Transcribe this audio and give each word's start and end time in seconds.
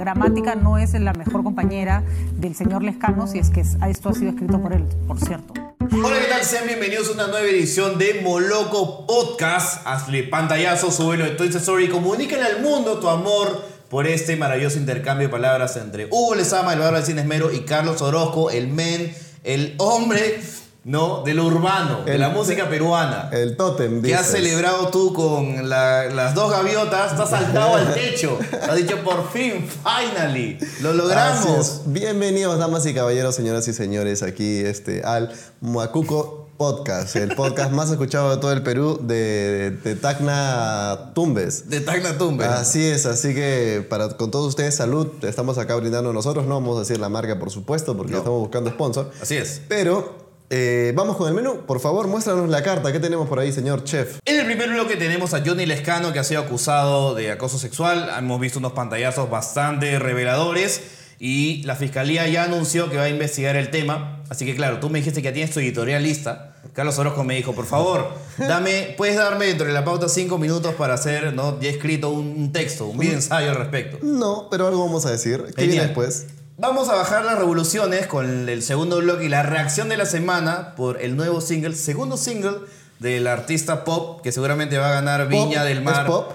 gramática 0.00 0.54
no 0.54 0.78
es 0.78 0.94
la 0.94 1.12
mejor 1.12 1.44
compañera 1.44 2.02
del 2.32 2.56
señor 2.56 2.82
Lescano, 2.82 3.26
si 3.26 3.38
es 3.38 3.50
que 3.50 3.60
esto 3.60 4.08
ha 4.08 4.14
sido 4.14 4.30
escrito 4.30 4.60
por 4.60 4.72
él, 4.72 4.84
por 5.06 5.20
cierto. 5.20 5.52
Hola, 5.92 6.18
¿qué 6.20 6.26
tal? 6.28 6.42
Sean 6.42 6.66
bienvenidos 6.66 7.08
a 7.10 7.12
una 7.12 7.26
nueva 7.26 7.46
edición 7.46 7.98
de 7.98 8.20
Moloco 8.22 9.06
Podcast. 9.06 9.86
Hazle 9.86 10.24
pantallazo, 10.24 10.90
súbelo 10.90 11.24
de 11.24 11.30
Toy 11.32 11.48
Story 11.48 11.88
comunícale 11.88 12.42
al 12.42 12.62
mundo 12.62 12.98
tu 12.98 13.08
amor 13.08 13.62
por 13.90 14.06
este 14.06 14.36
maravilloso 14.36 14.78
intercambio 14.78 15.28
de 15.28 15.32
palabras 15.32 15.76
entre 15.76 16.06
Hugo 16.06 16.34
Lezama, 16.34 16.72
el 16.72 16.78
barba 16.78 16.98
del 16.98 17.06
cine 17.06 17.20
esmero, 17.22 17.52
y 17.52 17.60
Carlos 17.60 18.00
Orozco, 18.02 18.50
el 18.50 18.68
men, 18.68 19.14
el 19.44 19.74
hombre 19.78 20.40
¿no? 20.84 21.22
De 21.22 21.34
lo 21.34 21.46
urbano, 21.46 22.04
de 22.04 22.16
la 22.18 22.30
música 22.30 22.68
peruana. 22.68 23.28
El 23.32 23.56
tótem, 23.56 24.02
Que 24.02 24.14
has 24.14 24.26
celebrado 24.26 24.88
tú 24.88 25.12
con 25.12 25.68
las 25.68 26.34
dos 26.34 26.50
gaviotas, 26.50 27.12
has 27.12 27.30
saltado 27.30 27.76
al 27.76 27.92
techo. 27.94 28.38
Has 28.62 28.76
dicho, 28.76 29.02
por 29.04 29.30
fin, 29.30 29.68
finally, 29.68 30.58
lo 30.80 30.94
logramos. 30.94 31.82
Bienvenidos, 31.86 32.58
damas 32.58 32.86
y 32.86 32.94
caballeros, 32.94 33.34
señoras 33.34 33.68
y 33.68 33.74
señores, 33.74 34.22
aquí 34.22 34.60
este, 34.60 35.02
al 35.04 35.32
Muacuco 35.60 36.48
Podcast, 36.56 37.16
el 37.16 37.34
podcast 37.34 37.72
más 37.72 37.90
escuchado 37.90 38.30
de 38.30 38.36
todo 38.36 38.52
el 38.52 38.62
Perú 38.62 39.00
de, 39.02 39.78
de, 39.82 39.96
Tacna 39.96 41.12
Tumbes. 41.14 41.70
De 41.70 41.80
Tacna 41.80 42.18
Tumbes. 42.18 42.48
Así 42.48 42.84
es, 42.84 43.06
así 43.06 43.34
que 43.34 43.86
para 43.88 44.08
con 44.10 44.30
todos 44.30 44.48
ustedes, 44.48 44.74
salud. 44.74 45.08
Estamos 45.22 45.56
acá 45.56 45.74
brindando 45.76 46.12
nosotros, 46.12 46.46
no 46.46 46.54
vamos 46.54 46.76
a 46.76 46.80
decir 46.80 47.00
la 47.00 47.08
marca, 47.08 47.38
por 47.38 47.50
supuesto, 47.50 47.96
porque 47.96 48.14
estamos 48.14 48.40
buscando 48.40 48.68
sponsor. 48.70 49.10
Así 49.22 49.36
es. 49.36 49.62
Pero 49.68 50.29
eh, 50.50 50.92
vamos 50.96 51.16
con 51.16 51.28
el 51.28 51.34
menú. 51.34 51.64
Por 51.64 51.78
favor, 51.78 52.08
muéstranos 52.08 52.48
la 52.48 52.62
carta. 52.64 52.92
¿Qué 52.92 52.98
tenemos 52.98 53.28
por 53.28 53.38
ahí, 53.38 53.52
señor 53.52 53.84
chef? 53.84 54.18
En 54.24 54.40
el 54.40 54.46
primer 54.46 54.68
bloque 54.68 54.96
tenemos 54.96 55.32
a 55.32 55.42
Johnny 55.46 55.64
Lescano, 55.64 56.12
que 56.12 56.18
ha 56.18 56.24
sido 56.24 56.40
acusado 56.40 57.14
de 57.14 57.30
acoso 57.30 57.56
sexual. 57.56 58.10
Hemos 58.18 58.40
visto 58.40 58.58
unos 58.58 58.72
pantallazos 58.72 59.30
bastante 59.30 59.98
reveladores. 60.00 60.82
Y 61.20 61.62
la 61.64 61.76
fiscalía 61.76 62.26
ya 62.28 62.44
anunció 62.44 62.90
que 62.90 62.96
va 62.96 63.04
a 63.04 63.08
investigar 63.08 63.54
el 63.54 63.70
tema. 63.70 64.22
Así 64.28 64.44
que, 64.44 64.56
claro, 64.56 64.80
tú 64.80 64.90
me 64.90 64.98
dijiste 64.98 65.20
que 65.20 65.28
ya 65.28 65.32
tienes 65.34 65.52
tu 65.54 65.60
editorial 65.60 66.02
lista. 66.02 66.56
Carlos 66.72 66.98
Orozco 66.98 67.24
me 67.24 67.36
dijo, 67.36 67.52
por 67.52 67.66
favor, 67.66 68.08
dame, 68.38 68.94
puedes 68.96 69.16
darme 69.16 69.46
dentro 69.46 69.66
de 69.66 69.72
la 69.72 69.84
pauta 69.84 70.08
cinco 70.08 70.38
minutos 70.38 70.74
para 70.74 70.94
hacer, 70.94 71.32
¿no? 71.34 71.60
Ya 71.60 71.70
escrito 71.70 72.10
un, 72.10 72.52
texto, 72.52 72.86
un 72.86 72.98
video 72.98 73.14
ensayo 73.14 73.50
al 73.50 73.56
respecto. 73.56 73.98
No, 74.02 74.48
pero 74.50 74.66
algo 74.66 74.84
vamos 74.84 75.06
a 75.06 75.10
decir. 75.10 75.44
¿Qué 75.54 75.66
viene 75.66 75.82
después? 75.82 76.26
Vamos 76.60 76.90
a 76.90 76.94
bajar 76.94 77.24
las 77.24 77.38
revoluciones 77.38 78.06
con 78.06 78.46
el 78.46 78.62
segundo 78.62 78.98
bloque 78.98 79.24
y 79.24 79.28
la 79.30 79.42
reacción 79.42 79.88
de 79.88 79.96
la 79.96 80.04
semana 80.04 80.74
por 80.76 81.00
el 81.00 81.16
nuevo 81.16 81.40
single, 81.40 81.74
segundo 81.74 82.18
single 82.18 82.58
del 82.98 83.28
artista 83.28 83.82
pop 83.82 84.20
que 84.20 84.30
seguramente 84.30 84.76
va 84.76 84.90
a 84.90 84.92
ganar 84.92 85.26
Viña 85.26 85.64
del 85.64 85.80
Mar. 85.80 86.02
¿Es 86.02 86.06
pop? 86.06 86.32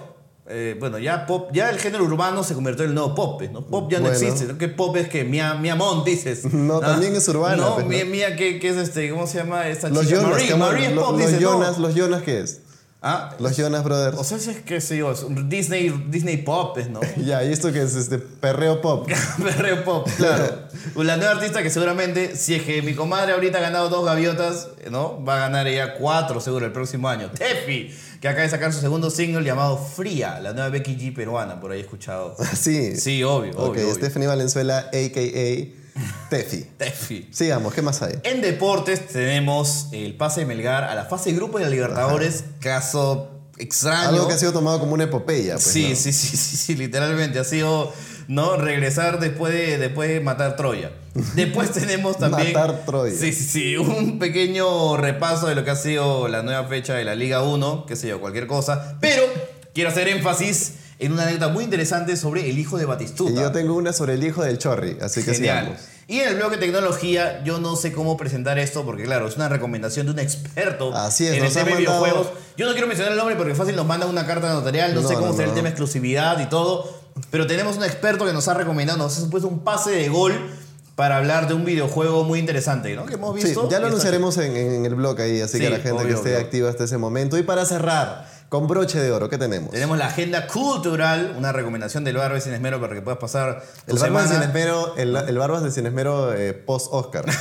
Eh, 0.47 0.77
bueno, 0.79 0.97
ya 0.97 1.27
pop, 1.27 1.51
ya 1.53 1.69
el 1.69 1.77
género 1.77 2.05
urbano 2.05 2.43
se 2.43 2.55
convirtió 2.55 2.85
en 2.85 2.89
el 2.89 2.95
nuevo 2.95 3.13
pop, 3.13 3.39
¿no? 3.51 3.67
Pop 3.67 3.91
ya 3.91 3.99
no 3.99 4.09
existe, 4.09 4.45
¿no? 4.45 4.57
¿Qué 4.57 4.67
pop 4.67 4.97
es 4.97 5.09
que 5.09 5.25
Mia, 5.25 5.53
Miamón, 5.53 6.03
dices? 6.03 6.43
No, 6.51 6.79
también 6.79 7.15
es 7.15 7.27
urbano. 7.27 7.61
No, 7.61 7.75
pues, 7.75 7.85
Mia, 7.85 8.05
Mia 8.05 8.35
¿qué, 8.35 8.59
¿qué, 8.59 8.69
es 8.69 8.77
este? 8.77 9.11
¿Cómo 9.11 9.27
se 9.27 9.37
llama 9.37 9.67
esta 9.67 9.89
los 9.89 10.07
chica? 10.07 10.21
Jonas, 10.21 10.57
Marie, 10.57 10.87
es 10.87 10.93
pop, 10.93 11.19
los, 11.19 11.39
Jonas, 11.39 11.77
¿Los 11.77 11.93
Jonas 11.93 12.23
qué 12.23 12.39
es? 12.39 12.61
¿Ah? 13.07 13.35
Los 13.37 13.55
Jonas 13.55 13.83
Brothers. 13.83 14.17
O 14.17 14.23
sea, 14.23 14.37
es 14.37 14.47
que 14.61 14.79
yo, 14.97 15.13
Disney, 15.45 15.89
Disney 16.09 16.37
Pop, 16.37 16.75
¿no? 16.89 17.01
ya, 17.17 17.43
¿y 17.45 17.53
esto 17.53 17.71
qué 17.71 17.83
es? 17.83 17.93
Este, 17.93 18.17
perreo 18.17 18.81
pop. 18.81 19.07
perreo 19.43 19.83
pop, 19.85 20.09
claro. 20.17 20.63
La 20.95 21.15
nueva 21.15 21.33
artista 21.33 21.61
que 21.61 21.69
seguramente, 21.69 22.35
si 22.35 22.55
es 22.55 22.63
que 22.63 22.81
mi 22.81 22.95
comadre 22.95 23.33
ahorita 23.33 23.59
ha 23.59 23.61
ganado 23.61 23.89
dos 23.89 24.05
gaviotas, 24.05 24.69
¿no? 24.89 25.23
Va 25.23 25.35
a 25.35 25.39
ganar 25.41 25.67
ella 25.67 25.93
cuatro 25.99 26.41
seguro 26.41 26.65
el 26.65 26.71
próximo 26.71 27.07
año. 27.07 27.29
Tefi, 27.29 27.95
que 28.19 28.27
acaba 28.27 28.41
de 28.41 28.49
sacar 28.49 28.73
su 28.73 28.81
segundo 28.81 29.11
single 29.11 29.43
llamado 29.43 29.77
Fría, 29.77 30.39
la 30.39 30.53
nueva 30.53 30.69
Becky 30.69 30.97
G 30.97 31.13
peruana, 31.13 31.59
por 31.59 31.73
ahí 31.73 31.77
he 31.77 31.81
escuchado. 31.83 32.35
sí. 32.55 32.95
Sí, 32.95 33.21
obvio, 33.23 33.51
okay, 33.51 33.83
obvio. 33.83 33.93
Stephanie 33.93 34.27
Valenzuela, 34.27 34.79
a.k.a. 34.79 35.84
Tefi. 36.29 36.65
Tefi. 36.77 37.29
Sigamos, 37.31 37.73
¿qué 37.73 37.81
más 37.81 38.01
hay? 38.01 38.19
En 38.23 38.41
deportes 38.41 39.07
tenemos 39.07 39.87
el 39.91 40.15
pase 40.15 40.41
de 40.41 40.45
Melgar 40.45 40.83
a 40.83 40.95
la 40.95 41.05
fase 41.05 41.31
de 41.31 41.37
grupo 41.37 41.57
de 41.57 41.65
la 41.65 41.69
Libertadores, 41.69 42.45
caso 42.59 43.31
extraño. 43.57 44.09
Algo 44.09 44.27
que 44.27 44.33
ha 44.33 44.37
sido 44.37 44.51
tomado 44.51 44.79
como 44.79 44.93
una 44.93 45.05
epopeya. 45.05 45.53
Pues, 45.53 45.63
sí, 45.63 45.95
sí, 45.95 46.11
sí, 46.11 46.35
sí, 46.35 46.57
sí, 46.57 46.75
literalmente. 46.75 47.39
Ha 47.39 47.43
sido, 47.43 47.93
¿no? 48.27 48.57
Regresar 48.57 49.19
después 49.19 49.53
de, 49.53 49.77
después 49.77 50.09
de 50.09 50.19
matar 50.19 50.55
Troya. 50.57 50.91
Después 51.35 51.71
tenemos 51.73 52.17
también... 52.17 52.53
matar 52.53 52.85
Troya. 52.85 53.15
Sí, 53.15 53.31
sí, 53.31 53.43
sí. 53.43 53.77
Un 53.77 54.19
pequeño 54.19 54.97
repaso 54.97 55.47
de 55.47 55.55
lo 55.55 55.63
que 55.63 55.71
ha 55.71 55.75
sido 55.75 56.27
la 56.27 56.43
nueva 56.43 56.67
fecha 56.67 56.95
de 56.95 57.05
la 57.05 57.15
Liga 57.15 57.43
1, 57.43 57.85
qué 57.87 57.95
sé 57.95 58.09
yo, 58.09 58.19
cualquier 58.19 58.47
cosa. 58.47 58.97
Pero 58.99 59.23
quiero 59.73 59.89
hacer 59.89 60.09
énfasis 60.09 60.73
en 60.99 61.11
una 61.11 61.23
anécdota 61.23 61.49
muy 61.49 61.63
interesante 61.63 62.15
sobre 62.17 62.49
el 62.49 62.57
hijo 62.57 62.77
de 62.77 62.85
Batistuta. 62.85 63.31
Y 63.31 63.35
yo 63.35 63.51
tengo 63.51 63.75
una 63.75 63.93
sobre 63.93 64.13
el 64.13 64.23
hijo 64.23 64.43
del 64.43 64.57
Chorri, 64.57 64.97
así 65.01 65.23
que 65.23 65.33
Genial. 65.33 65.65
sigamos. 65.65 65.81
Y 66.07 66.19
en 66.19 66.29
el 66.29 66.35
bloque 66.35 66.57
tecnología, 66.57 67.43
yo 67.43 67.59
no 67.59 67.75
sé 67.75 67.91
cómo 67.91 68.15
presentar 68.15 68.59
esto, 68.59 68.85
porque 68.85 69.03
claro, 69.03 69.27
es 69.27 69.35
una 69.37 69.49
recomendación 69.49 70.05
de 70.05 70.11
un 70.11 70.19
experto 70.19 70.93
Así 70.95 71.25
es, 71.25 71.33
en 71.33 71.45
el 71.45 71.51
tema 71.51 71.71
de 71.71 71.77
videojuegos. 71.77 72.27
Yo 72.57 72.67
no 72.67 72.73
quiero 72.73 72.87
mencionar 72.87 73.11
el 73.13 73.17
nombre 73.17 73.35
porque 73.35 73.55
fácil 73.55 73.75
nos 73.75 73.87
manda 73.87 74.05
una 74.05 74.25
carta 74.27 74.53
notarial, 74.53 74.93
no, 74.93 75.01
No, 75.01 75.07
sé 75.07 75.15
cómo 75.15 75.27
no, 75.27 75.33
será 75.33 75.47
no. 75.47 75.51
el 75.51 75.55
tema 75.55 75.63
de 75.65 75.69
exclusividad 75.71 76.39
y 76.39 76.45
todo, 76.45 77.01
pero 77.31 77.47
tenemos 77.47 77.75
un 77.77 77.83
experto 77.83 78.23
que 78.25 78.33
nos 78.33 78.47
ha 78.47 78.53
recomendado, 78.53 78.99
nos 78.99 79.17
ha 79.23 79.29
puesto 79.29 79.47
un 79.47 79.59
pase 79.61 79.91
de 79.91 80.07
gol 80.09 80.33
para 80.95 81.17
hablar 81.17 81.47
de 81.47 81.55
un 81.55 81.65
videojuego 81.65 82.23
muy 82.23 82.37
interesante, 82.39 82.95
¿no? 82.95 83.05
Que 83.07 83.15
hemos 83.15 83.35
Sí, 83.41 83.47
visto. 83.47 83.67
ya 83.69 83.79
lo 83.79 83.87
anunciaremos 83.87 84.37
en, 84.37 84.55
en 84.55 84.85
el 84.85 84.93
blog 84.95 85.19
ahí, 85.19 85.41
así 85.41 85.57
Sí, 85.57 85.63
que 85.63 85.69
la 85.71 85.77
gente 85.77 85.91
obvio, 85.91 86.07
que 86.07 86.13
esté 86.13 86.29
obvio. 86.35 86.45
activa 86.45 86.69
hasta 86.69 86.83
ese 86.85 86.97
momento. 86.99 87.37
Y 87.37 87.43
para 87.43 87.65
cerrar, 87.65 88.29
con 88.59 88.67
broche 88.67 88.99
de 88.99 89.11
oro, 89.11 89.29
¿qué 89.29 89.37
tenemos? 89.37 89.71
Tenemos 89.71 89.97
la 89.97 90.07
agenda 90.07 90.47
cultural, 90.47 91.35
una 91.37 91.51
recomendación 91.51 92.03
del 92.03 92.17
Barbe 92.17 92.39
Sin 92.41 92.53
Esmero 92.53 92.79
para 92.79 92.95
que 92.95 93.01
puedas 93.01 93.19
pasar 93.19 93.63
tu 93.85 93.95
el 93.95 93.99
Barbas 94.01 94.23
de 94.23 94.35
semana. 94.35 94.51
Cinesmero, 94.51 94.95
el, 94.97 95.15
el 95.15 95.37
Barbas 95.37 95.63
de 95.63 95.71
Cinesmero 95.71 96.33
eh, 96.33 96.53
post-Oscar. 96.53 97.25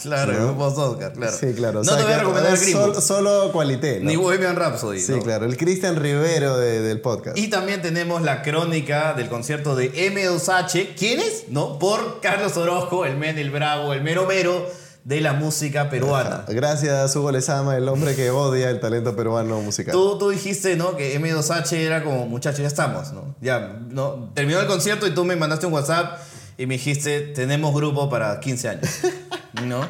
Claro, 0.00 0.54
post-Oscar, 0.56 1.12
claro. 1.12 1.36
Sí, 1.36 1.52
claro. 1.54 1.80
o 1.80 1.82
No 1.82 1.90
sea 1.90 1.96
te 1.98 2.04
voy 2.04 2.12
a 2.12 2.18
recomendar 2.18 2.52
el 2.52 2.58
sol- 2.58 3.02
Solo 3.02 3.50
Qualité. 3.52 3.98
¿no? 3.98 4.08
ni 4.10 4.14
Bohemian 4.14 4.54
Rhapsody. 4.54 5.00
Sí, 5.00 5.10
¿no? 5.12 5.22
claro. 5.22 5.44
El 5.44 5.56
Cristian 5.56 5.96
Rivero 5.96 6.56
de- 6.56 6.80
del 6.82 7.00
podcast. 7.00 7.36
Y 7.36 7.48
también 7.48 7.82
tenemos 7.82 8.22
la 8.22 8.42
crónica 8.42 9.14
del 9.14 9.28
concierto 9.28 9.74
de 9.74 9.92
M2H. 9.92 10.90
¿Quién 10.96 11.18
es? 11.18 11.46
¿No? 11.48 11.80
Por 11.80 12.20
Carlos 12.20 12.56
Orozco, 12.56 13.06
el 13.06 13.16
men, 13.16 13.38
el 13.38 13.50
bravo, 13.50 13.92
el 13.92 14.02
mero 14.02 14.24
mero 14.26 14.70
de 15.08 15.22
la 15.22 15.32
música 15.32 15.88
peruana. 15.88 16.44
Gracias, 16.48 17.16
Hugo 17.16 17.32
Lezama, 17.32 17.78
el 17.78 17.88
hombre 17.88 18.14
que 18.14 18.30
odia 18.30 18.68
el 18.68 18.78
talento 18.78 19.16
peruano 19.16 19.58
musical. 19.62 19.92
Tú, 19.92 20.18
tú 20.18 20.28
dijiste, 20.28 20.76
¿no? 20.76 20.96
Que 20.96 21.18
M2H 21.18 21.72
era 21.72 22.04
como, 22.04 22.26
muchachos, 22.26 22.60
ya 22.60 22.66
estamos, 22.66 23.12
¿no? 23.12 23.34
Ya, 23.40 23.78
¿no? 23.88 24.30
Terminó 24.34 24.60
el 24.60 24.66
concierto 24.66 25.06
y 25.06 25.14
tú 25.14 25.24
me 25.24 25.34
mandaste 25.34 25.64
un 25.64 25.72
WhatsApp 25.72 26.18
y 26.58 26.66
me 26.66 26.74
dijiste, 26.74 27.20
tenemos 27.20 27.74
grupo 27.74 28.10
para 28.10 28.38
15 28.38 28.68
años, 28.68 28.90
¿no? 29.64 29.80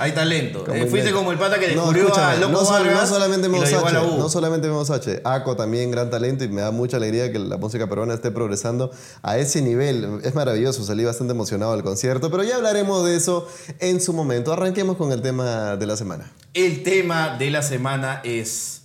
Hay 0.00 0.12
talento. 0.12 0.64
Como 0.64 0.76
Eh, 0.76 0.86
fuiste 0.86 1.12
como 1.12 1.32
el 1.32 1.38
pata 1.38 1.58
que 1.58 1.68
No, 1.68 1.72
descubrió 1.92 2.04
a 2.04 2.06
escúchame, 2.08 2.38
Loco 2.38 2.52
no, 2.52 2.64
sol- 2.64 2.86
no 2.92 3.06
solamente 3.06 3.46
a 3.46 3.78
H, 4.00 4.06
U. 4.14 4.18
no 4.18 4.28
solamente 4.28 4.68
Memos 4.68 4.90
H, 4.90 5.20
Aco 5.24 5.56
también 5.56 5.90
gran 5.90 6.10
talento 6.10 6.44
y 6.44 6.48
me 6.48 6.60
da 6.62 6.70
mucha 6.70 6.96
alegría 6.96 7.30
que 7.32 7.38
la 7.38 7.56
música 7.56 7.86
peruana 7.88 8.14
esté 8.14 8.30
progresando 8.30 8.90
a 9.22 9.38
ese 9.38 9.62
nivel. 9.62 10.20
Es 10.24 10.34
maravilloso, 10.34 10.84
salí 10.84 11.04
bastante 11.04 11.32
emocionado 11.32 11.72
al 11.72 11.82
concierto, 11.82 12.30
pero 12.30 12.42
ya 12.44 12.56
hablaremos 12.56 13.04
de 13.04 13.16
eso 13.16 13.46
en 13.80 14.00
su 14.00 14.12
momento. 14.12 14.52
Arranquemos 14.52 14.96
con 14.96 15.12
el 15.12 15.22
tema 15.22 15.76
de 15.76 15.86
la 15.86 15.96
semana. 15.96 16.30
El 16.54 16.82
tema 16.82 17.36
de 17.38 17.50
la 17.50 17.62
semana 17.62 18.20
es 18.24 18.77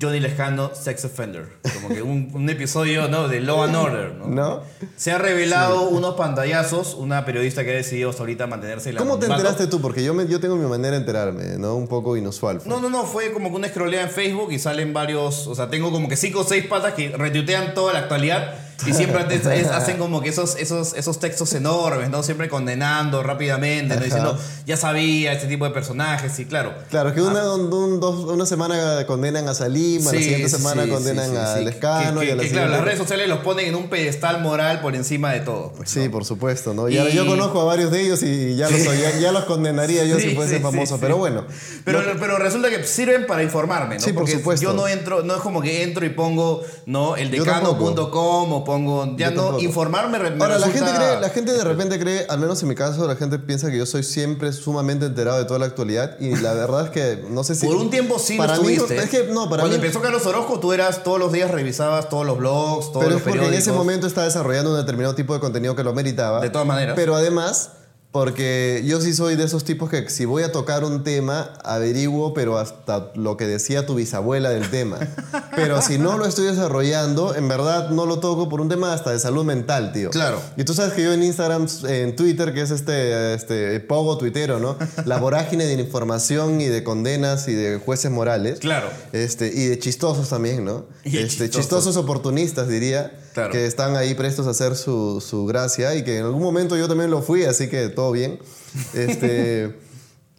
Johnny 0.00 0.20
Lejano, 0.20 0.70
Sex 0.74 1.04
Offender. 1.06 1.48
Como 1.74 1.88
que 1.94 2.02
un, 2.02 2.30
un 2.34 2.50
episodio 2.50 3.08
¿no? 3.08 3.28
de 3.28 3.40
Law 3.40 3.62
and 3.64 3.76
Order. 3.76 4.14
¿no? 4.14 4.26
¿No? 4.26 4.62
Se 4.96 5.12
han 5.12 5.20
revelado 5.20 5.88
unos 5.88 6.14
pantallazos, 6.16 6.94
una 6.94 7.24
periodista 7.24 7.64
que 7.64 7.70
ha 7.70 7.74
decidido 7.76 8.10
hasta 8.10 8.22
ahorita 8.22 8.46
mantenerse 8.46 8.90
en 8.90 8.96
la 8.96 9.00
¿Cómo 9.00 9.18
te 9.18 9.26
enteraste 9.26 9.66
tú? 9.66 9.80
Porque 9.80 10.04
yo, 10.04 10.12
me- 10.14 10.26
yo 10.26 10.40
tengo 10.40 10.56
mi 10.56 10.66
manera 10.68 10.92
de 10.92 10.98
enterarme, 10.98 11.56
¿no? 11.58 11.74
Un 11.76 11.88
poco 11.88 12.16
inusual. 12.16 12.60
fue. 12.60 12.68
No, 12.68 12.80
no, 12.80 12.90
no, 12.90 13.04
fue 13.04 13.32
como 13.32 13.50
que 13.50 13.56
una 13.56 13.68
scrollea 13.68 14.02
en 14.02 14.10
Facebook 14.10 14.52
y 14.52 14.58
salen 14.58 14.92
varios, 14.92 15.46
o 15.46 15.54
sea, 15.54 15.68
tengo 15.70 15.90
como 15.90 16.08
que 16.08 16.16
cinco 16.16 16.40
o 16.40 16.44
seis 16.44 16.66
patas 16.66 16.94
que 16.94 17.08
retuitean 17.16 17.74
toda 17.74 17.92
la 17.92 18.00
actualidad 18.00 18.54
y 18.86 18.92
siempre 18.92 19.22
antes 19.22 19.46
es- 19.46 19.68
hacen 19.68 19.96
como 19.98 20.20
que 20.20 20.28
esos, 20.28 20.56
esos, 20.56 20.92
esos 20.94 21.18
textos 21.20 21.52
enormes, 21.54 22.10
¿no? 22.10 22.22
Siempre 22.22 22.48
condenando 22.48 23.22
rápidamente, 23.22 23.94
¿no? 23.96 24.02
Diciendo, 24.02 24.38
ya 24.66 24.76
sabía 24.76 25.32
este 25.32 25.46
tipo 25.46 25.64
de 25.64 25.70
personajes 25.70 26.38
y 26.38 26.44
claro. 26.44 26.74
Claro, 26.90 27.14
que 27.14 27.22
una, 27.22 27.54
un- 27.54 27.72
un- 27.72 28.00
dos- 28.00 28.24
una 28.24 28.44
semana 28.46 29.04
condenan 29.06 29.48
a 29.48 29.54
Salim, 29.54 30.02
a 30.06 30.12
la 30.12 30.18
siguiente 30.18 30.48
semana 30.48 30.84
sí, 30.84 30.90
condenan 30.90 31.30
sí, 31.30 31.36
a. 31.36 31.56
Lescano 31.56 32.20
Que- 32.20 32.26
y 32.26 32.30
a 32.30 32.36
la 32.36 32.42
que, 32.42 32.50
claro, 32.50 32.70
las 32.70 32.80
redes 32.82 32.98
sociales 32.98 33.28
los 33.28 33.38
ponen 33.38 33.66
en 33.66 33.74
un 33.76 33.88
pedestal 33.88 34.40
moral 34.42 34.80
por 34.80 34.94
encima 34.94 35.32
de 35.32 35.40
todo. 35.40 35.72
pues, 35.76 35.90
Sí, 35.90 36.04
¿no? 36.04 36.10
por 36.10 36.24
supuesto, 36.24 36.74
¿no? 36.74 36.88
Y 36.88 36.94
yo 37.14 37.26
conozco 37.26 37.60
a 37.60 37.64
varios 37.64 37.90
de 37.90 38.02
ellos 38.02 38.22
y 38.22 38.56
ya 38.56 38.68
los, 38.68 38.82
ya, 38.84 39.18
ya 39.18 39.32
los 39.32 39.44
condenaría 39.44 40.04
yo 40.04 40.18
si 40.20 40.34
fuese 40.34 40.60
famoso, 40.60 40.98
pero 41.00 41.16
bueno. 41.16 41.44
Pero, 41.84 42.00
pero 42.20 42.38
resulta 42.38 42.68
que 42.70 42.84
sirven 42.84 43.26
para 43.26 43.42
informarme, 43.42 43.96
¿no? 43.96 44.00
Sí, 44.00 44.12
por 44.12 44.22
Porque 44.22 44.32
supuesto. 44.38 44.62
yo 44.64 44.72
no 44.72 44.86
entro, 44.88 45.22
no 45.22 45.34
es 45.36 45.40
como 45.40 45.60
que 45.62 45.82
entro 45.82 46.04
y 46.04 46.10
pongo, 46.10 46.62
¿no? 46.86 47.16
El 47.16 47.30
decano.com 47.30 48.52
o 48.52 48.64
pongo, 48.66 49.16
ya 49.16 49.30
Yo 49.30 49.36
no, 49.36 49.42
tampoco. 49.44 49.64
informarme 49.64 50.18
me 50.18 50.44
Ahora, 50.44 50.58
la 50.58 50.68
gente, 50.68 50.90
cree, 50.94 51.20
la 51.20 51.30
gente 51.30 51.52
de 51.52 51.64
repente 51.64 51.98
cree, 51.98 52.26
al 52.28 52.38
menos 52.38 52.60
en 52.62 52.68
mi 52.68 52.74
caso, 52.74 53.06
la 53.08 53.16
gente 53.16 53.38
piensa 53.38 53.70
que 53.70 53.78
yo 53.78 53.86
soy 53.86 54.02
siempre 54.02 54.52
sumamente 54.52 55.06
enterado 55.06 55.38
de 55.38 55.46
toda 55.46 55.58
la 55.58 55.66
actualidad 55.66 56.18
y 56.20 56.36
la 56.36 56.52
verdad 56.52 56.84
es 56.84 56.90
que 56.90 57.24
no 57.30 57.42
sé 57.44 57.54
si... 57.54 57.66
Por 57.66 57.76
un 57.76 57.88
tiempo 57.88 58.18
sí 58.18 58.36
para 58.36 58.56
lo 58.56 58.64
mí, 58.64 58.74
estuviste. 58.74 59.02
es 59.02 59.08
que, 59.08 59.32
no, 59.32 59.48
para 59.48 59.62
Cuando 59.62 59.68
mí... 59.68 59.74
empezó 59.76 60.02
Carlos 60.02 60.26
Orozco, 60.26 60.60
tú 60.60 60.74
eras 60.74 61.02
todos 61.02 61.18
los 61.18 61.32
días 61.32 61.50
revisabas 61.50 62.08
todos 62.10 62.26
los 62.26 62.36
blogs, 62.36 62.92
todos 62.92 63.04
Pero 63.04 63.10
los 63.10 63.18
es 63.22 63.28
porque 63.28 63.46
en 63.46 63.54
ese 63.54 63.72
momento 63.72 64.06
estaba 64.06 64.26
desarrollando 64.26 64.72
un 64.72 64.76
determinado 64.76 65.14
tipo 65.14 65.32
de 65.32 65.40
contenido 65.40 65.74
que 65.74 65.84
lo 65.84 65.94
meritaba. 65.94 66.40
De 66.40 66.50
todas 66.50 66.66
maneras. 66.66 66.94
Pero 66.96 67.14
además, 67.16 67.70
porque 68.16 68.82
yo 68.86 68.98
sí 69.02 69.12
soy 69.12 69.36
de 69.36 69.44
esos 69.44 69.64
tipos 69.64 69.90
que 69.90 70.08
si 70.08 70.24
voy 70.24 70.42
a 70.42 70.50
tocar 70.50 70.84
un 70.84 71.04
tema, 71.04 71.52
averiguo, 71.62 72.32
pero 72.32 72.56
hasta 72.56 73.10
lo 73.14 73.36
que 73.36 73.46
decía 73.46 73.84
tu 73.84 73.94
bisabuela 73.94 74.48
del 74.48 74.70
tema. 74.70 74.98
Pero 75.54 75.80
si 75.82 75.98
no 75.98 76.18
lo 76.18 76.26
estoy 76.26 76.46
desarrollando, 76.46 77.34
en 77.34 77.48
verdad 77.48 77.90
no 77.90 78.04
lo 78.06 78.18
toco 78.18 78.48
por 78.48 78.60
un 78.60 78.68
tema 78.68 78.92
hasta 78.92 79.10
de 79.10 79.18
salud 79.18 79.44
mental, 79.44 79.92
tío. 79.92 80.10
Claro. 80.10 80.40
Y 80.56 80.64
tú 80.64 80.74
sabes 80.74 80.92
que 80.92 81.02
yo 81.02 81.12
en 81.12 81.22
Instagram, 81.22 81.66
en 81.88 82.14
Twitter, 82.14 82.52
que 82.52 82.62
es 82.62 82.70
este, 82.70 83.34
este 83.34 83.80
pogo 83.80 84.16
tuitero, 84.16 84.60
¿no? 84.60 84.76
La 85.04 85.18
vorágine 85.18 85.64
de 85.64 85.74
información 85.74 86.60
y 86.60 86.66
de 86.66 86.84
condenas 86.84 87.48
y 87.48 87.54
de 87.54 87.78
jueces 87.78 88.10
morales. 88.10 88.60
Claro. 88.60 88.88
Este, 89.12 89.48
y 89.48 89.66
de 89.66 89.78
chistosos 89.78 90.28
también, 90.28 90.64
¿no? 90.64 90.86
Y 91.04 91.12
de 91.12 91.22
este, 91.22 91.44
chistosos. 91.44 91.56
chistosos 91.56 91.96
oportunistas, 91.98 92.68
diría. 92.68 93.12
Claro. 93.36 93.52
Que 93.52 93.66
están 93.66 93.96
ahí 93.96 94.14
prestos 94.14 94.46
a 94.46 94.50
hacer 94.50 94.76
su, 94.76 95.20
su 95.20 95.44
gracia 95.46 95.94
y 95.94 96.02
que 96.04 96.18
en 96.18 96.24
algún 96.24 96.42
momento 96.42 96.76
yo 96.76 96.88
también 96.88 97.10
lo 97.10 97.20
fui, 97.22 97.44
así 97.44 97.68
que 97.68 97.88
todo 97.88 98.10
bien. 98.12 98.38
Este, 98.94 99.76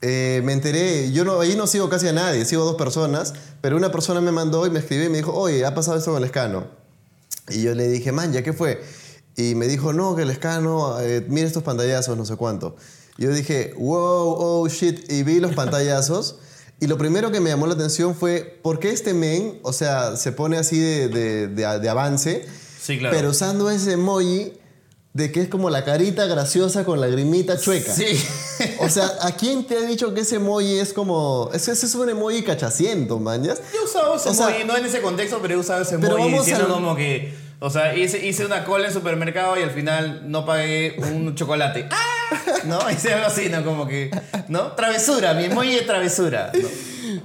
eh, 0.02 0.42
me 0.44 0.54
enteré, 0.54 1.12
yo 1.12 1.24
no, 1.26 1.40
ahí 1.40 1.56
no 1.56 1.66
sigo 1.68 1.90
casi 1.90 2.08
a 2.08 2.14
nadie, 2.14 2.44
sigo 2.46 2.62
a 2.64 2.66
dos 2.66 2.76
personas, 2.76 3.34
pero 3.62 3.78
una 3.78 3.92
persona 3.92 4.20
me 4.22 4.32
mandó 4.32 4.66
y 4.68 4.70
me 4.70 4.80
escribió 4.80 5.06
y 5.06 5.10
me 5.10 5.18
dijo, 5.18 5.34
oye, 5.34 5.66
ha 5.66 5.74
pasado 5.74 5.98
esto 5.98 6.12
con 6.12 6.20
el 6.22 6.26
escano. 6.26 6.66
Y 7.50 7.62
yo 7.64 7.74
le 7.76 7.88
dije, 7.88 8.12
man, 8.12 8.34
¿ya 8.34 8.44
qué 8.44 8.52
fue? 8.54 8.82
Y 9.36 9.56
me 9.56 9.68
dijo, 9.68 9.94
no, 9.94 10.16
que 10.16 10.24
el 10.24 10.30
escano, 10.32 11.00
eh, 11.00 11.24
mira 11.30 11.48
estos 11.48 11.64
pantallazos, 11.64 12.18
no 12.18 12.26
sé 12.26 12.36
cuánto. 12.36 12.76
Yo 13.18 13.32
dije, 13.32 13.74
wow, 13.78 14.36
oh, 14.38 14.68
shit, 14.68 15.12
y 15.12 15.24
vi 15.24 15.40
los 15.40 15.54
pantallazos. 15.56 16.38
Y 16.80 16.88
lo 16.88 16.98
primero 16.98 17.32
que 17.32 17.40
me 17.40 17.50
llamó 17.50 17.66
la 17.68 17.74
atención 17.74 18.16
fue, 18.16 18.60
¿por 18.62 18.80
qué 18.80 18.92
este 18.92 19.14
men, 19.16 19.60
o 19.64 19.74
sea, 19.74 20.16
se 20.18 20.32
pone 20.32 20.58
así 20.58 20.80
de, 20.80 21.08
de- 21.10 21.48
de- 21.48 21.80
de 21.80 21.90
avance, 21.90 22.46
Sí, 22.82 22.98
claro. 23.00 23.16
pero 23.16 23.30
usando 23.32 23.70
ese 23.70 23.94
emoji 23.94 24.54
de 25.14 25.32
que 25.32 25.42
es 25.42 25.50
como 25.50 25.70
la 25.72 25.84
carita 25.84 26.26
graciosa 26.28 26.86
con 26.86 27.02
la 27.02 27.08
grimita 27.08 27.60
chueca? 27.60 27.92
Sí. 27.94 28.06
O 28.80 28.90
sea, 28.90 29.10
¿a 29.22 29.32
quién 29.32 29.66
te 29.66 29.78
ha 29.78 29.82
dicho 29.82 30.14
que 30.14 30.22
ese 30.22 30.36
emoji 30.36 30.78
es 30.80 30.94
como... 30.94 31.50
Ese, 31.54 31.72
ese 31.72 31.88
es 31.88 31.96
un 31.96 32.08
emoji 32.10 32.44
cachaciento, 32.44 33.18
man, 33.20 33.44
¿ya? 33.44 33.56
Yo 33.74 33.84
usado 33.86 34.16
ese 34.16 34.30
O 34.30 34.34
sea, 34.36 34.50
emoji, 34.50 34.64
no 34.66 34.78
en 34.78 34.86
ese 34.86 35.02
contexto, 35.02 35.40
pero 35.42 35.56
he 35.56 35.58
usado 35.58 35.82
ese 35.82 35.98
pero 35.98 36.18
emoji 36.18 36.32
vamos 36.32 36.46
diciendo 36.46 36.76
al- 36.76 36.82
como 36.82 36.96
que, 36.96 37.34
o 37.60 37.70
sea, 37.72 37.96
hice, 37.98 38.24
hice 38.28 38.46
una 38.46 38.64
cola 38.64 38.88
en 38.88 38.94
supermercado 38.94 39.58
y 39.60 39.64
al 39.64 39.72
final 39.72 40.30
no 40.30 40.46
pagué 40.46 40.98
un 41.00 41.34
chocolate. 41.34 41.88
¡Ah! 41.90 42.04
¿No? 42.66 42.80
Hice 42.92 43.14
algo 43.14 43.26
así, 43.28 43.50
¿no? 43.50 43.64
Como 43.64 43.88
que, 43.88 44.12
¿no? 44.50 44.74
Travesura, 44.74 45.34
mi 45.34 45.46
emoji 45.46 45.74
de 45.76 45.82
travesura. 45.82 46.52
¿no? 46.54 46.68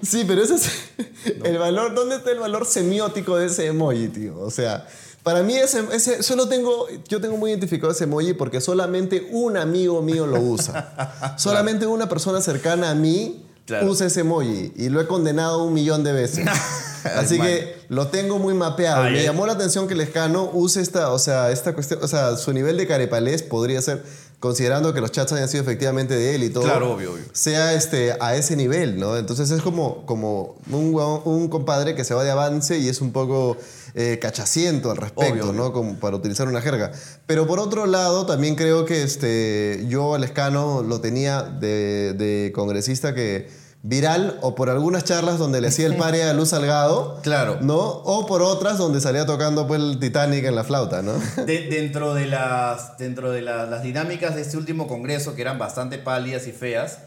Sí, 0.02 0.25
pero 0.26 0.43
ese 0.44 0.55
es 0.55 0.70
el 1.44 1.58
valor. 1.58 1.94
¿Dónde 1.94 2.16
está 2.16 2.31
el 2.31 2.38
valor 2.38 2.64
semiótico 2.64 3.37
de 3.37 3.46
ese 3.46 3.66
emoji, 3.66 4.08
tío? 4.08 4.38
O 4.38 4.50
sea, 4.50 4.87
para 5.22 5.42
mí 5.42 5.54
ese, 5.56 5.84
ese 5.92 6.22
solo 6.22 6.48
tengo, 6.48 6.86
yo 7.08 7.20
tengo 7.20 7.36
muy 7.36 7.50
identificado 7.50 7.92
ese 7.92 8.04
emoji 8.04 8.32
porque 8.34 8.60
solamente 8.60 9.28
un 9.30 9.56
amigo 9.56 10.02
mío 10.02 10.26
lo 10.26 10.40
usa. 10.40 11.34
solamente 11.38 11.86
una 11.86 12.08
persona 12.08 12.40
cercana 12.40 12.90
a 12.90 12.94
mí 12.94 13.46
Claro. 13.64 13.86
usa 13.92 14.08
ese 14.08 14.20
emoji 14.22 14.72
y 14.74 14.88
lo 14.88 15.00
he 15.00 15.06
condenado 15.06 15.62
un 15.62 15.72
millón 15.72 16.02
de 16.02 16.12
veces. 16.12 16.44
Así 17.16 17.38
que 17.38 17.76
lo 17.88 18.08
tengo 18.08 18.38
muy 18.40 18.54
mapeado. 18.54 19.02
Ay, 19.04 19.12
Me 19.12 19.19
ay. 19.20 19.24
llamó 19.26 19.46
la 19.46 19.52
atención 19.52 19.86
que 19.86 19.94
el 19.94 20.00
escano 20.00 20.50
use 20.52 20.80
esta, 20.80 21.12
o 21.12 21.19
sea, 21.20 21.50
esta 21.52 21.72
cuestión, 21.72 22.00
o 22.02 22.08
sea, 22.08 22.36
su 22.36 22.52
nivel 22.52 22.76
de 22.76 22.88
carepalés 22.88 23.42
podría 23.44 23.80
ser, 23.80 24.02
considerando 24.40 24.92
que 24.92 25.00
los 25.00 25.12
chats 25.12 25.32
hayan 25.32 25.48
sido 25.48 25.62
efectivamente 25.62 26.14
de 26.14 26.34
él 26.34 26.42
y 26.42 26.50
todo. 26.50 26.64
Claro, 26.64 26.92
obvio, 26.92 27.12
obvio. 27.12 27.22
Sea 27.32 27.72
este, 27.74 28.16
a 28.20 28.34
ese 28.34 28.56
nivel, 28.56 28.98
¿no? 28.98 29.16
Entonces 29.16 29.48
es 29.52 29.62
como, 29.62 30.04
como 30.06 30.56
un, 30.70 30.94
un 31.24 31.48
compadre 31.48 31.94
que 31.94 32.02
se 32.04 32.14
va 32.14 32.24
de 32.24 32.32
avance 32.32 32.78
y 32.78 32.88
es 32.88 33.00
un 33.00 33.12
poco 33.12 33.56
eh, 33.94 34.18
cachaciento 34.20 34.90
al 34.90 34.96
respecto, 34.96 35.32
Obvio. 35.50 35.52
¿no? 35.52 35.72
Como 35.72 35.94
para 35.96 36.16
utilizar 36.16 36.48
una 36.48 36.60
jerga. 36.60 36.92
Pero 37.26 37.46
por 37.46 37.58
otro 37.60 37.86
lado, 37.86 38.26
también 38.26 38.54
creo 38.56 38.84
que 38.84 39.02
este, 39.02 39.84
yo 39.88 40.14
al 40.14 40.24
escano 40.24 40.82
lo 40.82 41.00
tenía 41.00 41.42
de, 41.42 42.14
de 42.14 42.52
congresista 42.54 43.14
que 43.14 43.48
viral 43.84 44.38
o 44.42 44.54
por 44.54 44.70
algunas 44.70 45.02
charlas 45.02 45.38
donde 45.38 45.60
le 45.60 45.66
hacía 45.66 45.86
el 45.86 45.96
pare 45.96 46.22
a 46.22 46.32
Luz 46.32 46.50
Salgado. 46.50 47.18
Claro. 47.22 47.58
¿No? 47.62 47.78
O 47.80 48.26
por 48.26 48.40
otras 48.40 48.78
donde 48.78 49.00
salía 49.00 49.26
tocando 49.26 49.66
pues, 49.66 49.80
el 49.80 49.98
Titanic 49.98 50.44
en 50.44 50.54
la 50.54 50.62
flauta, 50.62 51.02
¿no? 51.02 51.12
De- 51.46 51.66
dentro 51.68 52.14
de, 52.14 52.26
las, 52.26 52.96
dentro 52.98 53.32
de 53.32 53.42
la- 53.42 53.66
las 53.66 53.82
dinámicas 53.82 54.36
de 54.36 54.42
este 54.42 54.56
último 54.56 54.86
congreso, 54.86 55.34
que 55.34 55.42
eran 55.42 55.58
bastante 55.58 55.98
pálidas 55.98 56.46
y 56.46 56.52
feas, 56.52 56.98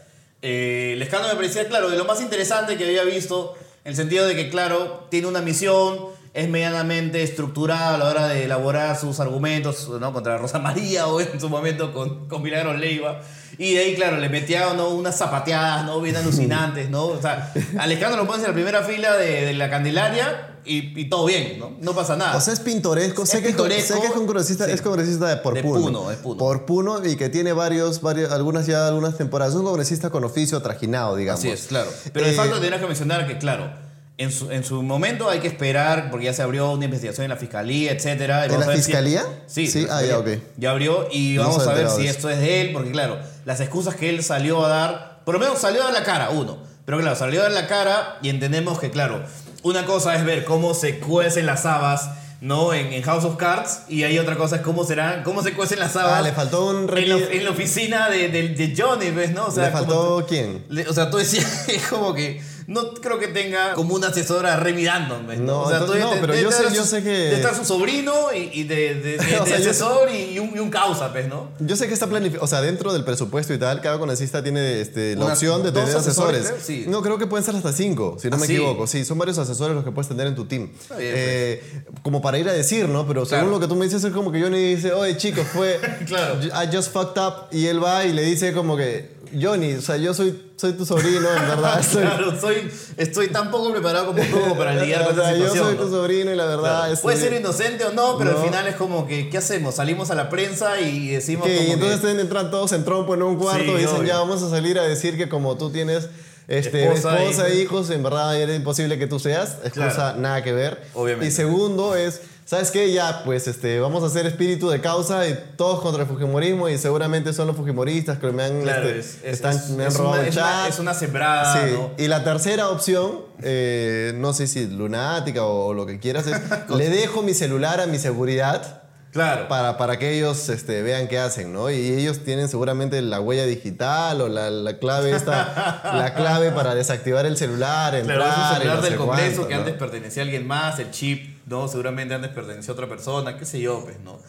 eh, 0.42 0.90
el 0.92 1.00
escándalo 1.02 1.32
me 1.32 1.40
parecía, 1.40 1.66
claro, 1.66 1.88
de 1.88 1.96
lo 1.96 2.04
más 2.04 2.20
interesante 2.20 2.76
que 2.76 2.84
había 2.84 3.04
visto, 3.04 3.54
en 3.84 3.90
el 3.92 3.96
sentido 3.96 4.26
de 4.26 4.36
que, 4.36 4.50
claro, 4.50 5.06
tiene 5.10 5.28
una 5.28 5.40
misión, 5.40 5.96
es 6.36 6.50
medianamente 6.50 7.22
estructurada 7.22 7.94
a 7.94 7.98
la 7.98 8.04
hora 8.10 8.28
de 8.28 8.44
elaborar 8.44 8.94
sus 8.98 9.20
argumentos 9.20 9.88
¿no? 9.98 10.12
contra 10.12 10.36
Rosa 10.36 10.58
María 10.58 11.06
o 11.08 11.18
en 11.18 11.40
su 11.40 11.48
momento 11.48 11.94
con, 11.94 12.28
con 12.28 12.42
Milagros 12.42 12.78
Leiva. 12.78 13.22
Y 13.58 13.72
de 13.72 13.80
ahí, 13.80 13.94
claro, 13.94 14.18
le 14.18 14.28
metía 14.28 14.74
¿no? 14.74 14.90
unas 14.90 15.16
zapateadas 15.16 15.86
¿no? 15.86 15.98
bien 16.02 16.14
alucinantes, 16.22 16.90
¿no? 16.90 17.06
O 17.06 17.22
sea, 17.22 17.54
al 17.78 17.90
escándalo 17.90 18.24
lo 18.24 18.28
pones 18.28 18.42
en 18.44 18.50
la 18.50 18.54
primera 18.54 18.82
fila 18.82 19.16
de, 19.16 19.46
de 19.46 19.54
la 19.54 19.70
Candelaria 19.70 20.58
y, 20.66 21.00
y 21.00 21.08
todo 21.08 21.24
bien, 21.24 21.58
¿no? 21.58 21.72
No 21.80 21.94
pasa 21.94 22.16
nada. 22.16 22.36
O 22.36 22.40
sea, 22.42 22.52
es 22.52 22.60
pintoresco. 22.60 23.22
Es 23.22 23.30
sé, 23.30 23.40
que, 23.40 23.48
pintoresco, 23.48 23.94
sé 23.94 24.00
que 24.00 24.06
es 24.08 24.12
congresista, 24.12 24.66
sí. 24.66 24.72
es 24.72 24.82
congresista 24.82 25.28
de 25.28 25.36
por 25.38 25.54
De 25.54 25.62
Puno. 25.62 25.80
Puno, 25.80 26.10
es 26.10 26.18
Puno. 26.18 26.36
Por 26.36 26.66
Puno 26.66 27.02
y 27.06 27.16
que 27.16 27.30
tiene 27.30 27.54
varios, 27.54 28.02
varios, 28.02 28.30
algunas 28.30 28.66
ya 28.66 28.86
algunas 28.86 29.16
temporadas. 29.16 29.54
Es 29.54 29.58
un 29.60 29.64
congresista 29.64 30.10
con 30.10 30.22
oficio 30.24 30.60
trajinado, 30.60 31.16
digamos. 31.16 31.40
Así 31.40 31.48
es, 31.48 31.62
claro. 31.68 31.90
Pero 32.12 32.26
de 32.26 32.32
Eh, 32.32 32.34
facto 32.34 32.60
tendrás 32.60 32.82
que 32.82 32.86
mencionar 32.88 33.26
que, 33.26 33.38
claro, 33.38 33.85
en 34.18 34.32
su, 34.32 34.50
en 34.50 34.64
su 34.64 34.82
momento 34.82 35.28
hay 35.28 35.40
que 35.40 35.48
esperar, 35.48 36.10
porque 36.10 36.26
ya 36.26 36.32
se 36.32 36.42
abrió 36.42 36.70
una 36.72 36.86
investigación 36.86 37.24
en 37.24 37.30
la 37.30 37.36
fiscalía, 37.36 37.92
etcétera. 37.92 38.42
y 38.42 38.44
¿En 38.46 38.50
vamos 38.52 38.60
la 38.60 38.64
a 38.64 38.68
ver 38.68 38.78
si- 38.78 38.84
fiscalía? 38.84 39.22
Sí, 39.46 39.66
Sí, 39.66 39.86
ah, 39.90 40.00
ya, 40.02 40.16
fiscalía. 40.16 40.36
ok. 40.38 40.42
Ya 40.56 40.70
abrió 40.70 41.08
y 41.12 41.36
vamos 41.36 41.66
a 41.66 41.74
ver 41.74 41.90
si 41.90 42.04
de 42.04 42.08
esto 42.08 42.30
es 42.30 42.38
de 42.38 42.62
él, 42.62 42.72
porque, 42.72 42.90
claro, 42.92 43.18
las 43.44 43.60
excusas 43.60 43.94
que 43.94 44.08
él 44.08 44.22
salió 44.24 44.64
a 44.64 44.68
dar, 44.68 45.20
por 45.24 45.34
lo 45.34 45.40
menos 45.40 45.58
salió 45.58 45.82
a 45.82 45.86
dar 45.86 45.92
la 45.94 46.04
cara, 46.04 46.30
uno. 46.30 46.58
Pero, 46.86 46.98
claro, 46.98 47.16
salió 47.16 47.40
a 47.40 47.44
dar 47.44 47.52
la 47.52 47.66
cara 47.66 48.18
y 48.22 48.28
entendemos 48.30 48.78
que, 48.78 48.90
claro, 48.90 49.22
una 49.62 49.84
cosa 49.84 50.14
es 50.16 50.24
ver 50.24 50.44
cómo 50.44 50.72
se 50.74 50.98
cuecen 50.98 51.44
las 51.46 51.66
habas. 51.66 52.08
¿no? 52.42 52.74
En, 52.74 52.92
en 52.92 53.02
House 53.02 53.24
of 53.24 53.36
Cards 53.36 53.84
y 53.88 54.04
hay 54.04 54.18
otra 54.18 54.36
cosa 54.36 54.56
es 54.56 54.62
cómo 54.62 54.84
serán 54.84 55.22
cómo 55.22 55.42
se 55.42 55.54
cuecen 55.54 55.78
las 55.78 55.96
habas 55.96 56.18
Ah, 56.18 56.20
le 56.22 56.32
faltó 56.32 56.66
un 56.66 56.82
en, 56.82 56.88
requis- 56.88 57.28
en 57.30 57.44
la 57.44 57.50
oficina 57.50 58.10
de, 58.10 58.28
de, 58.28 58.48
de 58.50 58.74
Johnny 58.76 59.10
¿ves? 59.10 59.32
¿no? 59.32 59.46
O 59.46 59.50
sea, 59.50 59.64
¿Le 59.64 59.70
faltó 59.70 60.26
quién? 60.28 60.66
le- 60.68 60.86
o 60.86 60.92
sea, 60.92 61.10
tú 61.10 61.16
decías, 61.16 61.66
es 61.68 61.86
como 61.86 62.12
que 62.12 62.42
no 62.66 62.94
creo 62.94 63.18
que 63.18 63.28
tenga 63.28 63.74
como 63.74 63.94
una 63.94 64.08
asesora 64.08 64.56
¿ves? 64.56 65.38
No, 65.40 65.62
o 65.62 65.68
sea, 65.68 65.78
entonces- 65.78 66.02
tú- 66.02 66.08
no, 66.08 66.14
de- 66.14 66.20
pero 66.20 66.32
de 66.34 66.42
yo 66.42 66.48
estar 66.48 66.68
sé- 66.68 66.74
yo 66.76 66.82
su- 66.82 66.88
sé 66.90 67.02
que- 67.02 67.08
De 67.10 67.34
estar 67.36 67.54
su 67.54 67.64
sobrino 67.64 68.32
y, 68.34 68.50
y 68.60 68.64
de, 68.64 68.94
de, 68.94 69.16
de- 69.18 69.38
O 69.40 69.44
de 69.44 69.50
sea, 69.50 69.58
yo 69.58 69.64
sé- 69.64 69.70
asesor 69.70 70.10
y, 70.10 70.38
un, 70.38 70.52
y 70.54 70.58
un 70.58 70.70
causa, 70.70 71.08
¿ves? 71.08 71.28
¿no? 71.28 71.50
Yo 71.60 71.76
sé 71.76 71.86
que 71.88 71.94
está 71.94 72.06
planificado, 72.06 72.44
o 72.44 72.48
sea, 72.48 72.60
dentro 72.60 72.92
del 72.92 73.04
presupuesto 73.04 73.54
y 73.54 73.58
tal, 73.58 73.80
cada 73.80 73.98
congresista 73.98 74.42
tiene 74.42 74.80
este, 74.80 75.16
la 75.16 75.26
opción 75.26 75.62
de 75.62 75.72
tener 75.72 75.96
asesores, 75.96 76.40
asesores. 76.46 76.64
sí. 76.64 76.84
No, 76.88 77.02
creo 77.02 77.18
que 77.18 77.26
pueden 77.26 77.44
ser 77.44 77.54
hasta 77.56 77.72
cinco, 77.72 78.16
si 78.20 78.28
no 78.30 78.36
¿Ah, 78.36 78.40
me 78.40 78.46
sí? 78.46 78.54
equivoco. 78.56 78.86
Sí, 78.86 79.04
son 79.04 79.18
varios 79.18 79.38
asesores 79.38 79.74
los 79.74 79.84
que 79.84 79.92
puedes 79.92 80.08
tener 80.08 80.26
en 80.26 80.34
tu 80.34 80.44
team. 80.46 80.66
bien, 80.66 80.76
pues. 80.88 80.98
Eh, 81.00 81.62
Como 82.02 82.20
para 82.22 82.38
ir 82.38 82.48
a 82.48 82.52
decir, 82.52 82.88
¿no? 82.88 83.06
Pero 83.06 83.24
según 83.26 83.44
Claro. 83.46 83.50
lo 83.56 83.60
que 83.60 83.66
tú 83.68 83.76
me 83.76 83.84
dices, 83.84 84.02
es 84.04 84.12
como 84.12 84.30
que 84.32 84.40
Johnny 84.40 84.74
dice, 84.74 84.92
oye, 84.92 85.16
chicos, 85.16 85.46
fue. 85.52 85.78
Claro. 86.06 86.38
I 86.42 86.74
just 86.74 86.92
fucked 86.92 87.20
up. 87.20 87.48
Y 87.52 87.66
él 87.66 87.82
va 87.82 88.04
y 88.04 88.12
le 88.12 88.22
dice, 88.22 88.52
como 88.52 88.76
que, 88.76 89.15
Johnny, 89.40 89.74
o 89.74 89.80
sea, 89.82 89.96
yo 89.96 90.14
soy, 90.14 90.38
soy 90.56 90.72
tu 90.72 90.86
sobrino, 90.86 91.28
en 91.34 91.48
verdad. 91.48 91.82
Soy, 91.90 92.02
Claro, 92.02 92.40
soy, 92.40 92.70
estoy 92.96 93.28
tan 93.28 93.50
poco 93.50 93.72
preparado 93.72 94.06
como 94.06 94.22
tú 94.22 94.56
para 94.56 94.74
lidiar 94.74 95.02
o 95.02 95.06
con 95.06 95.14
sea, 95.16 95.24
esta 95.32 95.36
yo 95.38 95.42
situación. 95.52 95.66
soy 95.66 95.76
¿no? 95.76 95.82
tu 95.84 95.90
sobrino 95.90 96.32
y 96.32 96.36
la 96.36 96.46
verdad. 96.46 96.84
Claro. 96.86 97.00
Puede 97.02 97.16
ser 97.18 97.32
inocente 97.34 97.84
o 97.84 97.92
no, 97.92 98.16
pero 98.18 98.32
No. 98.32 98.38
al 98.38 98.44
final 98.44 98.66
es 98.68 98.76
como 98.76 99.06
que, 99.06 99.28
¿qué 99.28 99.38
hacemos? 99.38 99.74
Salimos 99.76 100.10
a 100.10 100.14
la 100.14 100.28
prensa 100.30 100.80
y 100.80 101.08
decimos 101.08 101.46
Que, 101.46 101.56
como 101.56 101.68
y 101.68 101.72
entonces 101.72 102.00
que, 102.00 102.20
entran 102.20 102.50
todos 102.50 102.72
en 102.72 102.84
trompo 102.84 103.14
en 103.14 103.22
un 103.22 103.36
cuarto 103.36 103.64
Sí, 103.64 103.70
y 103.70 103.74
dicen, 103.74 103.96
obvio. 103.96 104.08
ya 104.08 104.18
vamos 104.18 104.42
a 104.42 104.50
salir 104.50 104.78
a 104.78 104.82
decir 104.84 105.16
que 105.16 105.28
como 105.28 105.56
tú 105.56 105.70
tienes 105.70 106.08
este, 106.48 106.84
Esposa, 106.86 107.18
esposa, 107.18 107.48
e 107.48 107.56
hijos. 107.56 107.90
en 107.90 108.02
verdad 108.04 108.40
era 108.40 108.54
imposible 108.54 108.98
que 108.98 109.06
tú 109.08 109.18
seas. 109.18 109.56
Excusa, 109.64 109.90
Claro. 109.94 110.18
nada 110.20 110.42
que 110.44 110.52
ver. 110.52 110.80
Obviamente. 110.94 111.26
Y 111.26 111.30
segundo 111.32 111.96
es, 111.96 112.20
¿sabes 112.46 112.70
qué? 112.70 112.90
Ya, 112.92 113.22
pues 113.24 113.46
este, 113.48 113.78
vamos 113.80 114.02
a 114.02 114.06
hacer 114.06 114.24
espíritu 114.24 114.70
de 114.70 114.80
causa 114.80 115.28
y 115.28 115.38
todos 115.56 115.82
contra 115.82 116.04
el 116.04 116.08
fujimorismo 116.08 116.68
y 116.70 116.78
seguramente 116.78 117.32
son 117.34 117.48
los 117.48 117.56
fujimoristas 117.56 118.18
que 118.18 118.30
me 118.32 118.44
han, 118.44 118.62
Claro, 118.62 118.88
este, 118.88 119.00
es, 119.00 119.06
es- 119.16 119.24
están- 119.34 119.56
es- 119.56 119.68
me 119.70 119.82
han 119.84 119.88
es 119.90 119.98
robado 119.98 120.14
una, 120.20 120.28
el 120.28 120.32
una, 120.32 120.42
chat. 120.42 120.68
es 120.70 120.78
una 120.78 120.94
sembrada, 120.94 121.52
Sí, 121.68 121.72
¿no? 121.74 121.90
y 121.98 122.08
la 122.08 122.24
tercera 122.24 122.70
opción, 122.70 123.20
eh, 123.42 124.12
no 124.16 124.32
sé 124.32 124.46
si 124.46 124.66
lunática 124.66 125.44
o, 125.44 125.74
lo 125.74 125.84
que 125.84 125.98
quieras, 125.98 126.26
es 126.26 126.40
le 126.70 126.88
dejo 126.88 127.22
mi 127.22 127.34
celular 127.34 127.80
a 127.82 127.86
mi 127.86 127.98
seguridad 127.98 128.82
Claro. 129.16 129.48
Para, 129.48 129.78
para 129.78 129.98
que 129.98 130.14
ellos 130.14 130.50
este, 130.50 130.82
vean 130.82 131.08
qué 131.08 131.18
hacen, 131.18 131.50
¿no? 131.50 131.70
Y 131.70 131.94
ellos 131.94 132.22
tienen 132.22 132.50
seguramente 132.50 133.00
la 133.00 133.18
huella 133.18 133.46
digital 133.46 134.20
o 134.20 134.28
la, 134.28 134.50
la 134.50 134.78
clave 134.78 135.12
esta, 135.12 135.80
la 135.94 136.12
clave 136.14 136.52
para 136.52 136.74
desactivar 136.74 137.24
el 137.24 137.38
celular, 137.38 137.94
entrar 137.94 138.18
Claro, 138.18 138.52
y 138.52 138.56
celular 138.58 138.76
no 138.76 138.82
del 138.82 138.96
Congreso 138.96 139.36
cuánto, 139.36 139.48
que 139.48 139.54
¿no? 139.54 139.60
antes 139.60 139.74
pertenecía 139.74 140.22
a 140.22 140.24
alguien 140.24 140.46
más, 140.46 140.78
el 140.78 140.90
chip, 140.90 141.38
¿no? 141.46 141.66
Seguramente 141.66 142.12
antes 142.12 142.30
pertenecía 142.30 142.72
a 142.72 142.74
otra 142.74 142.88
persona, 142.88 143.38
qué 143.38 143.46
sé 143.46 143.58
yo, 143.58 143.82
pues, 143.82 143.98
¿no? 144.00 144.20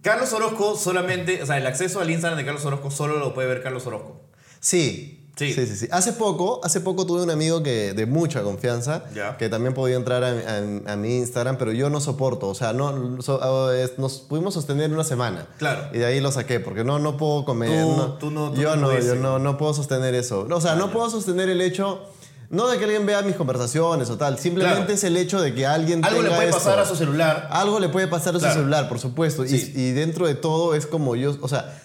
Carlos 0.00 0.32
Orozco 0.32 0.76
solamente, 0.76 1.42
o 1.42 1.46
sea, 1.46 1.58
el 1.58 1.66
acceso 1.66 2.00
al 2.00 2.08
Instagram 2.08 2.38
de 2.38 2.46
Carlos 2.46 2.64
Orozco 2.64 2.90
solo 2.90 3.18
lo 3.18 3.34
puede 3.34 3.48
ver 3.48 3.62
Carlos 3.62 3.86
Orozco. 3.86 4.22
Sí. 4.60 5.17
Sí. 5.38 5.52
Sí. 5.54 5.66
sí, 5.66 5.76
sí, 5.76 5.88
Hace 5.92 6.12
poco, 6.14 6.60
hace 6.64 6.80
poco 6.80 7.06
tuve 7.06 7.22
un 7.22 7.30
amigo 7.30 7.62
que, 7.62 7.92
de 7.94 8.06
mucha 8.06 8.42
confianza 8.42 9.04
que 9.38 9.48
también 9.48 9.72
podía 9.72 9.94
entrar 9.96 10.24
a, 10.24 10.30
a- 10.30 10.92
a 10.92 10.96
mi 10.96 11.16
Instagram, 11.18 11.56
pero 11.58 11.70
yo 11.72 11.88
no 11.90 12.00
soporto. 12.00 12.48
O 12.48 12.54
sea, 12.54 12.72
no, 12.72 13.22
so- 13.22 13.72
es- 13.72 13.98
nos 13.98 14.14
pudimos 14.18 14.54
sostener 14.54 14.90
una 14.92 15.04
semana. 15.04 15.46
Claro. 15.58 15.88
Y 15.94 15.98
de 15.98 16.06
ahí 16.06 16.20
lo 16.20 16.32
saqué, 16.32 16.58
porque 16.60 16.82
no, 16.84 16.98
no 16.98 17.16
puedo 17.16 17.44
comer. 17.44 17.70
Tú- 17.84 17.96
no, 17.96 18.12
tú 18.14 18.30
no- 18.32 18.50
tú 18.52 18.60
yo 18.60 18.74
no 18.76 18.98
yo 18.98 19.14
no, 19.14 19.38
no 19.38 19.56
puedo 19.56 19.72
sostener 19.74 20.14
eso. 20.14 20.46
O 20.50 20.60
sea, 20.60 20.74
no 20.74 20.90
puedo 20.90 21.08
sostener 21.08 21.48
el 21.48 21.60
hecho. 21.60 22.00
No 22.50 22.66
de 22.66 22.78
que 22.78 22.84
alguien 22.84 23.04
vea 23.04 23.20
mis 23.20 23.36
conversaciones 23.36 24.08
o 24.08 24.16
tal, 24.16 24.38
simplemente 24.38 24.78
Claro. 24.78 24.92
es 24.94 25.04
el 25.04 25.18
hecho 25.18 25.38
de 25.38 25.54
que 25.54 25.66
alguien 25.66 26.02
Algo 26.02 26.22
le 26.22 26.30
puede 26.30 26.44
esto. 26.46 26.56
pasar 26.56 26.78
a 26.78 26.86
su 26.86 26.96
celular. 26.96 27.46
Algo 27.50 27.78
le 27.78 27.90
puede 27.90 28.08
pasar 28.08 28.34
a 28.36 28.40
su 28.40 28.46
celular, 28.50 28.88
por 28.88 28.98
supuesto. 28.98 29.44
Y-. 29.44 29.54
Y, 29.76 29.90
dentro 29.92 30.26
de 30.26 30.34
todo 30.34 30.74
es 30.74 30.86
como 30.86 31.14
yo, 31.14 31.36
o 31.42 31.48
sea, 31.48 31.78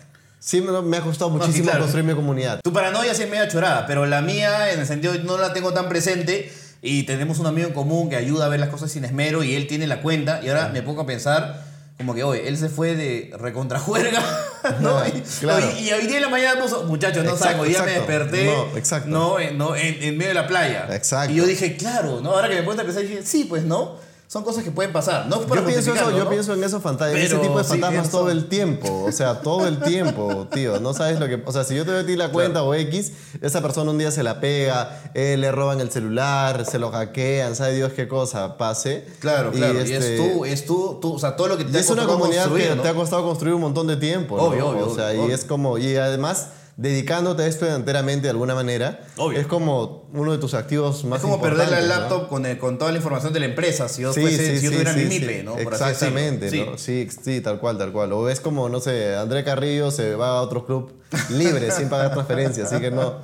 sí 0.44 0.62
me, 0.62 0.98
ha 0.98 1.02
costado 1.02 1.30
muchísimo 1.30 1.66
claro. 1.66 1.82
construir 1.82 2.06
mi 2.06 2.14
comunidad. 2.14 2.60
Tu 2.64 2.74
paranoia 2.74 3.14
sí 3.14 3.24
es 3.24 3.30
media 3.30 3.48
chorada, 3.48 3.86
pero 3.88 4.06
la 4.06 4.22
mía, 4.22 4.74
en 4.74 4.80
el 4.82 4.86
sentido, 4.86 5.14
no 5.24 5.38
la 5.38 5.54
tengo 5.54 5.74
tan 5.74 5.88
presente. 5.88 6.52
Y 6.82 7.04
tenemos 7.04 7.40
un 7.40 7.48
amigo 7.48 7.68
en 7.70 7.74
común 7.74 8.10
que 8.10 8.18
ayuda 8.18 8.46
a 8.48 8.50
ver 8.50 8.60
las 8.60 8.68
cosas 8.68 8.92
sin 8.92 9.06
esmero 9.06 9.42
y 9.42 9.56
él 9.56 9.68
tiene 9.68 9.88
la 9.88 10.02
cuenta. 10.02 10.42
Y 10.44 10.50
ahora 10.50 10.68
me 10.68 10.82
pongo 10.82 11.04
a 11.04 11.06
pensar, 11.06 11.64
como 11.98 12.14
que, 12.14 12.26
oye, 12.26 12.46
él 12.50 12.58
se 12.58 12.68
fue 12.68 12.94
de 12.98 13.32
recontrajuerga, 13.40 14.22
¿no? 14.82 14.98
Ah, 14.98 15.08
Y, 15.08 15.22
claro. 15.40 15.66
y, 15.80 15.88
y 15.88 15.94
hoy 15.94 16.08
día 16.08 16.18
en 16.18 16.24
la 16.24 16.30
mañana 16.30 16.60
puso, 16.62 16.84
muchachos, 16.84 17.24
no 17.24 17.38
saben, 17.38 17.62
hoy 17.62 17.70
día 17.70 17.84
me 17.84 17.92
desperté, 17.94 18.46
No, 18.48 18.78
exacto. 18.78 19.10
¿no? 19.10 19.40
En, 19.40 19.58
no, 19.58 19.78
en, 19.78 20.04
en 20.04 20.18
medio 20.18 20.30
de 20.30 20.34
la 20.34 20.46
playa. 20.48 20.90
Exacto. 20.92 21.32
Y 21.32 21.38
yo 21.38 21.46
dije, 21.46 21.78
claro, 21.78 22.20
¿no? 22.20 22.32
Ahora 22.32 22.50
que 22.50 22.56
me 22.56 22.64
puedo 22.64 22.84
pensar, 22.84 23.04
dije, 23.04 23.22
sí, 23.24 23.46
pues, 23.46 23.64
¿no? 23.64 23.96
Son 24.34 24.44
cosas 24.44 24.64
que 24.64 24.72
pueden 24.72 24.92
pasar. 24.92 25.28
No 25.28 25.42
para 25.42 25.62
Yo 25.62 25.68
pienso, 25.68 25.80
eso, 25.82 25.92
justificarlo, 25.92 26.18
yo 26.18 26.24
¿no? 26.24 26.30
pienso 26.32 26.54
en 26.56 26.64
esos 26.64 26.82
fantasmas, 26.82 27.22
ese 27.22 27.38
tipo 27.38 27.56
de 27.56 27.64
fantasmas 27.64 28.10
todo 28.10 28.32
el 28.32 28.50
tiempo. 28.50 29.04
O 29.06 29.12
sea, 29.12 29.42
todo 29.42 29.68
el 29.68 29.78
tiempo, 29.78 30.48
tío. 30.52 30.80
No 30.80 30.96
sabes 30.96 31.20
lo 31.20 31.28
que. 31.28 31.44
O 31.46 31.52
sea, 31.52 31.64
si 31.64 31.76
yo 31.76 31.86
te 31.86 31.92
doy 31.92 32.02
a 32.02 32.06
ti 32.08 32.16
la 32.16 32.32
cuenta 32.32 32.64
o 32.64 32.74
X, 32.74 33.12
esa 33.44 33.62
persona 33.62 33.92
un 33.92 34.00
día 34.00 34.10
se 34.10 34.24
la 34.24 34.40
pega, 34.40 35.04
eh, 35.14 35.38
le 35.38 35.52
roban 35.52 35.82
el 35.82 35.92
celular, 35.92 36.66
se 36.66 36.80
lo 36.80 36.90
hackean, 36.90 37.56
sabe 37.56 37.76
Dios 37.76 37.94
qué 37.94 38.08
cosa 38.08 38.58
pase. 38.58 39.06
Claro, 39.20 39.52
claro. 39.52 39.76
Y, 39.76 39.94
este, 39.94 40.16
es 40.16 40.20
tú, 40.20 40.46
es 40.46 40.66
tú, 40.66 40.98
tú, 41.00 41.14
o 41.14 41.20
sea, 41.20 41.36
todo 41.36 41.50
lo 41.50 41.58
que 41.60 41.66
te 41.66 41.72
Y 41.72 41.76
ha 41.76 41.80
es 41.82 41.90
una 41.92 42.08
comunidad 42.08 42.52
que 42.52 42.76
¿no? 42.76 42.82
te 42.82 42.88
ha 42.88 42.96
costado 42.96 43.24
construir 43.24 43.54
un 43.54 43.62
montón 43.62 43.86
de 43.86 43.98
tiempo. 43.98 44.38
¿no? 44.38 44.46
Obvio, 44.46 44.70
obvio, 44.70 44.88
O 44.88 44.96
sea, 44.96 45.10
obvio. 45.10 45.30
y 45.30 45.32
es 45.32 45.46
como. 45.46 45.78
Y 45.78 45.96
además, 45.96 46.48
dedicándote 46.76 47.44
a 47.44 47.48
esto 47.48 47.68
enteramente 47.68 48.24
de 48.24 48.30
alguna 48.32 48.56
manera, 48.56 49.02
Obvio. 49.18 49.40
es 49.40 49.46
como 49.46 50.10
uno 50.12 50.32
de 50.32 50.40
tus 50.40 50.54
activos 50.56 51.04
más 51.06 51.20
Es 51.20 51.22
como 51.24 51.40
perder 51.40 51.70
la 51.70 51.80
importantes, 51.82 51.90
¿no? 51.90 52.00
laptop 52.02 52.30
con, 52.30 52.46
el- 52.48 52.58
con 52.58 52.78
toda 52.80 52.92
la 52.92 52.98
información 52.98 53.32
de 53.32 53.40
la 53.42 53.46
empresa. 53.46 53.88
Si 53.90 54.02
yo, 54.02 54.12
Sí, 54.12 54.22
fuese, 54.22 54.38
sí, 54.38 54.58
si 54.58 54.64
yo 54.66 54.70
sí, 54.72 54.76
tuviera 54.78 54.94
sí, 54.94 55.00
mi 55.06 55.12
sí. 55.12 55.20
MIPE, 55.20 55.44
¿no? 55.44 55.54
Por. 55.56 55.74
Exactamente, 55.74 56.50
Sí. 56.50 56.66
¿no? 56.68 56.78
Sí, 56.78 57.08
sí, 57.24 57.42
tal 57.42 57.60
cual, 57.60 57.78
tal 57.78 57.92
cual. 57.92 58.12
O 58.14 58.28
es 58.28 58.40
como, 58.40 58.70
no 58.70 58.80
sé, 58.80 59.16
André 59.16 59.44
Carrillo 59.44 59.92
se 59.92 60.16
va 60.16 60.30
a 60.38 60.42
otro 60.42 60.66
club 60.66 60.94
libre, 61.30 61.70
sin 61.72 61.90
pagar 61.90 62.12
transferencia, 62.12 62.64
así 62.64 62.80
que 62.80 62.90
no, 62.90 63.20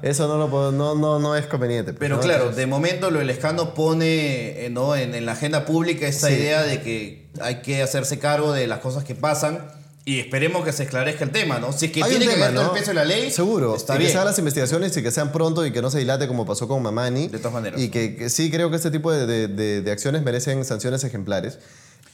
eso 0.00 0.26
no, 0.26 0.38
lo 0.38 0.48
puedo- 0.48 0.72
no, 0.72 0.94
no, 0.94 1.18
no 1.18 1.36
es 1.36 1.46
conveniente. 1.46 1.92
pues, 1.92 2.00
Pero 2.00 2.16
¿no? 2.16 2.22
claro, 2.22 2.52
de 2.52 2.66
momento 2.66 3.10
lo 3.10 3.18
del 3.18 3.28
escano 3.28 3.74
pone 3.74 4.64
eh, 4.64 4.70
¿no? 4.70 4.96
en, 4.96 5.14
en 5.14 5.26
la 5.26 5.32
agenda 5.32 5.66
pública 5.66 6.06
esa 6.06 6.28
Sí. 6.28 6.34
idea 6.34 6.62
de 6.62 6.80
que 6.80 7.28
hay 7.42 7.56
que 7.60 7.82
hacerse 7.82 8.18
cargo 8.18 8.52
de 8.52 8.66
las 8.66 8.78
cosas 8.78 9.04
que 9.04 9.14
pasan 9.14 9.58
y 10.06 10.20
esperemos 10.20 10.64
que 10.64 10.72
se 10.72 10.82
esclarezca 10.82 11.24
el 11.24 11.30
tema, 11.30 11.58
¿no? 11.58 11.72
Si 11.72 11.86
es 11.86 11.92
que 11.92 12.02
Hay 12.02 12.12
un 12.12 12.18
tiene 12.18 12.26
que 12.26 12.32
tema, 12.34 12.46
ver 12.46 12.54
todo 12.54 12.64
¿no? 12.66 12.72
el 12.74 12.78
peso 12.78 12.90
de 12.90 12.94
la 12.94 13.04
ley, 13.04 13.30
Seguro. 13.30 13.74
está 13.74 13.94
y 13.94 13.98
bien. 13.98 14.08
que 14.08 14.12
se 14.12 14.18
hagan 14.18 14.28
las 14.28 14.38
investigaciones 14.38 14.96
y 14.96 15.02
que 15.02 15.10
sean 15.10 15.32
pronto 15.32 15.64
y 15.64 15.72
que 15.72 15.80
no 15.80 15.90
se 15.90 15.98
dilate 15.98 16.28
como 16.28 16.44
pasó 16.44 16.68
con 16.68 16.82
Mamani. 16.82 17.28
De 17.28 17.38
todas 17.38 17.54
maneras. 17.54 17.80
Y 17.80 17.88
que, 17.88 18.14
que 18.16 18.28
sí 18.28 18.50
creo 18.50 18.68
que 18.70 18.76
este 18.76 18.90
tipo 18.90 19.10
de, 19.10 19.26
de- 19.26 19.48
de- 19.48 19.80
de 19.82 19.90
acciones 19.90 20.22
merecen 20.22 20.62
sanciones 20.64 21.02
ejemplares. 21.04 21.58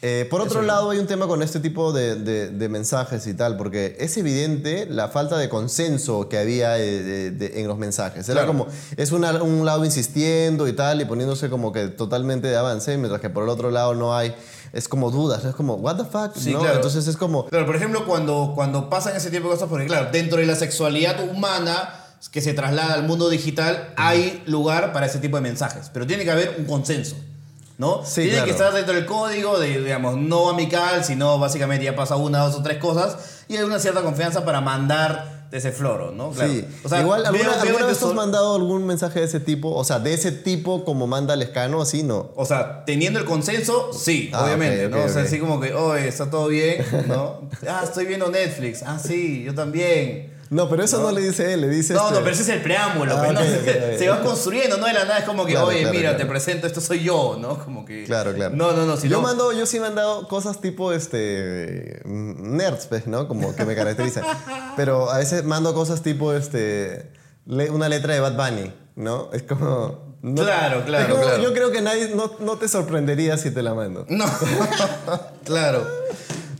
Eh, 0.02 0.26
por 0.30 0.40
otro 0.40 0.52
Eso 0.52 0.60
es. 0.62 0.66
lado, 0.66 0.88
hay 0.90 0.98
un 0.98 1.06
tema 1.06 1.26
con 1.26 1.42
este 1.42 1.60
tipo 1.60 1.92
de, 1.92 2.14
de- 2.14 2.48
de 2.48 2.68
mensajes 2.70 3.26
y 3.26 3.34
tal, 3.34 3.58
porque 3.58 3.96
es 3.98 4.16
evidente 4.16 4.86
la 4.88 5.08
falta 5.08 5.36
de 5.36 5.50
consenso 5.50 6.26
que 6.28 6.38
había 6.38 6.78
eh, 6.78 7.30
de- 7.32 7.60
en 7.60 7.68
los 7.68 7.76
mensajes. 7.76 8.26
Era 8.28 8.44
Claro. 8.44 8.46
como, 8.46 8.66
es 8.96 9.12
una- 9.12 9.42
un 9.42 9.66
lado 9.66 9.84
insistiendo 9.84 10.68
y 10.68 10.72
tal, 10.72 11.02
y 11.02 11.04
poniéndose 11.04 11.50
como 11.50 11.70
que 11.72 11.88
totalmente 11.88 12.48
de 12.48 12.56
avance, 12.56 12.96
mientras 12.96 13.20
que 13.20 13.28
por 13.28 13.42
el 13.42 13.50
otro 13.50 13.70
lado 13.70 13.94
no 13.94 14.16
hay, 14.16 14.34
es 14.72 14.88
como 14.88 15.10
dudas, 15.10 15.44
es 15.44 15.54
como, 15.54 15.74
what 15.74 15.96
the 15.96 16.04
fuck, 16.04 16.34
Sí, 16.36 16.52
¿no? 16.52 16.60
claro. 16.60 16.76
Entonces 16.76 17.06
es 17.06 17.16
como, 17.16 17.46
Claro, 17.46 17.66
por 17.66 17.76
ejemplo, 17.76 18.04
cuando, 18.06 18.52
cuando 18.54 18.88
pasan 18.90 19.16
ese 19.16 19.30
tipo 19.30 19.48
de 19.48 19.54
cosas, 19.54 19.68
porque 19.68 19.86
claro, 19.86 20.10
dentro 20.12 20.38
de 20.38 20.46
la 20.46 20.54
sexualidad 20.56 21.28
humana 21.28 21.94
que 22.32 22.40
se 22.40 22.52
traslada 22.52 22.94
al 22.94 23.04
mundo 23.04 23.28
digital, 23.30 23.92
hay 23.96 24.42
lugar 24.46 24.92
para 24.92 25.06
ese 25.06 25.18
tipo 25.18 25.36
de 25.36 25.42
mensajes, 25.42 25.90
pero 25.92 26.06
tiene 26.06 26.24
que 26.24 26.30
haber 26.30 26.56
un 26.58 26.66
consenso. 26.66 27.16
¿No? 27.78 28.02
Sí, 28.04 28.16
tiene 28.22 28.30
claro. 28.32 28.44
que 28.44 28.50
estar 28.50 28.72
dentro 28.74 28.94
del 28.94 29.06
código 29.06 29.58
de, 29.58 29.80
digamos, 29.80 30.18
no 30.18 30.50
amical, 30.50 31.02
sino 31.02 31.38
básicamente 31.38 31.86
ya 31.86 31.96
pasa 31.96 32.16
una, 32.16 32.40
dos 32.40 32.56
o 32.56 32.62
tres 32.62 32.76
cosas 32.76 33.16
y 33.48 33.56
hay 33.56 33.62
una 33.62 33.78
cierta 33.78 34.02
confianza 34.02 34.44
para 34.44 34.60
mandar 34.60 35.39
de 35.50 35.58
ese 35.58 35.72
floro, 35.72 36.12
¿no? 36.12 36.30
Claro. 36.30 36.52
Sí. 36.52 36.64
O 36.84 36.88
sea, 36.88 37.00
Igual, 37.00 37.26
¿alguna, 37.26 37.42
veo 37.44 37.60
alguna 37.60 37.86
vez 37.86 38.02
has 38.02 38.14
mandado 38.14 38.54
algún 38.54 38.86
mensaje 38.86 39.18
de 39.18 39.26
ese 39.26 39.40
tipo? 39.40 39.74
O 39.74 39.84
sea, 39.84 39.98
de 39.98 40.14
ese 40.14 40.30
tipo 40.30 40.84
como 40.84 41.06
manda 41.06 41.34
Lescano, 41.34 41.82
así 41.82 42.02
no. 42.02 42.30
O 42.36 42.44
sea, 42.44 42.84
teniendo 42.84 43.18
el 43.18 43.24
consenso, 43.24 43.92
sí, 43.92 44.30
Ah, 44.32 44.44
obviamente, 44.44 44.88
¿no? 44.88 45.02
o 45.04 45.08
sea, 45.08 45.22
así 45.22 45.38
como 45.38 45.60
que, 45.60 45.74
oye, 45.74 46.06
está 46.06 46.30
todo 46.30 46.48
bien, 46.48 46.84
¿no? 47.08 47.48
ah, 47.68 47.80
estoy 47.82 48.06
viendo 48.06 48.30
Netflix. 48.30 48.82
Ah, 48.84 48.98
sí, 48.98 49.42
yo 49.44 49.54
también. 49.54 50.38
No, 50.50 50.68
pero 50.68 50.82
eso 50.82 50.98
no, 50.98 51.04
No. 51.04 51.12
le 51.12 51.20
dice 51.22 51.52
él, 51.54 51.60
le 51.60 51.68
dice 51.68 51.94
No, 51.94 52.00
este- 52.08 52.14
no, 52.14 52.20
pero 52.20 52.32
ese 52.32 52.42
es 52.42 52.48
el 52.48 52.60
preámbulo, 52.60 53.16
Ah, 53.16 53.22
pues. 53.24 53.98
Se 53.98 54.08
va 54.08 54.20
construyendo, 54.20 54.78
¿no? 54.78 54.86
De 54.86 54.92
la 54.92 55.04
nada 55.04 55.18
es 55.20 55.24
como 55.24 55.46
que, 55.46 55.52
Claro, 55.52 55.68
oye, 55.68 55.78
claro, 55.82 55.94
mira, 55.94 56.10
claro. 56.10 56.24
te 56.24 56.26
presento, 56.26 56.66
esto 56.66 56.80
soy 56.80 57.04
yo, 57.04 57.36
¿no? 57.40 57.56
Como 57.64 57.84
que. 57.84 58.02
Claro, 58.04 58.34
claro. 58.34 58.56
No, 58.56 58.72
no, 58.72 58.84
no. 58.84 58.96
Si 58.96 59.08
yo, 59.08 59.18
no- 59.18 59.22
mando, 59.22 59.52
yo 59.52 59.64
sí 59.64 59.76
he 59.76 59.80
mandado 59.80 60.26
cosas 60.26 60.60
tipo 60.60 60.92
este 60.92 62.02
nerds, 62.04 62.86
pues, 62.86 63.06
¿no? 63.06 63.28
Como 63.28 63.54
que 63.54 63.64
me 63.64 63.76
caracterizan. 63.76 64.24
Pero 64.76 65.08
a 65.10 65.18
veces 65.18 65.44
mando 65.44 65.72
cosas 65.72 66.02
tipo 66.02 66.32
este 66.32 67.12
una 67.46 67.88
letra 67.88 68.14
de 68.14 68.20
Bad 68.20 68.36
Bunny, 68.36 68.72
¿no? 68.96 69.30
Es 69.32 69.44
como. 69.44 70.16
no- 70.22 70.42
Claro, 70.42 70.84
claro, 70.84 71.14
como- 71.14 71.26
claro. 71.26 71.42
Yo 71.44 71.52
creo 71.54 71.70
que 71.70 71.80
nadie 71.80 72.10
no, 72.14 72.32
no 72.40 72.56
te 72.58 72.66
sorprendería 72.66 73.38
si 73.38 73.52
te 73.52 73.62
la 73.62 73.72
mando. 73.74 74.04
No, 74.08 74.24
claro. 75.44 75.86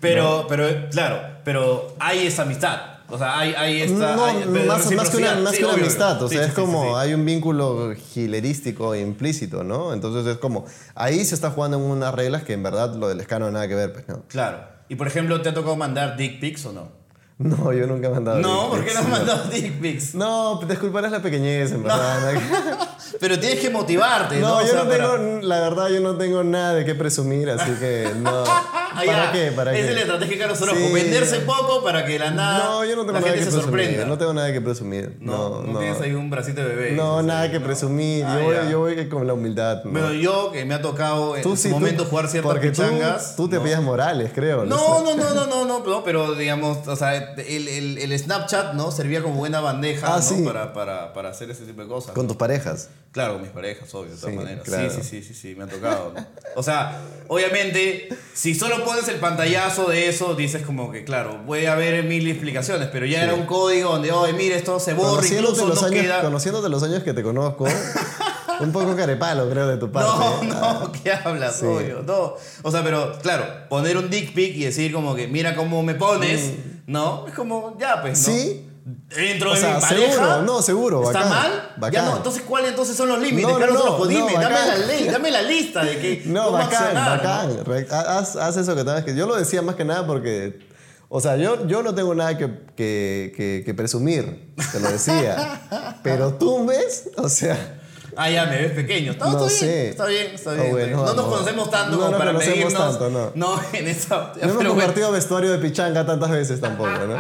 Pero, 0.01 0.47
pero, 0.49 0.67
claro, 0.91 1.21
pero 1.45 1.95
hay 1.99 2.27
esa 2.27 2.43
amistad. 2.43 2.90
O 3.11 3.19
sea, 3.19 3.39
hay, 3.39 3.55
hay 3.55 3.83
esta. 3.83 4.15
No, 4.17 4.25
hay- 4.25 4.45
más, 4.67 4.91
más 4.93 5.11
que 5.11 5.17
una, 5.19 5.35
más 5.37 5.53
Sí, 5.53 5.59
que 5.59 5.65
una 5.65 5.75
obvio, 5.75 5.85
amistad, 5.85 6.17
obvio. 6.17 6.27
o 6.27 6.29
sea, 6.29 6.39
sí, 6.39 6.45
es 6.45 6.55
sí, 6.55 6.61
como 6.61 6.97
hay 6.97 7.13
un 7.15 7.25
vínculo 7.25 7.93
gilerístico 8.13 8.95
e 8.95 9.01
implícito, 9.01 9.65
¿no? 9.65 9.93
Entonces 9.93 10.27
es 10.27 10.39
como, 10.39 10.65
ahí 10.95 11.25
se 11.25 11.35
está 11.35 11.51
jugando 11.51 11.77
en 11.79 11.83
unas 11.85 12.15
reglas 12.15 12.43
que 12.45 12.53
en 12.53 12.63
verdad 12.63 12.95
lo 12.95 13.09
del 13.09 13.21
escano 13.21 13.51
nada 13.51 13.67
que 13.69 13.75
ver, 13.75 13.93
pues, 13.93 14.09
¿no? 14.09 14.23
Claro. 14.29 14.59
Y 14.89 14.95
por 14.97 15.07
ejemplo, 15.07 15.41
¿te 15.43 15.49
ha 15.49 15.55
tocado 15.55 15.77
mandar 15.77 16.17
dick 16.17 16.41
pics 16.41 16.67
o 16.67 16.73
no? 16.73 17.01
No, 17.39 17.73
yo 17.73 17.87
nunca 17.87 18.09
he 18.09 18.11
mandado. 18.11 18.39
No, 18.41 18.63
dick 18.65 18.71
¿por 18.71 18.85
qué 18.85 18.93
no 18.95 19.01
has 19.01 19.09
mandado 19.09 19.45
dick 19.49 19.81
pics? 19.81 20.15
No, 20.15 20.61
disculparás 20.69 21.11
la 21.11 21.23
pequeñez, 21.23 21.73
en 21.73 21.83
verdad. 21.83 22.35
Pero 23.21 23.39
tienes 23.41 23.61
que 23.61 23.71
motivarte, 23.71 24.39
¿no? 24.41 24.49
No, 24.49 24.57
O 24.59 24.61
yo 24.61 24.67
sea, 24.69 24.85
no 24.85 24.91
para- 24.91 25.17
tengo, 25.17 25.41
la 25.41 25.61
verdad, 25.61 25.89
yo 25.89 26.01
no 26.01 26.17
tengo 26.17 26.45
nada 26.45 26.75
de 26.75 26.85
qué 26.85 26.95
presumir, 26.95 27.49
así 27.51 27.71
que 27.81 28.11
no. 28.21 28.45
¿Para 28.95 29.33
qué? 29.33 29.53
¿Para 29.53 29.73
Esa 29.73 29.83
qué? 29.83 29.89
es 29.89 29.95
la 29.95 30.01
estrategia 30.01 30.39
Carlos 30.39 30.63
Orozco. 30.63 30.81
Sí. 30.87 30.93
Venderse 30.93 31.37
poco 31.41 31.83
para 31.85 32.05
que 32.05 32.19
la 32.19 32.31
nada. 32.31 32.65
No, 32.65 32.85
yo 32.85 32.97
no 32.97 33.03
tengo 33.03 33.13
la 33.13 33.21
nada 33.21 33.33
gente 33.33 33.39
que 33.45 33.51
se 33.51 33.57
presumir. 33.59 33.81
sorprenda. 33.85 34.05
No 34.07 34.19
tengo 34.19 34.35
nada 34.35 34.53
que 34.53 34.61
presumir. 34.61 35.17
No, 35.21 35.63
No, 35.63 35.79
tienes 35.79 36.01
ahí 36.01 36.13
un 36.15 36.31
bracito 36.31 36.61
de 36.63 36.69
bebé. 36.69 36.93
No, 36.93 37.23
nada 37.23 37.51
que 37.51 37.59
¿no? 37.59 37.67
presumir. 37.67 38.25
Ah, 38.25 38.37
yo, 38.39 38.45
voy, 38.45 38.55
ya. 38.55 38.71
yo 38.71 38.79
voy 38.81 39.09
con 39.09 39.27
la 39.27 39.35
humildad. 39.35 39.85
¿no? 39.85 39.91
Bueno, 39.93 40.13
yo 40.13 40.51
que 40.53 40.65
me 40.65 40.75
ha 40.75 40.83
tocado 40.83 41.37
en 41.37 41.57
su 41.57 41.69
momento 41.69 42.05
jugar 42.05 42.29
ciertas 42.29 42.51
porque 42.53 42.71
tú- 42.71 42.83
pichangas. 42.83 43.37
Tú, 43.37 43.49
te 43.49 43.57
¿no? 43.57 43.63
pillas 43.63 43.83
Morales, 43.83 44.31
creo. 44.35 44.65
No, 44.65 45.03
no, 45.05 45.15
no, 45.17 45.35
no, 45.35 45.47
no, 45.47 45.65
no, 45.65 45.81
no, 45.85 46.05
pero 46.05 46.35
digamos, 46.35 46.87
o 46.87 46.97
sea, 46.97 47.17
el, 47.17 47.69
el, 47.69 47.99
el 47.99 48.19
Snapchat, 48.19 48.75
¿no? 48.75 48.91
Servía 48.91 49.23
como 49.23 49.37
buena 49.37 49.61
bandeja, 49.61 50.07
Ah, 50.15 50.17
¿no? 50.17 50.23
sí. 50.23 50.43
Para, 50.45 50.73
para, 50.73 51.13
para 51.13 51.31
hacer 51.31 51.51
ese 51.51 51.65
tipo 51.65 51.83
de 51.83 51.89
cosas. 51.89 52.13
Con 52.15 52.27
tus 52.27 52.37
parejas. 52.37 52.89
Claro, 53.13 53.33
con 53.35 53.43
mis 53.43 53.51
parejas, 53.51 53.93
obvio, 53.95 54.11
de 54.13 54.17
todas 54.17 54.31
Sí, 54.31 54.37
maneras. 54.39 54.63
claro. 54.65 54.89
Sí, 54.91 54.99
sí, 55.03 55.23
sí, 55.23 55.23
sí, 55.23 55.35
sí, 55.35 55.55
me 55.57 55.65
ha 55.65 55.67
tocado. 55.67 56.13
¿no? 56.15 56.27
O 56.55 56.63
sea, 56.63 57.01
obviamente, 57.27 58.09
si 58.35 58.55
solo 58.55 58.85
pones 58.85 59.09
el 59.09 59.17
pantallazo 59.17 59.89
de 59.91 60.09
eso, 60.09 60.35
dices 60.35 60.63
como 60.63 60.93
que, 60.93 61.03
claro, 61.03 61.45
puede 61.45 61.67
haber 61.67 62.05
mil 62.05 62.29
explicaciones, 62.31 62.89
pero 62.93 63.07
ya 63.07 63.25
era 63.25 63.35
un 63.35 63.47
código 63.47 63.91
donde, 63.91 64.13
oye, 64.13 64.33
mire, 64.33 64.55
esto 64.55 64.79
se 64.79 64.93
borra, 64.95 65.11
Conociéndote 65.17 65.61
incluso 65.61 65.67
los, 65.69 65.81
no 65.83 65.89
años, 65.89 66.03
queda. 66.03 66.21
conociéndote 66.23 66.69
los 66.69 66.83
años 66.85 67.03
que 67.03 67.13
te 67.13 67.23
conozco, 67.25 67.65
un 68.61 68.71
poco 68.71 68.95
carepalo, 68.95 69.51
creo, 69.51 69.67
de 69.67 69.77
tu 69.79 69.91
parte. 69.91 70.09
No, 70.09 70.43
¿eh? 70.43 70.47
no, 70.47 70.93
¿qué 70.93 71.11
hablas? 71.13 71.57
Sí. 71.59 71.67
Obvio, 71.67 72.03
no. 72.07 72.35
O 72.63 72.71
sea, 72.71 72.85
pero 72.85 73.19
claro, 73.23 73.45
poner 73.69 73.97
un 73.97 74.09
dick 74.09 74.33
pic 74.35 74.55
y 74.57 74.65
decir 74.67 74.93
como 74.93 75.17
que 75.17 75.27
mira 75.27 75.57
cómo 75.57 75.83
me 75.83 75.95
pones, 75.97 76.53
¿no? 76.87 77.27
Es 77.27 77.35
como, 77.35 77.77
ya, 77.77 78.01
pues, 78.03 78.25
¿no? 78.29 78.33
Mm. 78.33 78.37
Sí, 78.37 78.70
Dentro 78.85 79.51
O 79.51 79.55
de 79.55 79.61
sea, 79.61 79.75
mi 79.77 79.81
pareja. 79.81 80.13
seguro, 80.13 80.43
no, 80.43 80.63
seguro, 80.63 81.03
¿Está 81.05 81.19
bacán, 81.25 81.31
mal? 81.31 81.51
Ya 81.53 81.75
bacán. 81.77 82.05
no, 82.07 82.17
entonces 82.17 82.43
¿cuáles 82.43 82.71
entonces 82.71 82.97
son 82.97 83.09
los 83.09 83.19
límites? 83.21 83.49
No, 83.51 83.59
no, 83.59 83.67
no, 83.67 83.73
Rojo, 83.73 84.07
dime, 84.07 84.33
no, 84.35 84.41
dame 84.41 84.55
la 84.67 84.77
ley, 84.87 85.05
dame 85.09 85.31
la 85.31 85.43
lista 85.43 85.85
de 85.85 85.99
que 85.99 86.23
No, 86.27 86.51
bacán, 86.53 86.95
bacán. 86.95 87.51
Haz, 87.91 88.37
haz 88.37 88.57
eso 88.57 88.75
que 88.75 88.83
tengas 88.85 89.05
que. 89.05 89.15
Yo 89.15 89.27
lo 89.27 89.37
decía 89.37 89.63
más 89.63 89.75
que 89.75 89.85
nada 89.85 90.07
porque. 90.07 90.69
O 91.13 91.21
sea, 91.21 91.37
yo, 91.37 91.67
yo 91.67 91.83
no 91.83 91.93
tengo 91.95 92.15
nada 92.15 92.39
que, 92.39 92.47
que, 92.77 93.33
que- 93.37 93.63
que 93.67 93.75
presumir, 93.75 94.55
te 94.73 94.79
lo 94.81 94.91
decía. 94.91 95.99
Pero 96.05 96.35
tú 96.35 96.65
ves, 96.67 97.11
o 97.17 97.29
sea. 97.29 97.77
Ah, 98.17 98.29
ya 98.31 98.45
me 98.47 98.57
ves 98.63 98.73
pequeño. 98.73 99.13
Está, 99.13 99.25
No 99.27 99.31
está 99.33 99.47
bien, 99.47 99.59
sé. 99.59 99.89
está 99.91 100.07
bien, 100.07 100.27
está 100.35 100.51
Ah, 100.51 100.55
bien. 100.55 100.71
bueno, 100.71 100.97
no 100.99 101.05
nos 101.05 101.17
no. 101.17 101.31
conocemos 101.31 101.71
tanto 101.71 101.91
No 101.93 101.97
como 101.99 102.11
nos 102.11 102.19
para 102.19 102.33
conocemos 102.33 102.59
medirnos. 102.73 102.99
tanto, 102.99 103.33
no. 103.35 103.61
en 103.73 103.89
esa. 103.89 104.17
No 104.17 104.23
hemos 104.25 104.35
pero 104.41 104.55
bueno, 104.55 104.71
compartido 104.71 105.13
vestuario 105.13 105.51
de 105.53 105.59
pichanga 105.59 106.07
tantas 106.07 106.31
veces 106.31 106.61
tampoco, 106.61 106.91
¿no? 106.91 107.15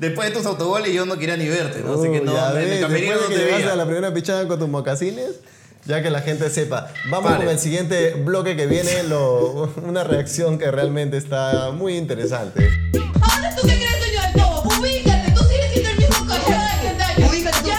Después 0.00 0.28
de 0.28 0.34
tus 0.36 0.46
autogoles 0.46 0.92
yo 0.92 1.04
no 1.06 1.16
quería 1.18 1.36
ni 1.36 1.48
verte, 1.48 1.80
¿no? 1.84 1.94
Así 2.00 2.10
que 2.10 2.20
no, 2.20 2.32
ya 2.32 2.50
en 2.52 2.58
el 2.58 2.64
ves, 2.70 2.80
camerino 2.80 3.12
después 3.12 3.30
no 3.30 3.36
de 3.36 3.42
que 3.44 3.50
te 3.50 3.56
veía. 3.58 3.72
a 3.72 3.76
la 3.76 3.84
primera 3.84 4.12
pichanga 4.14 4.48
con 4.48 4.58
tus 4.58 4.68
mocasines, 4.68 5.40
ya 5.86 6.02
que 6.02 6.10
la 6.10 6.20
gente 6.20 6.48
sepa. 6.50 6.92
Vamos 7.10 7.30
Vale. 7.32 7.44
con 7.44 7.52
el 7.54 7.58
siguiente 7.58 8.14
bloque 8.14 8.56
que 8.56 8.66
viene, 8.66 9.02
lo- 9.04 9.72
una 9.84 10.04
reacción 10.04 10.58
que 10.58 10.70
realmente 10.70 11.16
está 11.16 11.70
muy 11.72 11.96
interesante. 11.96 12.68
Ahora 13.20 13.54
tú 13.56 13.66
qué 13.66 13.74
crees, 13.76 13.98
dueño 13.98 14.20
del 14.22 14.32
todo. 14.34 14.62
Ubícate, 14.80 15.32
tú 15.32 15.44
sigues 15.44 15.70
siendo 15.72 15.90
el 15.90 15.96
mismo 15.98 16.26
cajero 16.26 16.58
de 16.82 16.88
antaño. 16.88 17.28
Ubícate 17.28 17.58
¿Ya? 17.66 17.78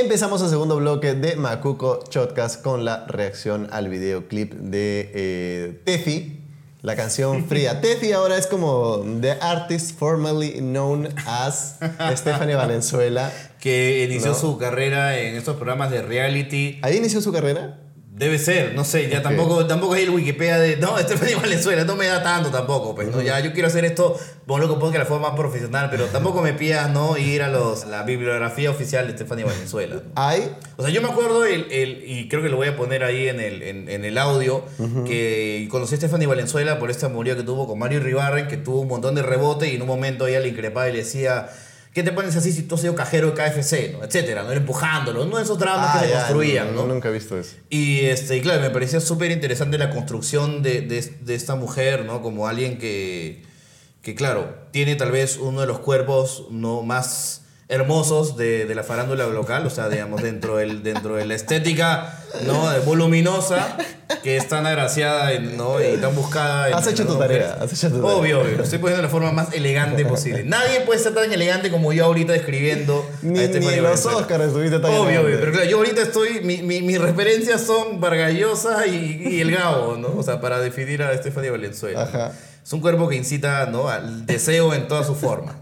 Empezamos 0.00 0.42
el 0.42 0.48
segundo 0.50 0.76
bloque 0.76 1.14
de 1.14 1.36
Macuco 1.36 2.04
Shotcast 2.10 2.62
con 2.62 2.84
la 2.84 3.06
reacción 3.06 3.68
al 3.72 3.88
videoclip 3.88 4.52
de 4.52 5.10
eh, 5.14 5.80
Tefi, 5.84 6.40
la 6.84 6.94
canción 6.96 7.46
Fría. 7.48 7.80
Tefi 7.82 8.12
ahora 8.12 8.36
es 8.36 8.46
como 8.46 9.02
the 9.20 9.32
artist 9.40 9.98
formerly 9.98 10.60
known 10.60 11.08
as 11.26 11.76
Stephanie 12.14 12.54
Valenzuela. 12.54 13.32
Que 13.58 14.04
inició 14.04 14.32
No. 14.32 14.34
su 14.38 14.58
carrera 14.58 15.18
en 15.18 15.34
estos 15.36 15.56
programas 15.56 15.90
de 15.90 16.02
reality. 16.02 16.78
Ahí 16.82 16.98
inició 16.98 17.22
su 17.22 17.32
carrera. 17.32 17.78
Debe 18.16 18.38
ser, 18.38 18.74
no 18.76 18.84
sé, 18.84 19.08
ya 19.10 19.22
tampoco, 19.22 19.66
tampoco 19.66 19.94
hay 19.94 20.04
el 20.04 20.10
Wikipedia 20.10 20.56
de. 20.58 20.76
No, 20.76 20.96
Stephanie 21.00 21.34
Valenzuela, 21.34 21.82
no 21.84 21.96
me 21.96 22.06
da 22.06 22.22
tanto 22.22 22.48
tampoco, 22.50 22.94
pues, 22.94 23.08
¿no? 23.08 23.20
Ya 23.20 23.40
yo 23.40 23.52
quiero 23.52 23.66
hacer 23.66 23.84
esto, 23.84 24.16
por 24.46 24.60
lo 24.60 24.68
que 24.68 24.78
puedo 24.78 24.92
que 24.92 24.98
la 24.98 25.04
forma 25.04 25.30
más 25.30 25.36
profesional, 25.36 25.88
pero 25.90 26.04
tampoco 26.06 26.40
me 26.40 26.52
pidas, 26.52 26.88
¿no? 26.90 27.16
Ir 27.18 27.42
a 27.42 27.48
los, 27.48 27.86
la 27.88 28.04
bibliografía 28.04 28.70
oficial 28.70 29.08
de 29.08 29.14
Stephanie 29.14 29.42
Valenzuela. 29.44 29.96
Hay 30.14 30.48
O 30.76 30.82
sea, 30.84 30.92
yo 30.92 31.02
me 31.02 31.08
acuerdo, 31.08 31.44
el, 31.44 31.66
el- 31.72 32.04
y 32.06 32.28
creo 32.28 32.40
que 32.40 32.48
lo 32.50 32.56
voy 32.56 32.68
a 32.68 32.76
poner 32.76 33.02
ahí 33.02 33.26
en 33.28 33.40
el, 33.40 33.62
en, 33.62 33.88
en 33.88 34.04
el 34.04 34.16
audio, 34.16 34.64
que 35.06 35.66
conocí 35.70 35.94
a 35.94 35.98
Stephanie 35.98 36.28
Valenzuela 36.28 36.78
por 36.78 36.90
este 36.92 37.06
amorío 37.06 37.36
que 37.36 37.42
tuvo 37.42 37.66
con 37.66 37.80
Mario 37.80 37.98
Ribarren, 37.98 38.46
que 38.46 38.56
tuvo 38.56 38.80
un 38.82 38.88
montón 38.88 39.16
de 39.16 39.22
rebote 39.22 39.68
y 39.72 39.74
en 39.74 39.82
un 39.82 39.88
momento 39.88 40.28
ella 40.28 40.38
le 40.38 40.48
increpaba 40.50 40.88
y 40.88 40.92
le 40.92 40.98
decía, 40.98 41.48
¿qué 41.94 42.02
te 42.02 42.12
pones 42.12 42.36
así 42.36 42.52
si 42.52 42.62
tú 42.62 42.74
has 42.74 42.80
sido 42.82 42.94
cajero 42.94 43.30
de 43.30 43.34
KFC? 43.34 43.92
¿no? 43.92 44.04
Etcétera, 44.04 44.42
¿no? 44.42 44.52
Empujándolo, 44.52 45.24
no 45.24 45.38
esos 45.38 45.58
dramas 45.58 45.90
Ah, 45.94 46.00
que 46.00 46.06
se 46.06 46.12
ya, 46.12 46.18
construían, 46.26 46.74
¿no? 46.74 46.86
Nunca 46.86 47.08
he 47.08 47.12
visto 47.12 47.38
eso. 47.38 47.56
Y 47.70 48.00
este, 48.00 48.36
y 48.36 48.40
claro, 48.40 48.60
me 48.60 48.70
parecía 48.70 49.00
súper 49.00 49.30
interesante 49.30 49.78
la 49.78 49.90
construcción 49.90 50.62
de, 50.62 50.82
de, 50.82 51.00
de 51.20 51.34
esta 51.34 51.54
mujer, 51.54 52.04
¿no? 52.04 52.20
Como 52.20 52.48
alguien 52.48 52.78
que, 52.78 53.44
que, 54.02 54.14
claro, 54.14 54.54
tiene 54.72 54.96
tal 54.96 55.12
vez 55.12 55.38
uno 55.38 55.60
de 55.60 55.66
los 55.66 55.78
cuerpos 55.78 56.46
¿no? 56.50 56.82
más 56.82 57.43
hermosos 57.74 58.36
de, 58.36 58.64
de 58.66 58.74
la 58.74 58.82
farándula 58.82 59.26
local, 59.26 59.66
o 59.66 59.70
sea, 59.70 59.88
digamos, 59.88 60.22
dentro, 60.22 60.56
del, 60.56 60.82
dentro 60.82 61.16
de 61.16 61.26
la 61.26 61.34
estética 61.34 62.18
¿no? 62.46 62.64
voluminosa, 62.84 63.76
que 64.22 64.36
es 64.36 64.48
tan 64.48 64.66
agraciada 64.66 65.38
¿no? 65.40 65.80
y 65.82 65.96
tan 65.98 66.14
buscada. 66.14 66.68
en- 66.68 66.74
Has 66.74 66.86
hecho 66.86 67.06
tu 67.06 67.16
tarea, 67.18 67.58
has 67.60 67.72
hecho 67.72 67.90
tu 67.90 68.00
tarea. 68.00 68.14
Obvio, 68.16 68.40
obvio, 68.40 68.56
lo 68.56 68.64
estoy 68.64 68.78
poniendo 68.78 68.98
de 68.98 69.02
la 69.02 69.08
forma 69.10 69.32
más 69.32 69.52
elegante 69.52 70.04
posible. 70.04 70.44
Nadie 70.44 70.80
puede 70.80 70.98
ser 71.00 71.14
tan 71.14 71.32
elegante 71.32 71.70
como 71.70 71.92
yo 71.92 72.04
ahorita 72.06 72.34
escribiendo 72.34 73.04
Ni, 73.22 73.38
a 73.38 73.42
ni 73.42 73.48
Stephanie 73.48 73.76
en 73.78 73.82
los. 73.82 74.06
Oscars 74.06 74.44
estuviste 74.44 74.78
tan 74.78 74.90
Obvio, 74.92 75.22
obvio, 75.22 75.36
pero 75.40 75.52
claro, 75.52 75.66
yo 75.68 75.76
ahorita 75.78 76.02
estoy, 76.02 76.40
mi, 76.42 76.62
mi- 76.62 76.82
mis 76.82 77.00
referencias 77.00 77.60
son 77.62 78.00
Vargallosa 78.00 78.86
y, 78.86 79.22
y 79.28 79.40
el 79.40 79.50
Gabo, 79.54 79.96
¿no? 79.96 80.08
O 80.16 80.22
sea, 80.22 80.40
para 80.40 80.58
definir 80.60 81.02
a 81.02 81.12
Estefania 81.12 81.50
Valenzuela. 81.50 82.02
Ajá. 82.02 82.32
Es 82.64 82.72
un 82.72 82.80
cuerpo 82.80 83.08
que 83.08 83.16
incita, 83.16 83.66
¿no? 83.66 83.88
Al 83.88 84.24
deseo 84.24 84.72
en 84.72 84.88
toda 84.88 85.04
su 85.04 85.14
forma. 85.14 85.54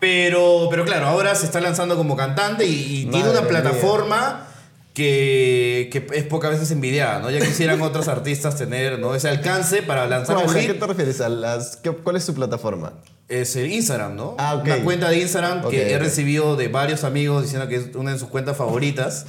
Pero, 0.00 0.68
pero 0.70 0.84
claro, 0.84 1.06
ahora 1.06 1.34
se 1.34 1.44
está 1.46 1.60
lanzando 1.60 1.96
como 1.96 2.16
cantante 2.16 2.64
y, 2.66 3.02
y 3.02 3.06
tiene 3.06 3.30
una 3.30 3.42
plataforma 3.42 4.46
que, 4.94 5.88
que 5.92 6.06
es 6.14 6.24
pocas 6.24 6.50
veces 6.52 6.70
envidiada, 6.70 7.20
¿no? 7.20 7.30
Ya 7.30 7.38
quisieran 7.40 7.80
otros 7.82 8.08
artistas 8.08 8.56
tener, 8.56 8.98
¿no? 8.98 9.14
Ese 9.14 9.28
alcance 9.28 9.82
para 9.82 10.06
lanzar 10.06 10.36
un 10.38 10.48
¿A 10.48 10.52
hit. 10.58 10.66
qué 10.68 10.74
te 10.74 10.86
refieres? 10.86 11.20
¿A 11.20 11.28
las, 11.28 11.76
qué- 11.76 11.90
¿Cuál 11.92 12.16
es 12.16 12.24
su 12.24 12.34
plataforma? 12.34 12.94
Es 13.28 13.54
el 13.56 13.70
Instagram, 13.70 14.16
¿no? 14.16 14.34
Ah, 14.38 14.56
ok. 14.56 14.64
Una 14.64 14.82
cuenta 14.82 15.08
de 15.10 15.18
Instagram 15.20 15.64
Ok, 15.64 15.70
que 15.70 15.92
he 15.92 15.96
ok. 15.96 16.02
recibido 16.02 16.56
de 16.56 16.68
varios 16.68 17.04
amigos 17.04 17.42
diciendo 17.44 17.68
que 17.68 17.76
es 17.76 17.94
una 17.94 18.12
de 18.12 18.18
sus 18.18 18.28
cuentas 18.28 18.56
favoritas, 18.56 19.26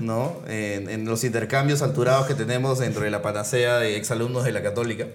¿no? 0.00 0.36
En, 0.48 0.88
en 0.88 1.04
los 1.04 1.24
intercambios 1.24 1.82
alturados 1.82 2.26
que 2.26 2.34
tenemos 2.34 2.78
dentro 2.78 3.02
de 3.02 3.10
la 3.10 3.20
panacea 3.22 3.76
de 3.78 3.96
exalumnos 3.96 4.44
de 4.44 4.52
la 4.52 4.62
Católica. 4.62 5.08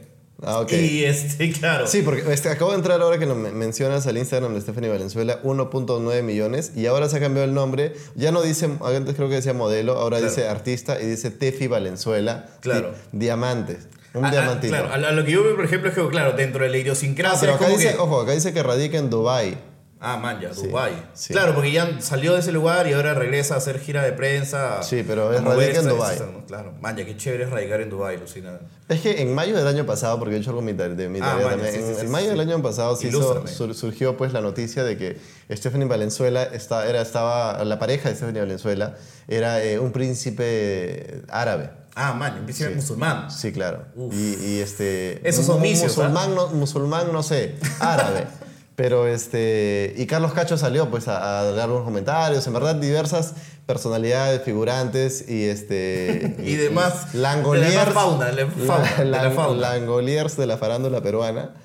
Ah, 0.43 0.59
ok. 0.59 0.71
Y 0.73 1.03
este, 1.03 1.51
claro. 1.59 1.87
Sí, 1.87 2.01
porque 2.03 2.23
este, 2.31 2.49
acabo 2.49 2.71
de 2.71 2.77
entrar 2.77 3.01
ahora 3.01 3.17
que 3.17 3.25
men- 3.25 3.57
mencionas 3.57 4.05
al 4.07 4.17
Instagram 4.17 4.53
de 4.53 4.61
Stephanie 4.61 4.89
Valenzuela, 4.89 5.41
1.9 5.43 6.21
millones, 6.23 6.71
y 6.75 6.85
ahora 6.85 7.09
se 7.09 7.17
ha 7.17 7.19
cambiado 7.19 7.47
el 7.47 7.53
nombre. 7.55 7.93
Ya 8.15 8.31
no 8.31 8.41
dice, 8.43 8.69
antes 8.83 9.15
creo 9.15 9.29
que 9.29 9.35
decía 9.35 9.53
modelo, 9.53 9.93
ahora 9.93 10.17
Claro. 10.17 10.31
dice 10.33 10.47
artista 10.47 11.01
y 11.01 11.05
dice 11.07 11.31
Tefi 11.31 11.67
Valenzuela. 11.67 12.45
Claro. 12.61 12.91
Di- 13.11 13.19
diamantes. 13.25 13.87
Un 14.13 14.25
A- 14.25 14.29
a- 14.29 14.31
diamantito. 14.31 14.73
claro, 14.73 14.93
a, 14.93 15.11
lo 15.11 15.25
que 15.25 15.31
yo 15.31 15.43
veo, 15.43 15.55
por 15.55 15.65
ejemplo, 15.65 15.89
es 15.89 15.95
que, 15.95 16.07
claro, 16.09 16.33
dentro 16.33 16.63
de 16.63 16.69
la 16.69 16.77
Ah, 16.77 16.79
idiosincrasia. 16.79 17.39
pero 17.41 17.53
es 17.53 17.61
acá 17.61 17.69
dice, 17.69 17.91
que- 17.93 17.97
ojo, 17.99 18.21
acá 18.21 18.31
dice 18.31 18.53
que 18.53 18.63
radica 18.63 18.97
en 18.97 19.09
Dubai. 19.09 19.57
Ah, 19.99 20.17
man, 20.17 20.39
ya, 20.39 20.53
Sí, 20.53 20.67
Dubái. 20.67 20.93
sí. 21.15 21.33
Claro, 21.33 21.55
porque 21.55 21.71
ya 21.71 21.99
salió 22.01 22.33
de 22.33 22.39
ese 22.41 22.51
lugar 22.51 22.85
y 22.87 22.93
ahora 22.93 23.15
regresa 23.15 23.55
a 23.55 23.57
hacer 23.57 23.79
gira 23.79 24.03
de 24.03 24.11
prensa. 24.13 24.83
Sí, 24.83 25.03
pero 25.07 25.33
es 25.33 25.43
radica 25.43 25.79
en 25.79 25.87
Dubái. 25.89 26.17
Claro, 26.45 26.73
man, 26.79 26.95
ya, 26.95 27.03
qué 27.03 27.17
chévere 27.17 27.45
es 27.45 27.49
radicar 27.49 27.81
en 27.81 27.89
Dubái, 27.89 28.17
Lucina. 28.17 28.59
Es 28.89 29.01
que 29.01 29.21
en 29.23 29.33
mayo 29.33 29.55
del 29.57 29.65
año 29.65 29.85
pasado, 29.87 30.19
porque 30.19 30.35
he 30.35 30.37
hecho 30.39 30.51
algo 30.51 30.61
mi 30.61 30.73
de 30.73 31.09
mi 31.09 31.17
Ah, 31.19 31.31
tarea 31.31 31.45
vaya, 31.45 31.49
también, 31.49 31.73
sí, 31.73 31.79
sí, 31.79 31.83
en, 31.87 31.93
sí, 31.95 32.01
en 32.01 32.07
sí, 32.07 32.11
mayo 32.11 32.25
sí. 32.25 32.29
del 32.37 32.39
año 32.41 32.61
pasado 32.61 32.95
se 32.95 33.07
hizo- 33.07 33.47
sur- 33.47 33.73
surgió 33.73 34.15
pues 34.17 34.33
la 34.33 34.41
noticia 34.41 34.83
de 34.83 34.97
que 34.97 35.17
Stephanie 35.51 35.87
Valenzuela 35.87 36.43
está, 36.43 36.87
era, 36.87 37.01
estaba, 37.01 37.63
la 37.65 37.79
pareja 37.79 38.09
de 38.09 38.15
Stephanie 38.15 38.41
Valenzuela 38.41 38.95
era 39.27 39.63
eh, 39.63 39.79
un 39.79 39.91
príncipe 39.91 41.23
árabe. 41.29 41.71
Ah, 41.95 42.13
man, 42.13 42.37
empieza 42.37 42.65
a 42.65 42.67
ser 42.67 42.75
musulmán. 42.75 43.31
Sí, 43.31 43.51
claro. 43.51 43.85
Uf. 43.95 44.13
Y, 44.13 44.35
y, 44.45 44.59
este. 44.59 45.27
Esos 45.27 45.43
son 45.47 45.59
vicios, 45.59 45.97
¿ah? 45.97 46.03
Musulmán, 46.09 46.35
no, 46.35 46.47
musulmán, 46.49 47.11
no 47.11 47.23
sé, 47.23 47.55
árabe. 47.79 48.27
Pero 48.77 49.07
este. 49.07 49.93
Y 49.97 50.05
Carlos 50.05 50.31
Cacho 50.33 50.55
salió 50.57 50.89
pues 50.89 51.07
a, 51.07 51.39
a 51.39 51.43
dar 51.51 51.61
algunos 51.65 51.83
comentarios. 51.83 52.45
En 52.47 52.53
verdad, 52.53 52.75
diversas 52.75 53.33
personalidades, 53.65 54.43
figurantes 54.43 55.27
y 55.27 55.45
este. 55.45 56.35
Y 56.43 56.53
demás- 56.55 57.13
Langoliers. 57.15 57.71
de 57.71 57.75
la 57.75 57.85
fauna, 57.87 58.31
la 58.31 58.47
fauna, 58.47 58.93
de 58.99 59.05
la 59.05 59.23
lang- 59.23 59.35
fauna. 59.35 59.59
Langoliers 59.59 60.37
de 60.37 60.45
la 60.45 60.57
farándula 60.57 61.01
peruana. 61.01 61.55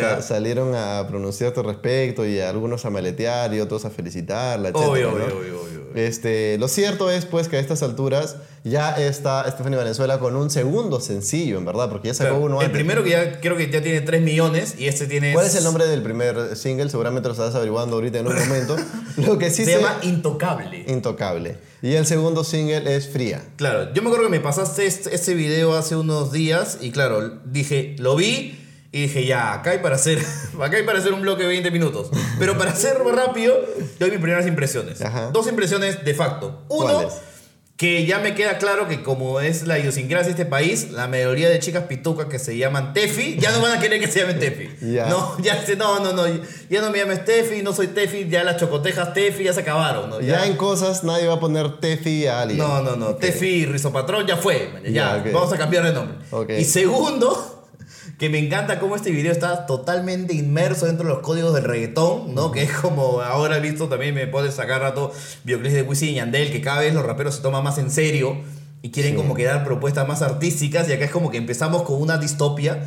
Sa- 0.00 0.22
salieron 0.22 0.74
a 0.74 1.04
pronunciarte 1.06 1.60
al 1.60 1.66
respecto 1.66 2.24
y 2.24 2.40
algunos 2.40 2.84
a 2.86 2.90
maletear 2.90 3.52
y 3.52 3.60
otros 3.60 3.84
a 3.84 3.90
felicitarla, 3.90 4.70
etc. 4.70 4.76
Obvio, 4.76 5.10
¿no? 5.10 5.16
obvio, 5.24 5.38
obvio, 5.38 5.60
obvio. 5.60 5.83
Este, 5.94 6.58
lo 6.58 6.68
cierto 6.68 7.10
es 7.10 7.24
pues 7.24 7.48
que 7.48 7.56
a 7.56 7.60
estas 7.60 7.82
alturas 7.82 8.36
ya 8.64 8.90
está 8.96 9.48
Stephanie 9.50 9.76
Valenzuela 9.78 10.18
con 10.18 10.34
un 10.36 10.50
segundo 10.50 11.00
sencillo, 11.00 11.56
en 11.58 11.64
verdad, 11.64 11.88
porque 11.88 12.08
ya 12.08 12.14
sacó 12.14 12.30
Claro, 12.30 12.44
uno 12.44 12.60
el 12.60 12.66
antes. 12.66 12.76
primero 12.78 13.04
que 13.04 13.10
ya 13.10 13.40
creo 13.40 13.56
que 13.56 13.70
ya 13.70 13.80
tiene 13.82 14.00
3 14.00 14.22
millones 14.22 14.74
y 14.78 14.86
este 14.88 15.06
tiene. 15.06 15.32
¿Cuál 15.34 15.46
es 15.46 15.54
el 15.54 15.62
nombre 15.64 15.86
del 15.86 16.02
primer 16.02 16.56
single? 16.56 16.88
Seguramente 16.90 17.28
lo 17.28 17.32
estás 17.34 17.54
averiguando 17.54 17.96
ahorita 17.96 18.18
en 18.18 18.26
un 18.26 18.36
momento. 18.38 18.76
Lo 19.16 19.38
que 19.38 19.50
sí 19.50 19.64
Se 19.64 19.74
sé- 19.74 19.76
llama 19.80 19.98
Intocable. 20.02 20.84
Intocable. 20.88 21.56
Y 21.82 21.94
el 21.94 22.04
segundo 22.06 22.42
single 22.42 22.96
es 22.96 23.08
Fría. 23.08 23.42
Claro, 23.56 23.94
yo 23.94 24.02
me 24.02 24.08
acuerdo 24.08 24.24
que 24.26 24.30
me 24.32 24.40
pasaste 24.40 24.86
este, 24.86 25.14
este 25.14 25.34
video 25.34 25.74
hace 25.76 25.94
unos 25.94 26.32
días 26.32 26.78
y 26.80 26.90
claro, 26.90 27.38
dije, 27.44 27.94
lo 28.00 28.16
vi 28.16 28.58
y 28.94 29.02
dije, 29.02 29.26
ya, 29.26 29.54
acá 29.54 29.70
hay 29.70 29.78
para 29.78 29.96
hacer, 29.96 30.20
acá 30.62 30.76
hay 30.76 30.84
para 30.84 31.00
hacer 31.00 31.12
un 31.12 31.20
bloque 31.20 31.42
de 31.42 31.48
20 31.48 31.72
minutos. 31.72 32.10
Pero 32.38 32.56
para 32.56 32.70
hacerlo 32.70 33.10
rápido, 33.10 33.60
doy 33.98 34.12
mis 34.12 34.20
primeras 34.20 34.46
impresiones. 34.46 35.02
Ajá. 35.02 35.30
Dos 35.32 35.48
impresiones 35.48 36.04
de 36.04 36.14
facto. 36.14 36.62
Uno, 36.68 37.08
que 37.76 38.06
ya 38.06 38.20
me 38.20 38.36
queda 38.36 38.56
claro 38.58 38.86
que 38.86 39.02
como 39.02 39.40
es 39.40 39.66
la 39.66 39.80
idiosincrasia 39.80 40.26
de 40.26 40.30
este 40.30 40.46
país, 40.46 40.92
la 40.92 41.08
mayoría 41.08 41.48
de 41.48 41.58
chicas 41.58 41.86
pitucas 41.86 42.26
que 42.26 42.38
se 42.38 42.56
llaman 42.56 42.92
Tefi, 42.92 43.36
ya 43.36 43.50
no 43.50 43.60
van 43.60 43.72
a 43.72 43.80
querer 43.80 43.98
que 43.98 44.06
se 44.06 44.20
llamen 44.20 44.38
Tefi. 44.38 44.70
No, 45.08 45.36
ya 45.42 45.64
no, 45.76 45.98
no, 45.98 46.12
no, 46.12 46.26
ya 46.70 46.80
no 46.80 46.90
me 46.92 46.98
llames 46.98 47.24
Tefi, 47.24 47.62
no 47.62 47.72
soy 47.72 47.88
Tefi, 47.88 48.28
ya 48.28 48.44
las 48.44 48.58
chocotejas 48.58 49.12
Tefi 49.12 49.42
ya 49.42 49.52
se 49.52 49.62
acabaron. 49.62 50.08
¿no? 50.08 50.20
Ya, 50.20 50.46
en 50.46 50.56
cosas 50.56 51.02
nadie 51.02 51.26
va 51.26 51.34
a 51.34 51.40
poner 51.40 51.80
Tefi 51.80 52.28
a 52.28 52.42
alguien. 52.42 52.58
No, 52.58 52.80
no, 52.80 52.94
no. 52.94 53.08
Ok. 53.08 53.18
Tefi 53.18 53.66
Rizopatrón 53.66 54.24
ya 54.24 54.36
fue. 54.36 54.70
Ya, 54.88 55.20
vamos 55.32 55.52
a 55.52 55.58
cambiar 55.58 55.82
de 55.82 55.92
nombre. 55.92 56.18
Ok. 56.30 56.50
Y 56.50 56.64
segundo, 56.64 57.63
que 58.18 58.28
me 58.28 58.38
encanta 58.38 58.78
cómo 58.78 58.96
este 58.96 59.10
video 59.10 59.32
está 59.32 59.66
totalmente 59.66 60.34
inmerso 60.34 60.86
dentro 60.86 61.06
de 61.08 61.14
los 61.14 61.22
códigos 61.22 61.52
del 61.54 61.64
reggaetón, 61.64 62.34
¿no? 62.34 62.52
Que 62.52 62.62
es 62.62 62.70
como 62.72 63.20
ahora 63.20 63.56
he 63.56 63.60
visto 63.60 63.88
también 63.88 64.14
me 64.14 64.26
puede 64.26 64.52
sacar 64.52 64.80
rato 64.80 65.12
videoclips 65.44 65.74
de 65.74 65.82
Wisin 65.82 66.08
y 66.10 66.14
Yandel, 66.14 66.52
que 66.52 66.60
cada 66.60 66.80
vez 66.80 66.94
los 66.94 67.04
raperos 67.04 67.36
se 67.36 67.42
toman 67.42 67.64
más 67.64 67.78
en 67.78 67.90
serio 67.90 68.36
y 68.82 68.90
quieren 68.90 69.12
Sí. 69.12 69.16
como 69.16 69.34
que 69.34 69.44
dar 69.44 69.64
propuestas 69.64 70.06
más 70.06 70.22
artísticas 70.22 70.88
y 70.88 70.92
acá 70.92 71.06
es 71.06 71.10
como 71.10 71.30
que 71.30 71.38
empezamos 71.38 71.82
con 71.82 72.00
una 72.00 72.18
distopia 72.18 72.84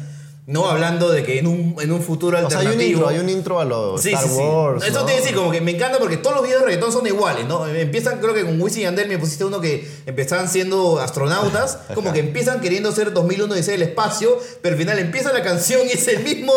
No 0.47 0.69
hablando 0.69 1.09
de 1.11 1.23
que 1.23 1.39
en 1.39 1.45
un, 1.47 1.75
en 1.79 1.91
un 1.91 2.01
futuro 2.01 2.37
O 2.37 2.49
sea, 2.49 2.59
hay 2.59 2.67
un 2.67 2.71
alternativo. 2.71 2.99
intro, 3.01 3.07
hay 3.09 3.19
un 3.19 3.29
intro 3.29 3.59
a 3.59 3.65
los 3.65 4.01
Sí, 4.01 4.13
Star 4.13 4.23
sí, 4.23 4.29
sí. 4.29 4.41
Wars. 4.41 4.83
Eso 4.85 4.99
¿no? 5.01 5.05
te 5.05 5.11
a 5.11 5.15
decir, 5.17 5.35
como 5.35 5.51
que 5.51 5.59
me 5.59 5.71
encanta 5.71 5.99
porque 5.99 6.15
todos 6.15 6.37
los 6.37 6.45
videos 6.45 6.61
de 6.61 6.67
reggaetón 6.67 6.93
son 6.93 7.05
iguales, 7.05 7.45
¿no? 7.45 7.67
Empiezan, 7.67 8.19
creo 8.19 8.33
que 8.33 8.45
con 8.45 8.61
Wisin 8.61 8.79
y 8.79 8.83
Yandel 8.83 9.09
me 9.09 9.17
pusiste 9.17 9.43
uno 9.43 9.59
que 9.59 9.85
empezaban 10.05 10.47
siendo 10.47 10.99
astronautas, 10.99 11.79
como 11.93 12.13
que 12.13 12.21
empiezan 12.21 12.61
queriendo 12.61 12.93
ser 12.93 13.11
2001 13.11 13.57
y 13.57 13.61
ser 13.63 13.73
el 13.75 13.81
espacio, 13.81 14.39
pero 14.61 14.75
al 14.75 14.79
final 14.79 14.99
empieza 14.99 15.33
la 15.33 15.43
canción 15.43 15.81
y 15.85 15.91
es 15.91 16.07
el 16.07 16.23
mismo, 16.23 16.53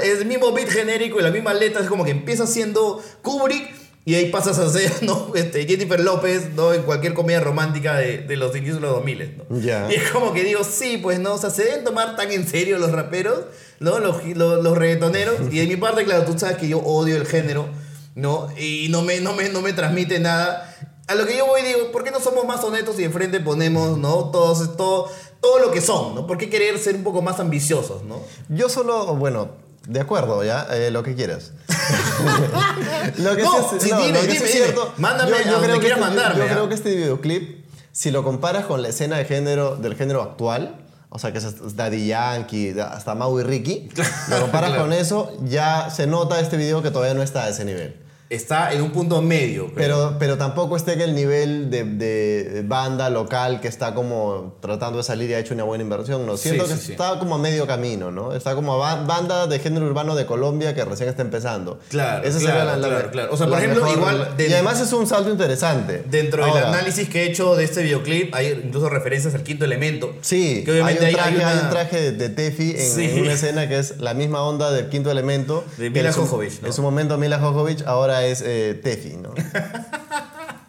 es 0.00 0.20
el 0.20 0.26
mismo 0.26 0.52
beat 0.52 0.68
genérico 0.68 1.18
y 1.18 1.22
la 1.24 1.30
misma 1.32 1.52
letra, 1.52 1.82
es 1.82 1.88
como 1.88 2.04
que 2.04 2.12
empieza 2.12 2.46
siendo 2.46 3.02
Kubrick. 3.22 3.81
Y 4.04 4.16
ahí 4.16 4.30
pasas 4.30 4.58
a 4.58 4.68
ser, 4.68 4.90
¿no? 5.02 5.32
Este, 5.34 5.66
Jennifer 5.66 6.00
López, 6.00 6.50
¿no? 6.54 6.72
En 6.72 6.82
cualquier 6.82 7.14
comedia 7.14 7.40
romántica 7.40 7.96
de, 7.96 8.18
de 8.18 8.36
los 8.36 8.54
inicios 8.56 8.76
de 8.76 8.82
los 8.82 8.90
2000, 8.96 9.36
¿no? 9.38 9.60
Ya. 9.60 9.88
Y 9.90 9.94
es 9.94 10.10
como 10.10 10.32
que 10.32 10.42
digo, 10.42 10.64
sí, 10.64 10.98
pues 11.00 11.20
no, 11.20 11.34
o 11.34 11.38
sea, 11.38 11.50
se 11.50 11.64
deben 11.64 11.84
tomar 11.84 12.16
tan 12.16 12.30
en 12.32 12.46
serio 12.46 12.78
los 12.78 12.90
raperos, 12.90 13.40
¿no? 13.78 14.00
Los, 14.00 14.24
los, 14.34 14.62
los 14.62 14.76
reggaetoneros. 14.76 15.36
Y 15.52 15.58
de 15.58 15.66
mi 15.66 15.76
parte, 15.76 16.04
claro, 16.04 16.24
tú 16.24 16.36
sabes 16.36 16.56
que 16.56 16.68
yo 16.68 16.78
odio 16.78 17.16
el 17.16 17.26
género, 17.26 17.68
¿no? 18.16 18.48
Y 18.58 18.88
no 18.90 19.02
me, 19.02 19.20
no 19.20 19.34
me, 19.34 19.48
no 19.50 19.60
me 19.60 19.72
transmite 19.72 20.18
nada. 20.18 20.68
A 21.06 21.14
lo 21.14 21.26
que 21.26 21.36
yo 21.36 21.46
voy 21.46 21.62
digo, 21.62 21.92
¿por 21.92 22.02
qué 22.02 22.10
no 22.10 22.20
somos 22.20 22.44
más 22.44 22.64
honestos 22.64 22.98
y 22.98 23.04
enfrente 23.04 23.38
ponemos, 23.38 23.98
¿no? 23.98 24.30
Todos, 24.30 24.76
todo, 24.76 25.08
todo 25.40 25.58
lo 25.60 25.70
que 25.70 25.80
son, 25.80 26.14
¿no? 26.14 26.26
¿Por 26.26 26.38
qué 26.38 26.50
querer 26.50 26.78
ser 26.78 26.96
un 26.96 27.04
poco 27.04 27.22
más 27.22 27.38
ambiciosos, 27.38 28.02
¿no? 28.02 28.20
Yo 28.48 28.68
solo, 28.68 29.14
bueno, 29.14 29.61
de 29.86 30.00
acuerdo, 30.00 30.42
ya, 30.44 30.66
eh, 30.70 30.90
lo 30.90 31.02
que 31.02 31.14
quieras. 31.14 31.52
lo 33.18 33.36
que 33.36 33.42
No, 33.42 33.68
sí 33.70 33.76
es, 33.76 33.82
sí, 33.82 33.90
no, 33.90 34.00
dime, 34.00 34.12
lo 34.12 34.20
que 34.20 34.26
dime, 34.26 34.38
dime. 34.38 34.48
cierto, 34.48 34.92
Mándame 34.98 35.36
a 35.36 35.50
donde 35.50 35.66
creo 35.66 35.74
que 35.76 35.80
quieras 35.86 35.98
este- 35.98 36.00
mandarme, 36.00 36.38
Yo 36.38 36.44
¿ah? 36.44 36.52
creo 36.52 36.68
que 36.68 36.74
este 36.74 36.94
videoclip, 36.96 37.64
si 37.92 38.10
lo 38.10 38.22
comparas 38.24 38.64
con 38.66 38.82
la 38.82 38.88
escena 38.88 39.16
de 39.16 39.24
género, 39.24 39.76
del 39.76 39.94
género 39.96 40.22
actual, 40.22 40.76
o 41.10 41.18
sea, 41.18 41.32
que 41.32 41.38
es 41.38 41.76
Daddy 41.76 42.06
Yankee, 42.06 42.74
hasta 42.80 43.14
Mau 43.14 43.38
y 43.38 43.42
Ricky, 43.42 43.90
lo 44.28 44.40
comparas 44.40 44.70
Claro. 44.70 44.84
con 44.84 44.92
eso, 44.92 45.32
ya 45.44 45.90
se 45.90 46.06
nota 46.06 46.40
este 46.40 46.56
video 46.56 46.82
que 46.82 46.90
todavía 46.90 47.14
no 47.14 47.22
está 47.22 47.44
a 47.44 47.48
ese 47.50 47.64
nivel. 47.64 47.96
Está 48.32 48.72
en 48.72 48.82
un 48.82 48.90
punto 48.90 49.20
medio. 49.22 49.66
creo. 49.66 49.74
Pero, 49.76 50.16
pero 50.18 50.38
tampoco 50.38 50.76
está 50.76 50.92
en 50.92 51.00
el 51.02 51.14
nivel 51.14 51.70
de, 51.70 51.84
de 51.84 52.62
banda 52.64 53.10
local 53.10 53.60
que 53.60 53.68
está 53.68 53.94
como 53.94 54.54
tratando 54.60 54.98
de 54.98 55.04
salir 55.04 55.30
y 55.30 55.34
ha 55.34 55.38
hecho 55.38 55.54
una 55.54 55.64
buena 55.64 55.82
inversión. 55.84 56.26
¿no? 56.26 56.36
Siento 56.36 56.64
Sí, 56.66 56.72
que 56.72 56.78
sí, 56.78 56.86
sí. 56.86 56.92
está 56.92 57.18
como 57.18 57.34
a 57.34 57.38
medio 57.38 57.66
camino, 57.66 58.10
¿no? 58.10 58.32
Está 58.34 58.54
como 58.54 58.78
ba- 58.78 59.04
banda 59.04 59.46
de 59.46 59.58
género 59.58 59.86
urbano 59.86 60.14
de 60.14 60.26
Colombia 60.26 60.74
que 60.74 60.84
recién 60.84 61.08
está 61.08 61.22
empezando. 61.22 61.78
Claro, 61.90 62.26
Esa 62.26 62.38
claro, 62.38 62.58
sería 62.70 62.88
claro, 62.88 63.10
claro. 63.10 63.32
O 63.32 63.36
sea, 63.36 63.46
por 63.46 63.58
la 63.58 63.64
ejemplo, 63.64 63.92
igual 63.92 64.28
Y 64.38 64.42
del- 64.42 64.52
además 64.54 64.80
es 64.80 64.92
un 64.92 65.06
salto 65.06 65.30
interesante. 65.30 66.02
Dentro 66.10 66.44
del 66.44 66.52
Ahora, 66.52 66.68
análisis 66.68 67.08
que 67.08 67.22
he 67.22 67.26
hecho 67.30 67.54
de 67.56 67.64
este 67.64 67.82
videoclip 67.82 68.34
hay 68.34 68.62
incluso 68.64 68.88
referencias 68.88 69.34
al 69.34 69.42
quinto 69.42 69.64
elemento. 69.64 70.14
Sí, 70.22 70.62
que 70.64 70.72
obviamente 70.72 71.06
hay, 71.06 71.14
un 71.14 71.20
hay- 71.20 71.24
traje, 71.34 71.36
hay 71.36 71.44
hay 71.44 71.54
una- 71.56 71.62
un 71.64 71.70
traje 71.70 72.12
de, 72.12 72.28
Tefi 72.28 72.70
en, 72.70 72.90
Sí. 72.90 73.04
en 73.04 73.20
una 73.22 73.32
escena 73.32 73.68
que 73.68 73.78
es 73.78 73.98
la 74.00 74.14
misma 74.14 74.42
onda 74.42 74.70
del 74.70 74.88
quinto 74.88 75.10
elemento. 75.10 75.64
De 75.76 75.84
que 75.84 75.90
Mila 75.90 76.08
en 76.08 76.14
su- 76.14 76.22
¿no? 76.62 76.66
En 76.68 76.72
su 76.72 76.82
momento 76.82 77.18
Mila 77.18 77.38
Jovovich, 77.38 77.82
ahora 77.86 78.21
es 78.26 78.42
eh, 78.44 78.80
Tefi, 78.82 79.16
¿no? 79.16 79.34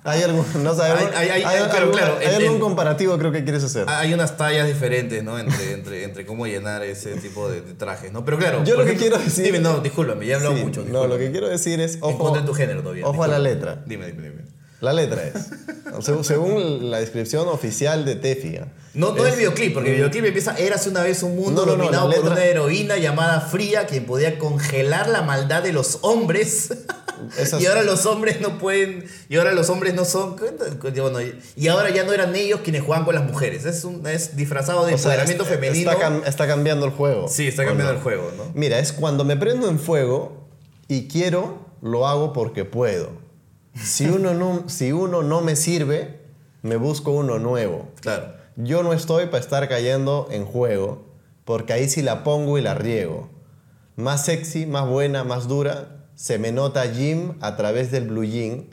¿Hay 0.05 0.21
algún, 0.21 0.45
no 0.61 0.75
sabemos, 0.75 1.15
Hay- 1.15 1.29
hay- 1.29 1.43
hay- 1.43 1.59
claro, 1.63 1.75
algún, 1.77 1.95
claro, 1.97 2.17
hay 2.19 2.27
en- 2.27 2.35
algún 2.35 2.55
en- 2.55 2.59
comparativo 2.59 3.17
creo 3.17 3.31
que 3.31 3.43
quieres 3.45 3.63
hacer? 3.63 3.85
Hay 3.87 4.13
unas 4.13 4.35
tallas 4.35 4.67
diferentes, 4.67 5.23
¿no? 5.23 5.39
Entre, 5.39 5.71
entre, 5.71 6.03
entre 6.03 6.25
cómo 6.25 6.45
llenar 6.45 6.83
ese 6.83 7.15
tipo 7.15 7.49
de, 7.49 7.61
de 7.61 7.73
trajes, 7.73 8.11
¿no? 8.11 8.25
Pero 8.25 8.37
claro. 8.37 8.65
Yo 8.65 8.75
por 8.75 8.83
lo 8.83 8.91
que 8.91 8.97
quiero 8.97 9.17
decir- 9.17 9.45
Dime, 9.45 9.59
no, 9.59 9.79
discúlpame, 9.79 10.25
ya 10.25 10.33
he 10.33 10.35
hablado 10.35 10.57
Sí, 10.57 10.61
mucho. 10.63 10.81
no, 10.81 10.85
discúlpame. 10.87 11.13
lo 11.13 11.17
que 11.19 11.31
quiero 11.31 11.47
decir 11.47 11.79
es, 11.79 11.99
ojo, 12.01 12.11
Encuentra 12.11 12.45
tu 12.45 12.53
género 12.53 12.81
todavía. 12.81 13.05
ojo 13.07 13.23
a 13.23 13.27
la 13.29 13.39
discúlpame. 13.39 13.55
letra. 13.71 13.83
Dime, 13.87 14.07
dime, 14.07 14.23
dime. 14.29 14.41
La 14.81 14.91
letra 14.91 15.23
es, 15.23 15.33
según, 16.03 16.25
según 16.25 16.91
la 16.91 16.99
descripción 16.99 17.47
oficial 17.47 18.03
de 18.03 18.15
Tefi. 18.17 18.57
¿ah? 18.57 18.67
No, 18.93 19.13
no 19.15 19.25
es- 19.25 19.31
el 19.31 19.39
videoclip, 19.39 19.73
porque 19.73 19.91
el 19.91 19.95
videoclip 19.95 20.25
empieza, 20.25 20.57
érase 20.57 20.89
una 20.89 21.01
vez 21.01 21.23
un 21.23 21.37
mundo 21.37 21.65
No, 21.65 21.71
no, 21.71 21.77
no, 21.77 21.83
dominado 21.85 22.07
por 22.07 22.15
letra- 22.17 22.31
una 22.33 22.43
heroína 22.43 22.97
llamada 22.97 23.39
Fría, 23.39 23.85
quien 23.87 24.05
podía 24.05 24.37
congelar 24.37 25.07
la 25.07 25.21
maldad 25.21 25.63
de 25.63 25.71
los 25.71 25.99
hombres. 26.01 26.73
Esas- 27.37 27.61
y 27.61 27.65
ahora 27.65 27.83
los 27.83 28.05
hombres 28.05 28.41
no 28.41 28.57
pueden, 28.57 29.05
y 29.29 29.35
ahora 29.37 29.51
los 29.53 29.69
hombres 29.69 29.93
no 29.93 30.05
son, 30.05 30.35
bueno, 30.37 31.17
y 31.55 31.67
ahora 31.67 31.89
ya 31.89 32.03
no 32.03 32.13
eran 32.13 32.35
ellos 32.35 32.61
quienes 32.63 32.83
juegan 32.83 33.05
con 33.05 33.15
las 33.15 33.23
mujeres. 33.25 33.65
Es, 33.65 33.83
un, 33.83 34.05
es 34.07 34.35
disfrazado 34.35 34.85
de 34.85 34.93
o 34.93 34.97
sea, 34.97 35.13
empoderamiento 35.13 35.43
es- 35.43 35.49
femenino. 35.49 35.91
Está, 35.91 36.09
cam- 36.09 36.21
está 36.25 36.47
cambiando 36.47 36.85
el 36.85 36.91
juego. 36.91 37.27
Sí, 37.27 37.47
está 37.47 37.63
¿o 37.63 37.65
cambiando 37.65 37.93
no? 37.93 37.97
el 37.99 38.03
juego, 38.03 38.31
¿no? 38.37 38.43
Mira, 38.53 38.79
es 38.79 38.91
cuando 38.93 39.23
me 39.23 39.37
prendo 39.37 39.69
en 39.69 39.79
fuego 39.79 40.47
y 40.87 41.07
quiero, 41.07 41.65
lo 41.81 42.07
hago 42.07 42.33
porque 42.33 42.65
puedo. 42.65 43.09
Si 43.81 44.05
uno 44.05 44.33
no, 44.33 44.63
si 44.69 44.91
uno 44.91 45.23
no 45.23 45.41
me 45.41 45.55
sirve, 45.55 46.19
me 46.61 46.75
busco 46.75 47.11
uno 47.11 47.39
nuevo. 47.39 47.89
Claro. 48.01 48.33
Yo 48.55 48.83
no 48.83 48.93
estoy 48.93 49.25
para 49.25 49.39
estar 49.39 49.67
cayendo 49.67 50.27
en 50.31 50.45
juego, 50.45 51.05
porque 51.43 51.73
ahí 51.73 51.89
sí 51.89 52.01
la 52.03 52.23
pongo 52.23 52.57
y 52.59 52.61
la 52.61 52.75
riego. 52.75 53.29
Más 53.95 54.25
sexy, 54.25 54.65
más 54.67 54.87
buena, 54.87 55.23
más 55.23 55.47
dura, 55.47 55.92
se 56.15 56.37
me 56.37 56.51
nota 56.51 56.87
Jim 56.87 57.33
a 57.41 57.55
través 57.55 57.91
del 57.91 58.07
blue 58.07 58.25
jean. 58.25 58.67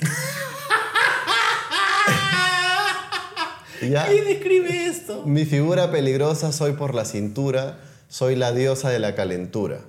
¿Ya? 3.83 4.07
¿Quién 4.09 4.29
escribe 4.29 4.87
esto? 4.87 5.25
Mi 5.25 5.45
figura 5.45 5.91
peligrosa 5.91 6.53
soy 6.53 6.73
por 6.73 6.95
la 6.95 7.05
cintura, 7.05 7.79
soy 8.09 8.37
la 8.37 8.53
diosa 8.53 8.91
de 8.91 8.99
la 8.99 9.15
calentura. 9.15 9.81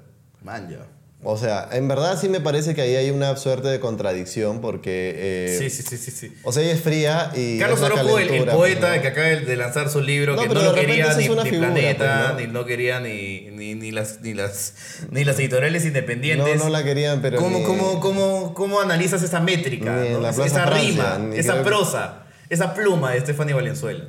Man, 0.44 0.70
ya. 0.70 0.88
O 1.24 1.38
sea, 1.38 1.70
en 1.74 1.88
verdad 1.88 2.18
sí 2.20 2.30
me 2.30 2.40
parece 2.42 2.74
que 2.74 2.82
ahí 2.82 2.96
hay 2.96 3.12
una 3.12 3.38
suerte 3.38 3.68
de 3.68 3.80
contradicción 3.80 4.60
porque... 4.60 5.14
eh, 5.16 5.56
Sí, 5.60 5.70
sí, 5.70 5.84
sí, 5.84 5.98
sí, 5.98 6.10
sí. 6.10 6.34
O 6.44 6.52
sea, 6.52 6.64
ella 6.64 6.72
es 6.72 6.82
fría 6.82 7.32
y... 7.36 7.60
Carlos 7.60 7.80
Orozco, 7.82 8.18
el, 8.18 8.30
el 8.30 8.46
poeta 8.46 8.88
pues, 8.88 8.96
¿no? 8.98 9.02
que 9.04 9.08
acaba 9.08 9.28
de 9.28 9.56
lanzar 9.56 9.90
su 9.92 10.02
libro, 10.02 10.36
No, 10.36 10.42
que 10.42 10.50
no 10.50 10.62
lo 10.64 10.74
quería 10.74 11.10
ni, 11.14 11.18
ni 11.18 11.24
figura, 11.30 11.44
Planeta, 11.44 12.24
pues, 12.34 12.34
¿no? 12.34 12.48
ni 12.48 12.54
no 12.60 12.66
quería 12.66 13.00
ni, 13.02 13.50
ni, 13.52 13.76
ni 13.76 13.92
las, 13.92 14.22
ni, 14.22 14.34
las, 14.34 14.74
ni 15.12 15.24
las 15.24 15.38
editoriales 15.38 15.86
independientes. 15.86 16.58
No, 16.58 16.64
no 16.64 16.70
la 16.72 16.84
querían, 16.84 17.22
pero 17.22 17.38
¿Cómo, 17.38 17.60
ni- 17.60 17.66
cómo, 17.66 18.00
cómo, 18.00 18.54
cómo 18.56 18.82
analizas 18.82 19.22
esa 19.22 19.40
métrica? 19.42 20.04
Esa- 20.04 20.34
Francia, 20.34 20.66
rima, 20.66 21.36
esa 21.36 21.52
creo 21.54 21.64
que- 21.64 21.70
prosa, 21.70 22.24
esa 22.50 22.74
pluma 22.74 23.12
de 23.12 23.20
Stephanie 23.20 23.54
Valenzuela. 23.54 24.06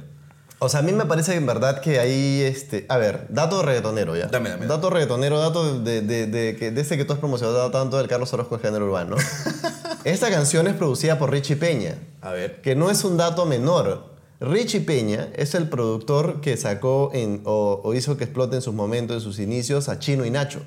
O 0.64 0.68
sea, 0.68 0.81
a 0.81 0.83
mí 0.83 0.92
me 0.92 1.07
parece 1.07 1.35
en 1.35 1.44
verdad 1.44 1.81
que 1.81 1.98
ahí, 1.98 2.40
este, 2.42 2.87
a 2.88 2.96
ver, 2.96 3.27
dato 3.31 3.62
reggaetonero 3.62 4.14
ya. 4.16 4.27
Dame, 4.29 4.51
dame. 4.51 4.66
Dato 4.66 4.90
reggaetonero, 4.90 5.40
dato 5.40 5.81
de, 5.81 6.03
de, 6.03 6.27
de, 6.29 6.57
que- 6.57 6.70
de 6.70 6.81
ese 6.81 6.96
que 6.96 7.05
tú 7.05 7.12
has 7.12 7.18
promocionado 7.18 7.70
tanto 7.72 7.98
del 7.98 8.07
Carlos 8.07 8.33
Orozco 8.33 8.57
de 8.59 8.62
género 8.62 8.85
urbano. 8.87 9.16
Esta 10.05 10.31
canción 10.31 10.66
es 10.68 10.75
producida 10.75 11.18
por 11.18 11.31
Richie 11.31 11.57
Peña, 11.57 11.96
A 12.20 12.31
ver. 12.31 12.61
que 12.61 12.75
no 12.77 12.90
es 12.90 13.03
un 13.05 13.16
dato 13.16 13.44
menor. 13.46 14.12
Richie 14.40 14.81
Peña 14.81 15.29
es 15.35 15.55
el 15.55 15.68
productor 15.68 16.40
que 16.40 16.57
sacó 16.57 17.11
en, 17.12 17.42
o, 17.44 17.81
o 17.85 17.94
hizo 17.94 18.16
que 18.16 18.25
explote 18.25 18.57
en 18.57 18.62
sus 18.62 18.75
momentos, 18.75 19.16
en 19.16 19.20
sus 19.20 19.38
inicios, 19.40 19.88
a 19.88 19.98
Chino 19.98 20.25
y 20.25 20.31
Nacho. 20.31 20.61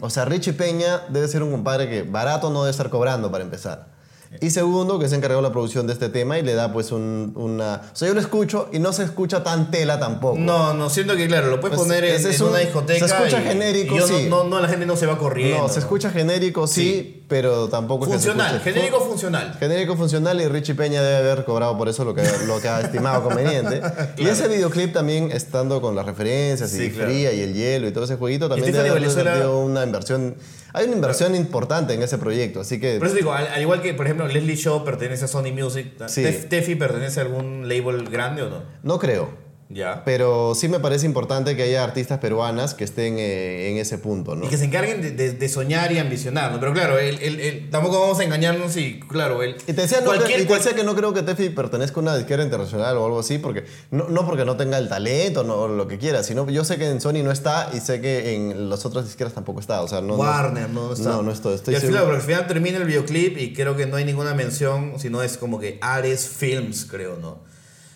O 0.00 0.10
sea, 0.10 0.24
Richie 0.24 0.52
Peña 0.54 1.02
debe 1.08 1.28
ser 1.28 1.42
un 1.44 1.52
compadre 1.52 1.88
que 1.88 2.02
barato 2.02 2.50
no 2.50 2.62
debe 2.64 2.72
estar 2.72 2.90
cobrando 2.90 3.30
para 3.30 3.44
empezar. 3.44 3.91
Y 4.40 4.50
segundo, 4.50 4.98
que 4.98 5.08
se 5.08 5.14
encargó 5.16 5.36
de 5.36 5.42
la 5.42 5.52
producción 5.52 5.86
de 5.86 5.92
este 5.92 6.08
tema 6.08 6.38
y 6.38 6.42
le 6.42 6.54
da 6.54 6.72
pues 6.72 6.90
un- 6.90 7.32
una... 7.36 7.82
O 7.92 7.96
sea, 7.96 8.08
yo 8.08 8.14
lo 8.14 8.20
escucho 8.20 8.68
y 8.72 8.78
no 8.78 8.92
se 8.92 9.04
escucha 9.04 9.44
tan 9.44 9.70
tela 9.70 10.00
tampoco. 10.00 10.38
No, 10.38 10.74
no, 10.74 10.88
siento 10.90 11.16
que 11.16 11.26
claro, 11.28 11.48
lo 11.48 11.60
puedes 11.60 11.76
Pues, 11.76 11.86
poner 11.88 12.04
en, 12.04 12.14
es 12.14 12.40
en 12.40 12.46
una 12.46 12.52
un- 12.58 12.60
discoteca. 12.60 13.06
se 13.06 13.14
escucha 13.14 13.40
y- 13.40 13.44
genérico, 13.44 13.94
y 13.94 13.98
yo 13.98 14.06
no- 14.08 14.18
sí. 14.18 14.26
no, 14.28 14.44
no, 14.44 14.60
la 14.60 14.68
gente 14.68 14.86
no 14.86 14.96
se 14.96 15.06
va 15.06 15.18
corriendo. 15.18 15.58
No, 15.62 15.68
se 15.68 15.78
escucha 15.80 16.10
genérico, 16.10 16.66
sí, 16.66 17.21
pero 17.32 17.66
tampoco 17.68 18.04
es 18.04 18.10
que 18.10 18.14
Funcional, 18.16 18.60
genérico 18.60 19.00
Fu- 19.00 19.06
funcional. 19.06 19.56
Genérico 19.58 19.96
funcional 19.96 20.38
y 20.42 20.48
Richie 20.48 20.74
Peña 20.74 21.02
debe 21.02 21.16
haber 21.30 21.46
cobrado 21.46 21.78
por 21.78 21.88
eso 21.88 22.04
lo 22.04 22.14
que, 22.14 22.22
lo 22.46 22.60
que 22.60 22.68
ha 22.68 22.82
estimado 22.82 23.22
conveniente. 23.26 23.80
Y 24.18 24.26
ese 24.26 24.48
videoclip 24.48 24.92
también, 24.92 25.30
estando 25.32 25.80
con 25.80 25.94
las 25.96 26.04
referencias 26.04 26.70
Sí, 26.70 26.84
y 26.84 26.90
claro. 26.90 27.08
Fría 27.10 27.32
y 27.32 27.40
el 27.40 27.54
hielo 27.54 27.88
y 27.88 27.92
todo 27.92 28.04
ese 28.04 28.16
jueguito, 28.16 28.50
también 28.50 28.70
debe 28.70 28.90
haber 28.90 29.46
una 29.46 29.82
inversión. 29.84 30.34
Hay 30.74 30.86
una 30.86 30.94
inversión 30.96 31.34
importante 31.34 31.94
en 31.94 32.02
ese 32.02 32.18
proyecto, 32.18 32.60
así 32.60 32.78
que. 32.78 32.98
Por 32.98 33.06
eso 33.06 33.16
digo, 33.16 33.32
al, 33.32 33.46
al 33.46 33.60
igual 33.62 33.80
que, 33.80 33.94
por 33.94 34.04
ejemplo, 34.06 34.26
Leslie 34.28 34.56
Shaw 34.56 34.84
pertenece 34.84 35.24
a 35.24 35.28
Sony 35.28 35.52
Music, 35.52 35.92
Sí. 36.08 36.22
Tef- 36.22 36.48
¿Tefi 36.48 36.74
pertenece 36.74 37.20
a 37.20 37.22
algún 37.24 37.66
label 37.68 38.08
grande 38.10 38.42
o 38.42 38.50
no? 38.50 38.62
No 38.82 38.98
creo. 38.98 39.41
Ya. 39.72 40.02
Pero 40.04 40.54
sí 40.54 40.68
me 40.68 40.80
parece 40.80 41.06
importante 41.06 41.56
que 41.56 41.62
haya 41.62 41.82
artistas 41.82 42.18
peruanas 42.18 42.74
que 42.74 42.84
estén 42.84 43.16
eh, 43.18 43.70
en 43.70 43.78
ese 43.78 43.96
punto, 43.96 44.36
¿no? 44.36 44.44
Y 44.44 44.48
que 44.48 44.58
se 44.58 44.64
encarguen 44.66 45.00
de, 45.00 45.10
de- 45.12 45.32
de 45.32 45.48
soñar 45.48 45.90
y 45.92 45.98
ambicionar, 45.98 46.52
¿no? 46.52 46.60
Pero 46.60 46.72
claro, 46.74 46.98
el, 46.98 47.18
el- 47.20 47.40
el- 47.40 47.70
tampoco 47.70 48.00
vamos 48.00 48.18
a 48.20 48.24
engañarnos 48.24 48.76
y, 48.76 49.00
claro, 49.00 49.42
el, 49.42 49.56
Y 49.66 49.72
te 49.72 49.82
decía, 49.82 50.00
no, 50.00 50.06
cualquier- 50.06 50.36
que, 50.38 50.42
y 50.42 50.46
te 50.46 50.54
decía 50.54 50.74
que 50.74 50.84
no 50.84 50.94
creo 50.94 51.14
que 51.14 51.22
Tefi 51.22 51.48
pertenezca 51.48 52.00
a 52.00 52.02
una 52.02 52.16
disquera 52.16 52.42
internacional 52.42 52.96
o 52.98 53.04
algo 53.06 53.20
así, 53.20 53.38
porque 53.38 53.64
no, 53.90 54.08
no 54.08 54.26
porque 54.26 54.44
no 54.44 54.56
tenga 54.56 54.76
el 54.78 54.88
talento 54.88 55.42
no, 55.44 55.54
o 55.54 55.68
lo 55.68 55.88
que 55.88 55.96
quiera, 55.98 56.22
sino 56.22 56.48
yo 56.50 56.64
sé 56.64 56.76
que 56.76 56.88
en 56.90 57.00
Sony 57.00 57.22
no 57.24 57.32
está 57.32 57.70
y 57.72 57.80
sé 57.80 58.00
que 58.00 58.34
en 58.34 58.68
las 58.68 58.84
otras 58.84 59.06
disqueras 59.06 59.32
tampoco 59.32 59.60
está. 59.60 59.80
O 59.82 59.88
sea, 59.88 60.00
no, 60.02 60.16
Warner, 60.16 60.68
no, 60.68 60.88
no 60.88 60.92
está. 60.92 61.08
No, 61.08 61.22
no 61.22 61.32
estoy. 61.32 61.54
estoy 61.54 61.72
y 61.72 61.76
al 61.76 61.82
final, 61.82 62.10
al 62.10 62.20
final 62.20 62.46
termina 62.46 62.76
el 62.78 62.84
videoclip 62.84 63.38
y 63.38 63.52
creo 63.54 63.74
que 63.76 63.86
no 63.86 63.96
hay 63.96 64.04
ninguna 64.04 64.34
mención, 64.34 64.94
sino 64.98 65.22
es 65.22 65.38
como 65.38 65.58
que 65.58 65.78
Ares 65.80 66.28
Films, 66.28 66.84
creo, 66.84 67.16
¿no? 67.16 67.50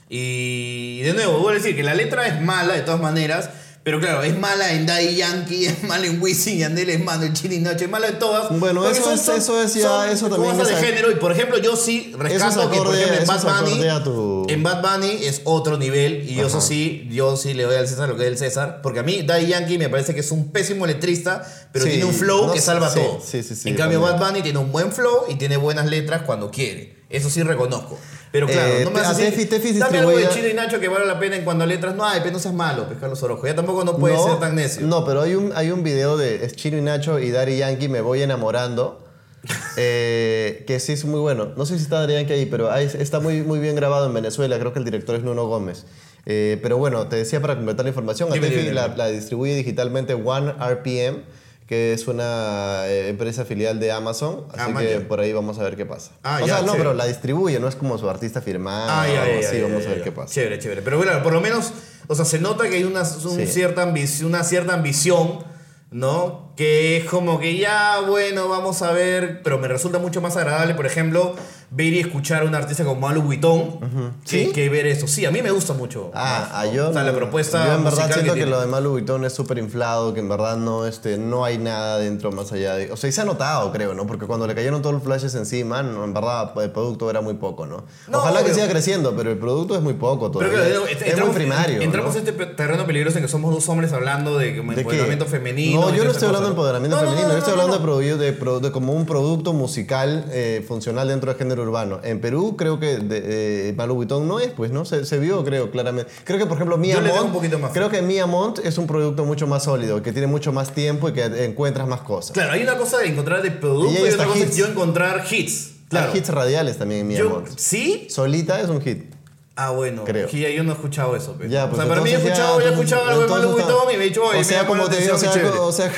Y 0.08 1.00
de 1.02 1.12
nuevo, 1.14 1.32
vuelvo 1.32 1.48
a 1.50 1.54
decir 1.54 1.74
que 1.76 1.82
la 1.82 1.94
letra 1.94 2.26
es 2.26 2.40
mala 2.40 2.74
de 2.74 2.82
todas 2.82 3.00
maneras, 3.00 3.50
Pero 3.86 4.00
claro, 4.00 4.24
es 4.24 4.36
mala 4.36 4.72
en 4.72 4.84
Daddy 4.84 5.14
Yankee, 5.14 5.64
es 5.66 5.84
mala 5.84 6.06
en 6.06 6.20
Wisin 6.20 6.56
y 6.56 6.58
Yandel, 6.58 6.90
es 6.90 7.04
mala 7.04 7.24
en 7.24 7.34
Chino 7.34 7.54
y 7.54 7.58
Nacho, 7.60 7.84
es 7.84 7.90
mala 7.90 8.08
en 8.08 8.18
todas. 8.18 8.48
Bueno, 8.58 8.84
eso 8.88 9.12
es- 9.12 9.28
eso 9.28 9.62
es 9.62 9.74
ya- 9.74 10.10
eso 10.10 10.28
también 10.28 10.56
cosas 10.56 10.70
es 10.72 10.80
de 10.80 10.82
a- 10.82 10.88
género. 10.90 11.12
Y 11.12 11.14
por 11.14 11.30
ejemplo, 11.30 11.56
yo 11.58 11.76
sí 11.76 12.12
rescato 12.18 12.68
que 12.68 12.78
por 12.78 12.88
acorde- 12.88 13.02
ejemplo 13.04 13.20
en 13.20 13.26
Bad 13.28 13.42
Bunny, 13.62 13.88
acorde 13.88 14.04
tu- 14.04 14.46
en 14.48 14.62
Bad 14.64 14.82
Bunny 14.82 15.24
es 15.24 15.40
otro 15.44 15.78
nivel. 15.78 16.28
Y 16.28 16.34
yo 16.34 16.48
eso 16.48 16.60
sí, 16.60 17.06
yo 17.12 17.36
sí 17.36 17.54
le 17.54 17.62
doy 17.62 17.76
al 17.76 17.86
César 17.86 18.08
lo 18.08 18.16
que 18.16 18.22
es 18.24 18.28
el 18.28 18.38
César. 18.38 18.80
Porque 18.82 18.98
a 18.98 19.02
mí 19.04 19.22
Daddy 19.22 19.46
Yankee 19.46 19.78
me 19.78 19.88
parece 19.88 20.14
que 20.14 20.20
es 20.20 20.32
un 20.32 20.50
pésimo 20.50 20.84
letrista, 20.84 21.46
pero 21.70 21.84
Sí, 21.84 21.92
tiene 21.92 22.06
un 22.06 22.12
flow 22.14 22.48
no 22.48 22.52
que 22.54 22.60
salva 22.60 22.90
sí, 22.90 22.98
todo. 22.98 23.22
sí, 23.24 23.40
en 23.68 23.76
cambio. 23.76 24.00
Bad 24.00 24.18
Bunny 24.18 24.42
tiene 24.42 24.58
un 24.58 24.72
buen 24.72 24.90
flow 24.90 25.26
y 25.28 25.36
tiene 25.36 25.58
buenas 25.58 25.86
letras 25.86 26.22
cuando 26.22 26.50
quiere. 26.50 26.96
Eso 27.08 27.30
sí 27.30 27.40
reconozco. 27.44 27.96
Pero 28.32 28.46
claro, 28.46 28.72
Eh, 28.74 28.84
no 28.84 28.90
me 28.90 29.00
a 29.00 29.02
vas 29.02 29.16
a 29.16 29.18
decir, 29.20 29.48
Tefi- 29.48 29.48
Tefi 29.48 29.78
dame 29.78 29.98
algo 29.98 30.10
de 30.16 30.28
Chino 30.28 30.48
y 30.48 30.54
Nacho 30.54 30.78
que 30.80 30.88
vale 30.88 31.06
la 31.06 31.18
pena 31.18 31.36
en 31.36 31.44
cuando 31.44 31.64
a 31.64 31.66
letras 31.66 31.94
no 31.94 32.04
hay, 32.04 32.20
pero 32.20 32.32
no 32.32 32.38
seas 32.38 32.54
malo, 32.54 32.88
pescar 32.88 33.08
los 33.08 33.22
orojos. 33.22 33.46
Ya 33.48 33.54
tampoco 33.54 33.84
no 33.84 33.96
puede 33.96 34.18
ser 34.18 34.38
tan 34.40 34.54
necio. 34.56 34.86
No, 34.86 35.04
pero 35.04 35.22
hay 35.22 35.34
un, 35.34 35.52
hay 35.54 35.70
un 35.70 35.82
video 35.82 36.16
de 36.16 36.44
es 36.44 36.54
Chino 36.56 36.76
y 36.76 36.82
Nacho 36.82 37.18
y 37.18 37.30
Daddy 37.30 37.56
Yankee, 37.58 37.88
Me 37.88 38.00
Voy 38.00 38.22
Enamorando, 38.22 39.04
eh, 39.76 40.64
que 40.66 40.80
sí 40.80 40.92
es 40.92 41.04
muy 41.04 41.20
bueno. 41.20 41.52
No 41.56 41.66
sé 41.66 41.76
si 41.76 41.84
está 41.84 42.00
Daddy 42.00 42.14
Yankee 42.14 42.32
ahí, 42.32 42.46
pero 42.46 42.70
ahí 42.70 42.84
está 42.98 43.20
muy, 43.20 43.42
muy 43.42 43.58
bien 43.58 43.76
grabado 43.76 44.06
en 44.06 44.14
Venezuela. 44.14 44.58
Creo 44.58 44.72
que 44.72 44.78
el 44.80 44.84
director 44.84 45.14
es 45.16 45.22
Nuno 45.22 45.46
Gómez. 45.46 45.84
Eh, 46.28 46.58
pero 46.62 46.76
bueno, 46.78 47.06
te 47.06 47.16
decía 47.16 47.40
para 47.40 47.54
completar 47.54 47.84
la 47.84 47.90
información, 47.90 48.30
Dime, 48.32 48.72
la, 48.72 48.88
la 48.88 49.06
distribuye 49.08 49.54
digitalmente 49.54 50.14
One 50.14 50.52
RPM, 50.58 51.22
que 51.66 51.92
es 51.92 52.06
una 52.06 52.86
eh, 52.86 53.08
empresa 53.08 53.44
filial 53.44 53.80
de 53.80 53.90
Amazon. 53.90 54.46
Así 54.52 54.70
Ah, 54.74 54.78
que 54.80 54.90
ya. 55.00 55.08
por 55.08 55.18
ahí 55.20 55.32
vamos 55.32 55.58
a 55.58 55.64
ver 55.64 55.76
qué 55.76 55.84
pasa. 55.84 56.12
Ah, 56.22 56.38
o 56.42 56.46
ya, 56.46 56.54
sea, 56.54 56.56
no, 56.58 56.72
chévere. 56.72 56.78
pero 56.78 56.94
la 56.94 57.06
distribuye, 57.06 57.58
no 57.58 57.66
es 57.68 57.74
como 57.74 57.98
su 57.98 58.08
artista 58.08 58.40
firmado. 58.40 58.88
Ah, 58.88 59.06
ya, 59.08 59.22
así, 59.48 59.60
vamos 59.60 59.84
a 59.84 59.88
ver 59.90 60.02
qué 60.02 60.12
pasa. 60.12 60.32
Chévere, 60.32 60.58
chévere. 60.60 60.82
Pero 60.82 60.96
bueno, 60.98 61.22
por 61.24 61.32
lo 61.32 61.40
menos, 61.40 61.72
o 62.06 62.14
sea, 62.14 62.24
se 62.24 62.38
nota 62.38 62.68
que 62.68 62.76
hay 62.76 62.84
una, 62.84 63.02
un 63.02 63.36
Sí. 63.36 63.46
cierta 63.46 63.82
ambición, 63.82 64.28
una 64.28 64.44
cierta 64.44 64.74
ambición, 64.74 65.44
¿no? 65.90 66.52
Que 66.56 66.98
es 66.98 67.04
como 67.04 67.38
que 67.40 67.56
ya, 67.56 68.00
bueno, 68.06 68.48
vamos 68.48 68.82
a 68.82 68.92
ver, 68.92 69.42
pero 69.42 69.58
me 69.58 69.66
resulta 69.68 69.98
mucho 69.98 70.20
más 70.20 70.36
agradable, 70.36 70.74
por 70.74 70.86
ejemplo, 70.86 71.34
ver 71.70 71.92
y 71.92 72.00
escuchar 72.00 72.42
a 72.42 72.44
un 72.46 72.54
artista 72.54 72.84
como 72.84 73.00
Malu 73.00 73.22
Vuitton 73.22 73.80
que, 74.24 74.46
¿Sí? 74.46 74.52
que 74.52 74.68
ver 74.68 74.86
eso. 74.86 75.06
Sí, 75.08 75.24
a 75.26 75.30
mí 75.30 75.42
me 75.42 75.50
gusta 75.50 75.72
mucho. 75.72 76.10
Ah, 76.14 76.40
más, 76.40 76.48
ah, 76.52 76.66
yo, 76.66 76.90
O 76.90 76.92
sea, 76.92 77.02
la 77.02 77.14
propuesta 77.14 77.66
yo 77.66 77.74
en 77.74 77.84
verdad 77.84 78.10
siento 78.12 78.34
que, 78.34 78.46
lo 78.46 78.60
de 78.60 78.66
Malu 78.66 78.90
Vuitton 78.90 79.24
es 79.24 79.32
súper 79.32 79.58
inflado, 79.58 80.14
que 80.14 80.20
en 80.20 80.28
verdad 80.28 80.56
no, 80.56 80.86
este, 80.86 81.18
no 81.18 81.44
hay 81.44 81.58
nada 81.58 81.98
dentro 81.98 82.30
más 82.32 82.52
allá 82.52 82.74
de... 82.76 82.92
O 82.92 82.96
sea, 82.96 83.08
y 83.10 83.12
se 83.12 83.20
ha 83.20 83.24
notado, 83.24 83.72
creo, 83.72 83.94
¿no? 83.94 84.06
Porque 84.06 84.26
cuando 84.26 84.46
le 84.46 84.54
cayeron 84.54 84.82
todos 84.82 84.94
los 84.94 85.02
flashes 85.02 85.34
encima, 85.34 85.82
no, 85.82 86.04
en 86.04 86.14
verdad 86.14 86.52
el 86.62 86.70
producto 86.70 87.10
era 87.10 87.20
muy 87.20 87.34
poco, 87.34 87.66
¿no? 87.66 87.84
No, 88.08 88.18
Ojalá 88.18 88.44
que 88.44 88.54
siga 88.54 88.68
creciendo, 88.68 89.16
pero 89.16 89.30
el 89.30 89.38
producto 89.38 89.74
es 89.74 89.82
muy 89.82 89.94
poco 89.94 90.30
Pero 90.30 90.50
todavía. 90.50 90.70
claro, 90.70 90.86
es 90.86 91.02
entramos, 91.02 91.26
muy 91.26 91.36
primario, 91.36 91.80
entramos 91.80 92.14
¿no? 92.14 92.20
en 92.20 92.28
este 92.28 92.46
terreno 92.46 92.86
peligroso 92.86 93.18
en 93.18 93.24
que 93.24 93.28
somos 93.28 93.52
dos 93.52 93.68
hombres 93.68 93.92
hablando 93.92 94.38
de 94.38 94.46
¿De 94.46 94.54
qué? 94.54 94.80
empoderamiento 94.80 95.26
femenino. 95.26 95.80
No, 95.80 95.94
yo 95.94 96.04
no 96.04 96.10
estoy 96.10 96.26
hablando 96.26 96.48
de 96.48 96.52
empoderamiento 96.52 96.96
No, 96.96 97.02
no, 97.02 97.08
femenino, 97.08 97.28
no, 97.28 97.34
yo 97.34 97.38
estoy 97.38 97.52
hablando. 97.52 97.96
De, 97.96 98.16
de, 98.16 98.60
de 98.60 98.72
como 98.72 98.92
un 98.92 99.06
producto 99.06 99.52
musical 99.52 100.26
eh, 100.30 100.64
funcional 100.66 101.08
dentro 101.08 101.30
del 101.30 101.38
género 101.38 101.55
urbano. 101.58 102.00
En 102.02 102.20
Perú 102.20 102.56
creo 102.56 102.78
que 102.80 102.98
de, 102.98 103.70
eh, 103.70 103.74
no 104.22 104.40
es, 104.40 104.48
pues, 104.52 104.70
¿no? 104.70 104.84
Se, 104.84 105.04
se 105.04 105.18
vio, 105.18 105.44
creo, 105.44 105.70
claramente. 105.70 106.10
Creo 106.24 106.38
que, 106.38 106.46
por 106.46 106.56
ejemplo, 106.56 106.76
Mia 106.78 107.00
Mont, 107.00 107.72
creo 107.72 107.90
que 107.90 108.02
Mia 108.02 108.26
Mont 108.26 108.58
es 108.64 108.78
un 108.78 108.86
producto 108.86 109.24
mucho 109.24 109.46
más 109.46 109.64
sólido, 109.64 110.02
que 110.02 110.12
tiene 110.12 110.26
mucho 110.26 110.52
más 110.52 110.72
tiempo 110.74 111.08
y 111.08 111.12
que 111.12 111.24
encuentras 111.44 111.86
más 111.88 112.00
cosas. 112.00 112.32
Claro, 112.32 112.52
hay 112.52 112.62
una 112.62 112.76
cosa 112.76 112.98
de 112.98 113.06
encontrar 113.08 113.42
de 113.42 113.50
producto 113.50 114.06
Y 114.06 114.10
otra 114.10 114.26
cosa 114.26 114.38
es 114.38 114.46
hits. 114.46 114.56
yo 114.56 114.66
encontrar 114.66 115.24
hits. 115.30 115.72
Claro. 115.88 116.12
Hay 116.12 116.18
hits 116.18 116.28
radiales 116.30 116.78
también 116.78 117.02
en 117.02 117.08
Mia 117.08 117.18
Yo- 117.18 117.30
Mont. 117.30 117.48
¿Sí? 117.56 118.06
Solita 118.10 118.60
es 118.60 118.68
un 118.68 118.80
hit. 118.80 119.14
Ah, 119.58 119.70
bueno. 119.70 120.04
Creo. 120.04 120.28
Sí, 120.28 120.40
yo 120.54 120.62
no 120.64 120.72
he 120.72 120.74
escuchado 120.74 121.16
eso. 121.16 121.32
pe. 121.38 121.48
Ya, 121.48 121.64
o 121.64 121.68
pues 121.70 121.80
sea, 121.80 121.88
para 121.88 122.02
mí 122.02 122.10
he 122.10 122.16
escuchado, 122.16 122.60
ya 122.60 122.66
he 122.68 122.72
escuchado 122.72 123.06
algo 123.06 123.20
de 123.22 123.26
está- 123.26 123.46
Vuitton 123.46 123.94
y 123.94 123.96
me 123.96 124.04
he 124.04 124.08
dicho, 124.08 124.22
o 124.24 124.44
sea, 124.44 124.66
como 124.66 124.88
te 124.88 124.96
digo, 125.00 125.14
o 125.14 125.66
o 125.66 125.72
sea, 125.72 125.90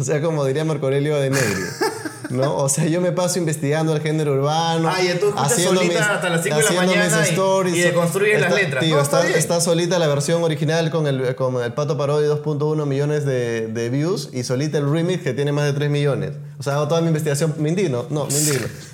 o 0.00 0.02
sea, 0.04 0.22
como 0.22 0.44
diría 0.46 0.64
Marco 0.64 0.86
Aurelio 0.86 1.16
de 1.20 1.30
Negri. 1.30 1.62
¿No? 2.30 2.56
O 2.56 2.68
sea, 2.68 2.84
yo 2.86 3.00
me 3.00 3.12
paso 3.12 3.38
investigando 3.38 3.94
el 3.94 4.00
género 4.02 4.32
urbano. 4.34 4.88
Ah, 4.88 5.02
y 5.02 5.08
tú 5.18 5.28
escuchas 5.28 5.62
solita 5.62 6.14
hasta 6.14 6.28
las 6.30 6.42
cinco 6.42 6.56
de 6.56 6.62
la 6.62 6.68
haciendo 6.68 6.92
mis 6.92 6.96
mañana 7.00 7.26
y- 7.26 7.30
stories. 7.30 7.76
y 7.76 7.80
deconstruyes 7.80 8.40
las 8.40 8.54
letras. 8.54 8.84
tío, 8.84 8.96
No, 8.96 9.02
está, 9.02 9.16
está 9.18 9.26
bien. 9.28 9.38
está 9.38 9.60
solita 9.60 9.98
la 9.98 10.06
versión 10.08 10.42
original 10.42 10.90
con 10.90 11.06
el, 11.06 11.34
con 11.36 11.62
el 11.62 11.72
Pato 11.72 11.96
Parodi 11.96 12.26
2.1 12.26 12.86
millones 12.86 13.24
de, 13.24 13.68
de 13.68 13.90
views 13.90 14.30
y 14.32 14.42
solita 14.44 14.78
el 14.78 14.90
remix 14.90 15.22
que 15.22 15.32
tiene 15.34 15.52
más 15.52 15.64
de 15.66 15.72
3 15.72 15.90
millones. 15.90 16.32
O 16.58 16.62
sea, 16.62 16.74
hago 16.76 16.88
toda 16.88 17.00
mi 17.00 17.08
investigación. 17.08 17.54
Me 17.58 17.68
indigno. 17.68 18.06
No. 18.10 18.26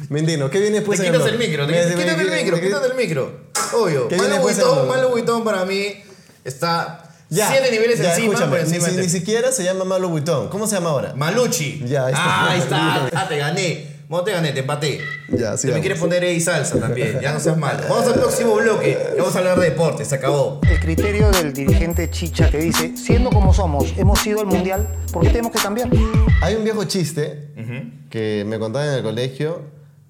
Me 0.08 0.18
indigno. 0.20 0.50
¿Qué 0.50 0.58
viene 0.58 0.74
Te 0.74 0.80
después 0.80 0.98
en 1.00 1.06
quitas 1.06 1.22
blog? 1.22 1.32
el 1.32 1.38
micro, 1.38 1.66
te 1.66 1.72
quitas 1.72 2.18
el 2.20 2.30
micro, 2.44 2.60
quítate 2.60 2.86
el 2.88 2.94
micro. 2.96 3.40
Obvio. 3.74 4.08
¿Qué 4.08 4.16
viene 4.16 4.30
Malu 4.38 4.46
después 4.46 4.58
en 4.58 4.64
Vuitton, 4.64 4.84
blog? 4.86 4.96
Malu 4.96 5.08
Vuitton 5.10 5.44
para 5.44 5.64
mí 5.64 5.86
está 6.44 7.01
Ya, 7.32 7.48
siete 7.48 7.70
niveles 7.70 7.98
ya, 7.98 8.10
encima 8.10 8.34
escúchame, 8.34 8.50
por 8.50 8.60
encima 8.60 8.88
ni, 8.88 9.08
siquiera 9.08 9.52
se 9.52 9.64
llama 9.64 9.84
Malo 9.84 10.10
Vuitton. 10.10 10.48
¿Cómo 10.50 10.66
se 10.66 10.74
llama 10.74 10.90
ahora? 10.90 11.14
Maluchi. 11.14 11.82
Ya, 11.86 12.04
ahí 12.04 12.12
está. 12.12 12.24
Ah, 12.24 12.50
ahí 12.50 12.60
está. 12.60 13.08
Ah, 13.14 13.28
te 13.28 13.38
gané. 13.38 13.92
No 14.10 14.22
te 14.22 14.32
gané, 14.32 14.52
te 14.52 14.60
empaté. 14.60 15.00
Ya, 15.30 15.52
Te 15.52 15.58
sigamos. 15.58 15.78
me 15.78 15.80
quieres 15.80 15.98
poner 15.98 16.22
ahí 16.22 16.38
salsa 16.38 16.78
también. 16.78 17.18
Ya 17.22 17.32
no 17.32 17.40
seas 17.40 17.56
malo. 17.56 17.82
Vamos 17.88 18.06
al 18.06 18.20
próximo 18.20 18.56
bloque. 18.56 18.98
Vamos 19.16 19.34
a 19.34 19.38
hablar 19.38 19.58
de 19.58 19.70
deporte. 19.70 20.04
Se 20.04 20.14
acabó. 20.14 20.60
El 20.68 20.78
criterio 20.80 21.30
del 21.30 21.54
dirigente 21.54 22.10
Chicha 22.10 22.50
que 22.50 22.58
dice, 22.58 22.94
siendo 22.98 23.30
como 23.30 23.54
somos, 23.54 23.94
hemos 23.96 24.26
ido 24.26 24.40
al 24.40 24.46
mundial, 24.46 24.86
¿por 25.10 25.22
qué 25.22 25.30
tenemos 25.30 25.52
que 25.52 25.58
cambiar? 25.58 25.88
Hay 26.42 26.54
un 26.56 26.64
viejo 26.64 26.84
chiste 26.84 27.48
que 28.10 28.44
me 28.46 28.58
contaban 28.58 28.88
en 28.88 28.94
el 28.96 29.02
colegio 29.02 29.62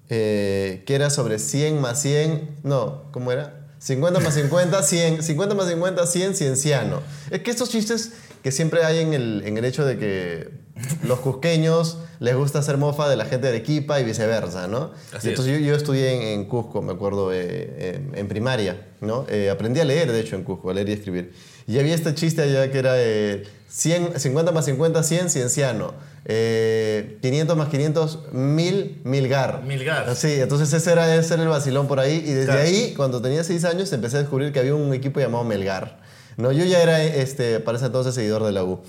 eh, 0.09 0.83
que 0.85 0.95
era 0.95 1.09
sobre 1.09 1.39
100 1.39 1.79
más 1.79 2.01
100. 2.01 2.57
No, 2.63 3.03
¿cómo 3.11 3.31
era? 3.31 3.62
50 3.83 4.21
más 4.21 4.33
50, 4.33 4.81
100. 4.81 5.23
50 5.23 5.55
más 5.55 5.67
50, 5.67 6.07
100, 6.07 6.35
cienciano. 6.35 7.01
Es 7.29 7.41
que 7.41 7.51
estos 7.51 7.69
chistes 7.69 8.11
que 8.41 8.51
siempre 8.53 8.85
hay 8.85 8.99
en 8.99 9.13
el, 9.13 9.43
en 9.45 9.57
el 9.57 9.65
hecho 9.65 9.85
de 9.85 9.97
que 9.97 10.62
los 11.03 11.19
cusqueños 11.19 11.97
les 12.19 12.35
gusta 12.35 12.59
hacer 12.59 12.77
mofa 12.77 13.07
de 13.09 13.15
la 13.15 13.25
gente 13.25 13.47
de 13.47 13.49
Arequipa 13.57 13.99
y 13.99 14.03
viceversa, 14.05 14.67
¿no? 14.67 14.91
Así 15.15 15.29
entonces 15.29 15.59
yo, 15.59 15.65
yo 15.65 15.75
estudié 15.75 16.13
en, 16.13 16.21
en 16.39 16.45
Cusco, 16.45 16.81
me 16.81 16.93
acuerdo, 16.93 17.31
eh, 17.33 17.95
en, 17.95 18.17
en 18.17 18.27
primaria, 18.27 18.87
¿no? 19.01 19.25
Eh, 19.29 19.49
aprendí 19.49 19.79
a 19.79 19.85
leer, 19.85 20.11
de 20.11 20.19
hecho, 20.21 20.35
en 20.35 20.43
Cusco, 20.43 20.69
a 20.69 20.73
leer 20.73 20.89
y 20.89 20.93
escribir. 20.93 21.33
Y 21.67 21.79
había 21.79 21.93
este 21.95 22.13
chiste 22.15 22.41
allá 22.41 22.71
que 22.71 22.79
era 22.79 22.93
eh, 22.97 23.43
100, 23.69 24.19
50 24.19 24.51
más 24.51 24.65
50, 24.65 25.03
100, 25.03 25.29
cienciano. 25.29 25.93
Eh, 26.25 27.17
500 27.21 27.55
más 27.57 27.69
500, 27.69 28.19
1000, 28.33 29.01
milgar. 29.03 29.63
Milgar. 29.63 30.15
Sí, 30.15 30.33
entonces 30.39 30.71
ese 30.73 30.91
era, 30.91 31.13
ese 31.15 31.33
era 31.35 31.43
el 31.43 31.49
vacilón 31.49 31.87
por 31.87 31.99
ahí. 31.99 32.15
Y 32.25 32.31
desde 32.31 32.45
Claro. 32.45 32.61
ahí, 32.61 32.93
cuando 32.95 33.21
tenía 33.21 33.43
6 33.43 33.63
años, 33.65 33.91
empecé 33.93 34.17
a 34.17 34.19
descubrir 34.21 34.51
que 34.51 34.59
había 34.59 34.73
un 34.75 34.93
equipo 34.93 35.19
llamado 35.19 35.43
Melgar. 35.43 36.01
No, 36.37 36.51
yo 36.51 36.65
ya 36.65 36.81
era, 36.81 37.03
este, 37.03 37.59
para 37.59 37.77
ese 37.77 37.85
entonces, 37.87 38.15
seguidor 38.15 38.43
de 38.43 38.51
la 38.53 38.63
U. 38.63 38.81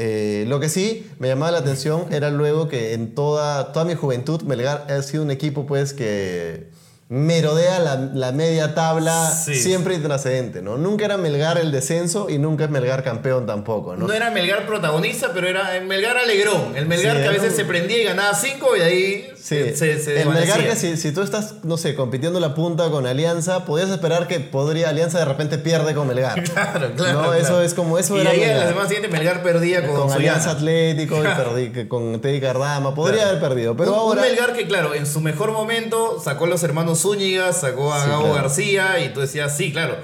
Eh, 0.00 0.44
lo 0.46 0.60
que 0.60 0.68
sí 0.68 1.10
me 1.18 1.26
llamaba 1.28 1.50
la 1.52 1.58
atención 1.58 2.06
era 2.12 2.30
luego 2.30 2.68
que 2.68 2.92
en 2.94 3.14
toda, 3.16 3.72
toda 3.72 3.84
mi 3.84 3.94
juventud 3.96 4.42
Melgar 4.42 4.86
ha 4.88 5.02
sido 5.02 5.24
un 5.24 5.30
equipo 5.32 5.66
pues 5.66 5.92
que 5.92 6.68
merodea 7.08 7.78
la, 7.78 7.96
la 7.96 8.32
media 8.32 8.74
tabla 8.74 9.30
Sí. 9.30 9.54
siempre 9.54 9.94
intrascendente, 9.94 10.60
¿no? 10.62 10.76
Nunca 10.76 11.06
era 11.06 11.16
Melgar 11.16 11.56
el 11.58 11.72
descenso 11.72 12.28
y 12.28 12.38
nunca 12.38 12.64
es 12.64 12.70
Melgar 12.70 13.02
campeón 13.02 13.46
tampoco, 13.46 13.96
¿no? 13.96 14.06
No 14.06 14.12
era 14.12 14.30
Melgar 14.30 14.66
protagonista, 14.66 15.30
pero 15.32 15.48
era 15.48 15.74
el 15.76 15.86
Melgar 15.86 16.16
alegrón. 16.18 16.76
El 16.76 16.86
Melgar 16.86 17.16
Sí, 17.16 17.22
que 17.22 17.28
a 17.28 17.32
veces 17.32 17.50
un- 17.52 17.56
se 17.56 17.64
prendía 17.64 17.98
y 18.02 18.04
ganaba 18.04 18.34
5 18.34 18.76
y 18.76 18.80
ahí 18.82 19.28
Sí, 19.40 19.56
se, 19.56 19.76
se, 19.76 19.98
se 20.00 20.22
el 20.22 20.28
Melgar 20.28 20.76
si, 20.76 20.96
si 20.96 21.12
tú 21.12 21.22
estás, 21.22 21.54
no 21.62 21.76
sé, 21.76 21.94
compitiendo 21.94 22.38
la 22.40 22.54
punta 22.54 22.90
con 22.90 23.06
Alianza, 23.06 23.64
podías 23.64 23.88
esperar 23.90 24.26
que 24.28 24.40
podría 24.40 24.88
Alianza 24.90 25.18
de 25.18 25.24
repente 25.24 25.58
pierde 25.58 25.94
con 25.94 26.06
Melgar. 26.08 26.42
Claro, 26.42 26.92
claro. 26.96 27.12
No, 27.22 27.28
claro. 27.28 27.34
eso 27.34 27.62
es 27.62 27.72
como 27.74 27.98
eso 27.98 28.16
y 28.16 28.20
era 28.20 28.30
ahí 28.30 28.42
en 28.42 28.48
la 28.48 28.54
Melgar. 28.54 28.68
semana 28.68 28.88
siguiente 28.88 29.16
Melgar 29.16 29.42
perdía 29.42 29.86
con. 29.86 30.10
Alianza 30.12 30.50
Atlético 30.50 31.16
y 31.22 31.26
perdí, 31.36 31.70
que 31.70 31.88
con 31.88 32.20
Teddy 32.20 32.40
Cardama. 32.40 32.94
Podría 32.94 33.22
Claro. 33.22 33.30
haber 33.36 33.48
perdido, 33.48 33.76
pero 33.76 33.92
un, 33.92 33.98
ahora... 33.98 34.22
un 34.22 34.28
Melgar 34.28 34.52
que, 34.54 34.66
claro, 34.66 34.94
en 34.94 35.06
su 35.06 35.20
mejor 35.20 35.52
momento 35.52 36.20
sacó 36.22 36.44
a 36.44 36.48
los 36.48 36.62
hermanos 36.62 37.00
Zúñiga, 37.02 37.52
sacó 37.52 37.92
a 37.94 38.02
Sí, 38.04 38.08
Gabo 38.10 38.22
claro. 38.24 38.34
García 38.42 39.00
y 39.04 39.12
tú 39.12 39.20
decías, 39.20 39.56
sí, 39.56 39.72
claro. 39.72 39.96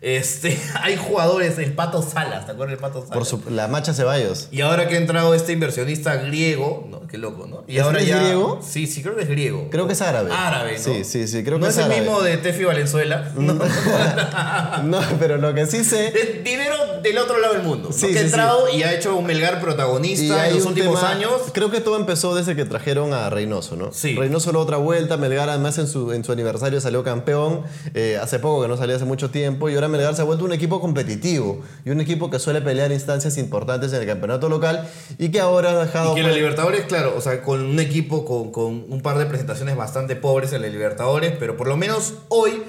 Este, 0.00 0.58
hay 0.82 0.96
jugadores, 0.96 1.58
el 1.58 1.72
Pato 1.74 2.00
Salas, 2.02 2.46
¿te 2.46 2.52
acuerdas 2.52 2.72
del 2.72 2.80
Pato 2.80 3.00
Salas? 3.02 3.12
por 3.14 3.26
su- 3.26 3.42
la 3.50 3.68
Macha 3.68 3.92
Ceballos. 3.92 4.48
Y 4.50 4.62
ahora 4.62 4.88
que 4.88 4.94
ha 4.94 4.98
entrado 4.98 5.34
este 5.34 5.52
inversionista 5.52 6.16
griego, 6.16 6.86
¿no? 6.90 7.06
Qué 7.06 7.18
loco, 7.18 7.46
¿no? 7.46 7.64
Y 7.66 7.76
¿Es- 7.76 7.82
ahora 7.82 8.00
ya. 8.02 8.18
griego? 8.18 8.60
Sí, 8.66 8.86
sí, 8.86 9.02
creo 9.02 9.14
que 9.16 9.22
es 9.22 9.28
griego. 9.28 9.68
Creo 9.70 9.86
que 9.86 9.92
es 9.92 10.00
árabe. 10.00 10.30
Árabe, 10.32 10.72
¿no? 10.78 10.78
Sí, 10.82 11.04
sí, 11.04 11.26
sí, 11.28 11.44
creo 11.44 11.58
¿No 11.58 11.66
que 11.66 11.70
es, 11.72 11.76
es 11.78 11.84
el 11.84 11.90
mismo 11.90 12.22
de 12.22 12.36
Tefi 12.38 12.64
Valenzuela. 12.64 13.30
No. 13.36 13.54
No, 14.84 15.00
pero 15.18 15.36
lo 15.36 15.52
que 15.54 15.66
sí 15.66 15.84
sé... 15.84 16.08
Es 16.08 16.44
dinero 16.44 16.74
del 17.02 17.18
otro 17.18 17.38
lado 17.38 17.54
del 17.54 17.62
mundo. 17.62 17.88
¿no? 17.88 17.94
Sí, 17.94 18.06
que 18.08 18.18
ha 18.18 18.20
sí, 18.20 18.26
entrado 18.26 18.68
y 18.74 18.82
ha 18.82 18.92
hecho 18.94 19.16
un 19.16 19.26
Melgar 19.26 19.60
protagonista 19.60 20.48
en 20.48 20.54
los 20.56 20.64
últimos 20.66 20.98
tema- 21.00 21.10
años. 21.12 21.32
Creo 21.52 21.70
que 21.70 21.80
todo 21.80 21.96
empezó 21.96 22.34
desde 22.34 22.56
que 22.56 22.64
trajeron 22.64 23.12
a 23.12 23.28
Reynoso, 23.30 23.76
¿no? 23.76 23.92
Sí. 23.92 24.14
Reynoso 24.16 24.52
la 24.52 24.58
otra 24.60 24.76
vuelta, 24.78 25.16
Melgar 25.16 25.48
además 25.50 25.76
en 25.78 25.86
su, 25.88 26.12
en 26.12 26.24
su 26.24 26.32
aniversario 26.32 26.80
salió 26.80 27.02
campeón, 27.04 27.62
eh, 27.94 28.18
hace 28.22 28.38
poco 28.38 28.62
que 28.62 28.68
no 28.68 28.76
salía 28.76 28.96
hace 28.96 29.04
mucho 29.04 29.30
tiempo, 29.30 29.68
y 29.68 29.74
ahora 29.74 29.88
Melgar 29.90 30.14
se 30.14 30.22
ha 30.22 30.24
vuelto 30.24 30.44
un 30.44 30.52
equipo 30.52 30.80
competitivo 30.80 31.62
y 31.84 31.90
un 31.90 32.00
equipo 32.00 32.30
que 32.30 32.38
suele 32.38 32.60
pelear 32.60 32.92
instancias 32.92 33.36
importantes 33.38 33.92
en 33.92 34.00
el 34.00 34.06
campeonato 34.06 34.48
local 34.48 34.88
y 35.18 35.30
que 35.30 35.40
ahora 35.40 35.70
ha 35.70 35.84
dejado... 35.84 36.12
Y 36.12 36.14
que 36.16 36.22
la 36.22 36.28
pues, 36.28 36.36
Libertadores, 36.36 36.82
claro, 36.86 37.14
o 37.16 37.20
sea, 37.20 37.42
con 37.42 37.64
un 37.64 37.80
equipo 37.80 38.24
con, 38.24 38.52
con 38.52 38.86
un 38.88 39.00
par 39.02 39.18
de 39.18 39.26
presentaciones 39.26 39.76
bastante 39.76 40.16
pobres 40.16 40.52
en 40.52 40.62
la 40.62 40.68
Libertadores, 40.68 41.32
pero 41.38 41.56
por 41.56 41.68
lo 41.68 41.76
menos 41.76 42.14
hoy 42.28 42.62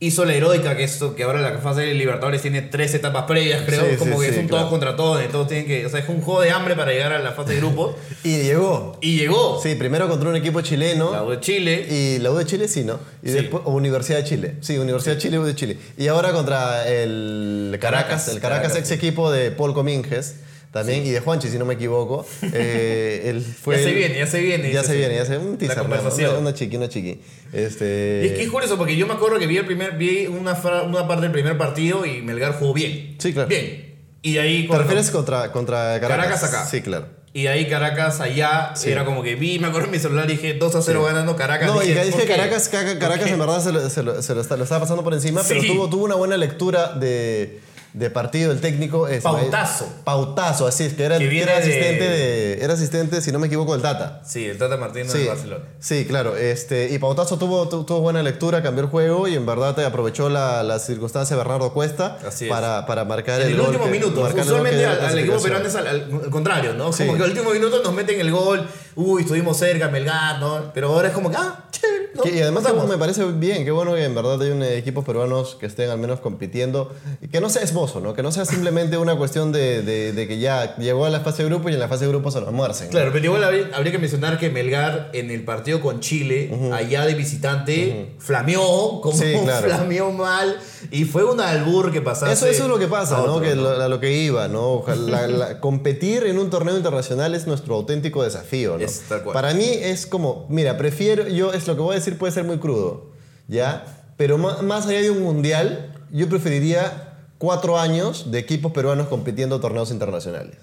hizo 0.00 0.24
la 0.24 0.34
heroica, 0.34 0.76
que 0.76 0.84
esto, 0.84 1.14
que 1.14 1.22
ahora 1.22 1.40
la 1.40 1.56
fase 1.58 1.82
de 1.82 1.94
Libertadores 1.94 2.42
tiene 2.42 2.60
tres 2.62 2.92
etapas 2.94 3.24
previas, 3.24 3.62
creo, 3.64 3.82
Sí, 3.90 3.96
como 3.96 4.20
sí, 4.20 4.26
que 4.26 4.32
sí, 4.32 4.34
es 4.34 4.40
un 4.42 4.48
claro. 4.48 4.64
todos 4.64 4.70
contra 4.70 4.96
todos, 4.96 5.28
todos 5.30 5.48
tienen 5.48 5.66
que, 5.66 5.86
o 5.86 5.88
sea, 5.88 6.00
es 6.00 6.08
un 6.08 6.20
juego 6.20 6.40
de 6.42 6.50
hambre 6.50 6.74
para 6.76 6.92
llegar 6.92 7.12
a 7.12 7.20
la 7.20 7.32
fase 7.32 7.52
de 7.54 7.58
grupos, 7.60 7.94
Y 8.24 8.42
llegó. 8.42 8.98
y 9.00 9.16
llegó 9.18 9.60
Sí, 9.62 9.74
primero 9.76 10.08
contra 10.08 10.28
un 10.28 10.36
equipo 10.36 10.60
chileno. 10.60 11.10
la 11.12 11.22
U 11.24 11.30
de 11.30 11.40
Chile, 11.40 11.86
Y 11.88 12.18
la 12.18 12.30
U 12.32 12.34
de 12.36 12.44
Chile 12.44 12.68
sí, 12.68 12.84
¿no? 12.84 12.98
Y 13.22 13.30
después, 13.30 13.62
Universidad 13.66 14.18
de 14.18 14.24
Chile. 14.24 14.54
Sí, 14.60 14.76
Universidad 14.76 15.14
de 15.14 15.20
Chile, 15.22 15.38
U 15.38 15.44
de 15.44 15.54
Chile. 15.54 15.78
Y 15.96 16.08
ahora 16.08 16.32
contra 16.32 16.86
el 16.88 17.78
Caracas, 17.80 18.04
Caracas, 18.08 18.28
el 18.28 18.40
Caracas, 18.40 18.68
Caracas. 18.72 18.90
ex 18.90 18.90
equipo 18.90 19.30
de 19.30 19.50
Paul 19.52 19.72
Cominges. 19.74 20.34
También, 20.74 21.06
y 21.06 21.10
de 21.10 21.20
Juanchi, 21.20 21.48
si 21.48 21.56
no 21.58 21.64
me 21.64 21.74
equivoco. 21.74 22.26
Eh, 22.52 23.22
él 23.30 23.42
fue 23.42 23.76
Ya 23.76 23.82
se 23.84 23.94
viene, 23.94 24.18
ya 24.18 24.26
se 24.26 24.40
viene, 24.40 24.72
Ya 24.72 24.82
se 24.84 24.96
viene, 24.96 25.14
ya 25.14 25.24
se 25.24 25.38
Un 25.38 25.56
teaser. 25.56 25.80
Una, 25.82 26.38
una 26.38 26.52
chiqui, 26.52 26.76
una 26.76 26.88
chiqui. 26.88 27.20
Este, 27.52 28.22
Y 28.24 28.26
es 28.26 28.32
que 28.34 28.42
es 28.42 28.50
curioso 28.50 28.76
porque 28.76 28.96
yo 28.96 29.06
me 29.06 29.14
acuerdo 29.14 29.38
que 29.38 29.46
vi 29.46 29.56
el 29.56 29.64
primer 29.66 29.96
vi 29.96 30.26
una, 30.26 30.52
una 30.86 31.06
parte 31.08 31.22
del 31.22 31.32
primer 31.32 31.56
partido 31.56 32.04
y 32.04 32.20
Melgar 32.22 32.58
jugó 32.58 32.74
bien. 32.74 33.14
Sí, 33.18 33.32
claro. 33.32 33.48
Bien. 33.48 33.94
Y 34.20 34.38
ahí 34.38 34.62
¿Te 34.62 34.66
cuando- 34.68 34.82
refieres 34.84 35.10
contra, 35.10 35.52
contra 35.52 36.00
Caracas? 36.00 36.40
Caracas 36.40 36.44
acá. 36.44 36.66
Sí, 36.66 36.82
claro. 36.82 37.06
Y 37.32 37.46
ahí 37.48 37.66
Caracas 37.68 38.20
allá 38.20 38.72
Sí. 38.74 38.90
era 38.90 39.04
como 39.04 39.22
que 39.22 39.34
vi, 39.34 39.58
me 39.58 39.66
acuerdo 39.68 39.86
en 39.86 39.92
mi 39.92 39.98
celular 39.98 40.28
y 40.30 40.34
dije 40.34 40.54
2 40.54 40.74
a 40.76 40.82
0 40.82 41.02
ganando 41.04 41.34
Caracas. 41.36 41.66
No, 41.68 41.82
y 41.82 41.88
Dije, 41.88 42.02
es 42.02 42.10
¿por 42.10 42.20
que 42.20 42.26
qué? 42.26 42.32
Caracas, 42.34 42.68
Caca- 42.68 42.90
¿Por 42.90 42.98
Caracas 42.98 43.28
en 43.30 43.38
verdad 43.38 43.60
se 43.62 43.72
lo, 43.72 43.90
se 43.90 44.02
lo- 44.02 44.22
se 44.22 44.34
lo 44.34 44.40
estaba 44.40 44.80
pasando 44.80 45.02
por 45.04 45.14
encima, 45.14 45.42
pero 45.46 45.60
tuvo, 45.62 45.88
tuvo 45.90 46.04
una 46.04 46.14
buena 46.14 46.36
lectura 46.36 46.92
de, 46.94 47.58
de 47.94 48.10
partido 48.10 48.50
el 48.52 48.60
técnico. 48.60 49.08
es- 49.08 49.22
Pautazo. 49.22 49.88
Pautazo, 50.04 50.66
así 50.66 50.84
es, 50.84 50.94
que 50.94 51.04
era, 51.04 51.16
Que 51.18 51.40
era 51.42 51.56
asistente 51.58 52.04
de... 52.08 52.62
Era 52.64 52.74
asistente, 52.74 53.20
si 53.20 53.30
no 53.32 53.38
me 53.38 53.46
equivoco, 53.46 53.72
del 53.72 53.82
Tata. 53.82 54.20
Sí, 54.24 54.44
el 54.46 54.58
Tata 54.58 54.76
Martino 54.76 55.10
Sí, 55.10 55.18
de 55.18 55.28
Barcelona. 55.28 55.64
sí, 55.78 56.04
claro. 56.04 56.36
Este, 56.36 56.90
y 56.92 56.98
Pautazo 56.98 57.38
tuvo, 57.38 57.68
tu- 57.68 57.84
tuvo 57.84 58.00
buena 58.00 58.22
lectura, 58.22 58.62
cambió 58.62 58.82
el 58.84 58.90
juego 58.90 59.28
y 59.28 59.34
en 59.36 59.46
verdad 59.46 59.74
te 59.76 59.84
aprovechó 59.84 60.28
la, 60.28 60.62
la 60.64 60.78
circunstancia 60.80 61.36
de 61.36 61.42
Bernardo 61.42 61.72
Cuesta 61.72 62.18
para, 62.48 62.84
para 62.86 63.04
marcar 63.04 63.40
En 63.40 63.46
el, 63.46 63.52
el, 63.54 63.58
gol 63.60 63.66
último 63.68 63.84
que- 63.84 63.90
minuto. 63.92 64.20
Usualmente 64.22 64.84
al, 64.86 65.00
al 65.00 65.18
equipo 65.18 65.40
peruano 65.40 65.66
es 65.66 65.74
al, 65.76 66.30
contrario, 66.30 66.74
¿no? 66.74 66.92
Sí. 66.92 67.04
Como 67.06 67.16
que 67.16 67.22
al 67.24 67.30
último 67.30 67.50
minuto 67.52 67.80
nos 67.82 67.92
meten 67.94 68.20
el 68.20 68.32
gol. 68.32 68.68
Uy, 68.96 69.22
estuvimos 69.22 69.56
cerca, 69.56 69.88
Melgar, 69.88 70.40
¿no? 70.40 70.72
Pero 70.74 70.88
ahora 70.88 71.08
es 71.08 71.14
como 71.14 71.30
que, 71.30 71.36
ah, 71.36 71.64
chévere, 71.70 72.10
¿no? 72.14 72.22
Y 72.28 72.40
además 72.40 72.64
me 72.88 72.96
parece 72.98 73.24
bien, 73.24 73.64
qué 73.64 73.70
bueno 73.72 73.94
que 73.94 74.04
en 74.04 74.14
verdad 74.14 74.40
hay 74.40 74.50
un, 74.50 74.62
eh, 74.62 74.76
equipos 74.78 75.04
peruanos 75.04 75.56
que 75.58 75.66
estén 75.66 75.90
al 75.90 75.98
menos 75.98 76.20
compitiendo, 76.20 76.92
y 77.20 77.26
que 77.28 77.40
no 77.40 77.50
sea 77.50 77.62
¿no? 78.00 78.14
que 78.14 78.22
no 78.22 78.32
sea 78.32 78.44
simplemente 78.44 78.96
una 78.98 79.16
cuestión 79.16 79.52
de, 79.52 79.82
de- 79.82 80.12
de 80.12 80.28
que 80.28 80.38
ya 80.38 80.76
llegó 80.76 81.04
a 81.04 81.10
la 81.10 81.20
fase 81.20 81.42
de 81.42 81.48
grupo 81.48 81.68
y 81.68 81.74
en 81.74 81.80
la 81.80 81.88
fase 81.88 82.04
de 82.04 82.10
grupo 82.10 82.30
se 82.30 82.40
lo 82.40 82.48
almuercen. 82.48 82.86
¿no? 82.86 82.90
Claro, 82.92 83.10
pero 83.12 83.24
igual 83.26 83.44
habría, 83.44 83.68
habría 83.74 83.92
que 83.92 83.98
mencionar 83.98 84.38
que 84.38 84.50
Melgar 84.50 85.10
en 85.12 85.30
el 85.30 85.44
partido 85.44 85.80
con 85.80 86.00
Chile, 86.00 86.50
allá 86.72 87.04
de 87.06 87.14
visitante, 87.14 88.14
flameó, 88.18 89.00
como 89.00 89.16
Sí, 89.16 89.34
claro. 89.44 89.66
flameó 89.68 90.10
mal, 90.12 90.56
y 90.90 91.04
fue 91.04 91.24
un 91.24 91.40
albur 91.40 91.92
que 91.92 92.00
pasase. 92.00 92.32
Eso, 92.32 92.46
eso 92.46 92.62
es 92.64 92.68
lo 92.68 92.78
que 92.78 92.86
pasa, 92.88 93.16
a 93.18 93.26
¿no? 93.26 93.34
otro, 93.34 93.42
Que 93.48 93.54
lo, 93.54 93.70
a 93.82 93.88
lo 93.88 94.00
que 94.00 94.12
iba, 94.12 94.48
¿no? 94.48 94.72
Ojalá- 94.74 95.26
la- 95.26 95.26
la- 95.28 95.60
competir 95.60 96.24
en 96.24 96.38
un 96.38 96.50
torneo 96.50 96.76
internacional 96.76 97.34
es 97.34 97.46
nuestro 97.46 97.74
auténtico 97.74 98.22
desafío, 98.22 98.78
¿no? 98.78 98.84
Es. 98.84 99.02
Para 99.32 99.54
mí 99.54 99.64
es 99.68 100.06
como, 100.06 100.46
mira, 100.48 100.76
prefiero, 100.76 101.28
yo 101.28 101.52
es 101.52 101.66
lo 101.66 101.74
que 101.76 101.82
voy 101.82 101.92
a 101.96 101.98
decir 101.98 102.18
puede 102.18 102.32
ser 102.32 102.44
muy 102.44 102.58
crudo, 102.58 103.10
¿ya? 103.48 103.84
Pero 104.16 104.38
ma- 104.38 104.62
más 104.62 104.86
allá 104.86 105.00
de 105.02 105.10
un 105.10 105.22
mundial, 105.22 105.92
yo 106.12 106.28
preferiría 106.28 107.03
cuatro 107.44 107.78
años 107.78 108.30
de 108.30 108.38
equipos 108.38 108.72
peruanos 108.72 109.08
compitiendo 109.08 109.60
torneos 109.60 109.90
internacionales. 109.90 110.56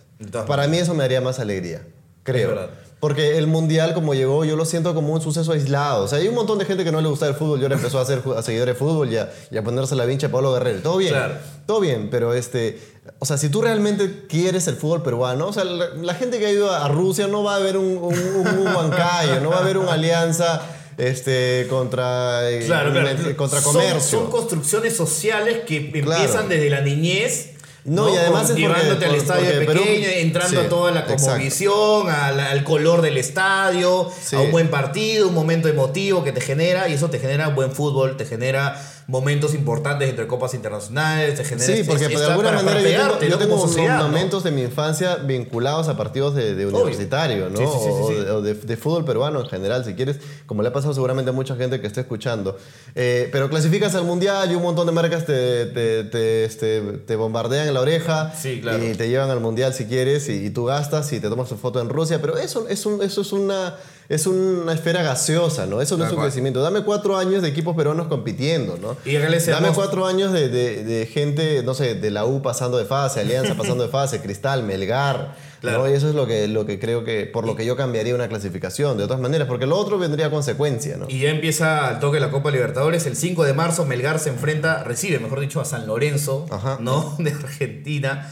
Para 0.48 0.68
mí 0.68 0.78
eso 0.78 0.94
me 0.94 1.04
daría 1.04 1.22
más 1.22 1.40
alegría, 1.40 1.86
creo. 2.24 2.70
Porque 3.00 3.38
el 3.40 3.48
mundial, 3.48 3.96
como 3.96 4.14
llegó, 4.14 4.46
yo 4.46 4.56
lo 4.56 4.64
siento 4.66 4.94
como 4.94 5.14
un 5.14 5.22
suceso 5.22 5.52
aislado. 5.54 6.04
O 6.04 6.08
sea, 6.08 6.20
hay 6.20 6.28
un 6.28 6.36
montón 6.36 6.60
de 6.60 6.66
gente 6.66 6.84
que 6.84 6.92
no 6.92 7.02
le 7.02 7.08
gusta 7.10 7.28
el 7.28 7.34
fútbol 7.34 7.60
y 7.60 7.64
ahora 7.64 7.76
empezó 7.76 8.00
a 8.00 8.06
ser 8.06 8.22
a 8.38 8.44
seguidor 8.44 8.68
de 8.68 8.76
fútbol 8.76 9.12
y 9.12 9.18
a, 9.18 9.32
y 9.50 9.58
a 9.58 9.64
ponerse 9.64 9.96
la 9.96 10.06
vincha 10.06 10.28
a 10.28 10.32
Pablo 10.32 10.54
Guerrero. 10.54 10.82
Todo 10.82 10.98
bien. 10.98 11.12
Claro. 11.14 11.34
Todo 11.66 11.80
bien, 11.80 12.10
pero 12.12 12.34
este. 12.36 12.80
O 13.18 13.26
sea, 13.26 13.38
si 13.38 13.50
tú 13.50 13.62
realmente 13.64 14.26
quieres 14.28 14.68
el 14.68 14.76
fútbol 14.76 15.02
peruano, 15.02 15.48
o 15.48 15.54
sea, 15.54 15.64
la, 15.64 15.88
la 15.96 16.14
gente 16.14 16.38
que 16.38 16.46
ha 16.46 16.52
ido 16.52 16.72
a 16.72 16.88
Rusia 16.90 17.26
no 17.28 17.44
va 17.44 17.56
a 17.56 17.60
ver 17.60 17.76
un, 17.78 17.98
un, 17.98 18.14
un- 18.14 18.64
no 18.66 19.50
va 19.50 19.58
a 19.60 19.64
ver 19.64 19.78
una 19.80 19.94
alianza 19.94 20.62
este, 21.10 21.66
contra, 21.70 22.50
eh, 22.50 22.64
Claro, 22.66 22.92
claro. 22.92 23.36
contra 23.36 23.62
comercio. 23.62 24.20
Son, 24.20 24.30
construcciones 24.30 24.96
sociales 24.96 25.62
que 25.66 25.92
Claro. 25.92 26.22
empiezan 26.22 26.48
desde 26.50 26.70
la 26.70 26.82
niñez. 26.82 27.48
No, 27.84 28.14
y 28.14 28.16
además 28.16 28.52
Con- 28.52 28.58
es 28.62 28.68
porque- 28.68 29.06
al 29.06 29.16
estadio 29.16 29.50
porque 29.66 29.66
pequeño, 29.66 30.08
entrando 30.08 30.60
Sí, 30.62 30.66
a 30.68 30.70
toda 30.70 30.92
la 30.92 31.06
cosmovisión, 31.06 32.10
al, 32.12 32.40
al 32.40 32.64
color 32.64 33.02
del 33.02 33.18
estadio, 33.18 34.08
Sí. 34.24 34.36
a 34.36 34.40
un 34.42 34.52
buen 34.52 34.70
partido, 34.70 35.28
un 35.30 35.34
momento 35.34 35.68
emotivo 35.68 36.24
que 36.24 36.32
te 36.32 36.42
genera, 36.42 36.88
y 36.90 36.94
eso 36.94 37.10
te 37.10 37.18
genera 37.18 37.48
buen 37.48 37.72
fútbol, 37.72 38.18
te 38.18 38.26
genera 38.26 38.80
momentos 39.08 39.54
importantes 39.54 40.10
entre 40.10 40.28
copas 40.28 40.54
internacionales, 40.54 41.36
te 41.36 41.44
genera 41.44 41.66
Sí, 41.76 41.84
porque 41.84 42.06
esta- 42.06 42.20
de 42.20 42.26
alguna 42.28 42.52
manera 42.62 43.20
yo 43.28 43.38
tengo, 43.38 43.58
momentos 43.58 44.44
de 44.44 44.52
mi 44.52 44.62
infancia 44.62 45.16
vinculados 45.18 45.88
a 45.88 45.98
partidos 45.98 46.36
de, 46.36 46.56
de 46.56 46.66
universitario, 46.66 47.50
¿no? 47.50 47.58
Sí, 47.60 47.66
sí, 47.66 47.80
sí, 47.84 47.90
o, 47.90 48.10
de, 48.24 48.32
o 48.32 48.42
de- 48.42 48.54
de 48.54 48.78
fútbol 48.78 49.04
peruano 49.06 49.42
en 49.42 49.48
general, 49.48 49.84
si 49.86 49.94
quieres, 49.96 50.18
como 50.46 50.62
le 50.62 50.70
ha 50.70 50.74
pasado 50.74 50.94
seguramente 50.94 51.30
a 51.30 51.34
mucha 51.34 51.56
gente 51.56 51.82
que 51.82 51.88
esté 51.88 52.02
escuchando. 52.02 52.58
Eh, 52.96 53.30
pero 53.32 53.50
clasificas 53.50 53.96
al 53.96 54.04
mundial 54.06 54.52
y 54.52 54.56
un 54.56 54.64
montón 54.64 54.86
de 54.86 54.92
marcas 54.94 55.26
te, 55.26 55.66
te, 55.68 56.04
te, 56.06 56.46
este, 56.46 56.82
te 57.06 57.16
bombardean 57.16 57.68
en 57.68 57.74
la 57.74 57.82
oreja 57.82 58.34
Sí, 58.40 58.60
claro. 58.62 58.84
y 58.86 58.94
te 58.96 59.10
llevan 59.10 59.30
al 59.30 59.40
mundial 59.40 59.74
si 59.74 59.86
quieres 59.86 60.30
y, 60.30 60.46
y 60.46 60.50
tú 60.52 60.66
gastas 60.66 61.12
y 61.14 61.20
te 61.20 61.28
tomas 61.30 61.50
tu 61.50 61.56
foto 61.58 61.82
en 61.82 61.90
Rusia, 61.90 62.20
pero 62.22 62.38
eso, 62.38 62.68
es 62.70 62.86
un- 62.86 63.02
eso 63.02 63.22
es 63.22 63.32
una... 63.34 63.76
Es 64.14 64.28
una 64.28 64.74
esfera 64.74 65.02
gaseosa, 65.04 65.66
¿no? 65.66 65.82
Eso 65.82 65.96
no 65.98 66.06
es 66.06 66.12
un 66.12 66.20
crecimiento. 66.22 66.62
Dame 66.62 66.82
cuatro 66.84 67.18
años 67.18 67.42
de 67.42 67.48
equipos 67.48 67.76
peruanos 67.76 68.08
compitiendo, 68.08 68.78
¿no? 68.82 68.98
Y 69.06 69.14
Dame 69.16 69.70
cuatro 69.74 70.06
años 70.06 70.34
de, 70.34 70.50
de- 70.50 70.84
de 70.84 71.06
gente, 71.06 71.64
no 71.64 71.74
sé, 71.74 71.96
de 71.96 72.12
la 72.12 72.26
U 72.26 72.42
pasando 72.42 72.78
de 72.78 72.86
fase, 72.86 73.22
Alianza 73.22 73.56
pasando 73.56 73.84
de 73.84 73.90
fase, 73.90 74.20
Cristal, 74.24 74.64
Melgar. 74.64 75.36
Claro. 75.62 75.84
¿no? 75.84 75.90
Y 75.90 75.94
eso 75.94 76.10
es 76.10 76.16
lo 76.16 76.26
que, 76.26 76.48
lo 76.48 76.66
que 76.66 76.80
creo 76.80 77.04
que, 77.04 77.28
por 77.28 77.46
lo 77.46 77.56
que 77.56 77.66
yo 77.68 77.76
cambiaría 77.78 78.16
una 78.16 78.28
clasificación, 78.28 78.98
de 78.98 79.04
otras 79.04 79.20
maneras, 79.20 79.48
porque 79.48 79.68
lo 79.68 79.78
otro 79.78 80.00
vendría 80.00 80.26
a 80.26 80.30
consecuencia, 80.32 80.98
¿no? 80.98 81.06
Y 81.08 81.20
ya 81.20 81.30
empieza 81.30 81.92
el 81.92 82.00
toque 82.00 82.16
de 82.16 82.22
la 82.22 82.32
Copa 82.32 82.50
Libertadores. 82.50 83.06
El 83.06 83.16
5 83.16 83.44
de 83.44 83.54
marzo 83.54 83.86
Melgar 83.86 84.18
se 84.20 84.30
enfrenta, 84.30 84.84
recibe, 84.84 85.20
mejor 85.20 85.40
dicho, 85.40 85.62
a 85.62 85.66
San 85.66 85.86
Lorenzo, 85.86 86.48
Ajá. 86.50 86.78
¿no? 86.82 87.16
De 87.20 87.32
Argentina. 87.32 88.28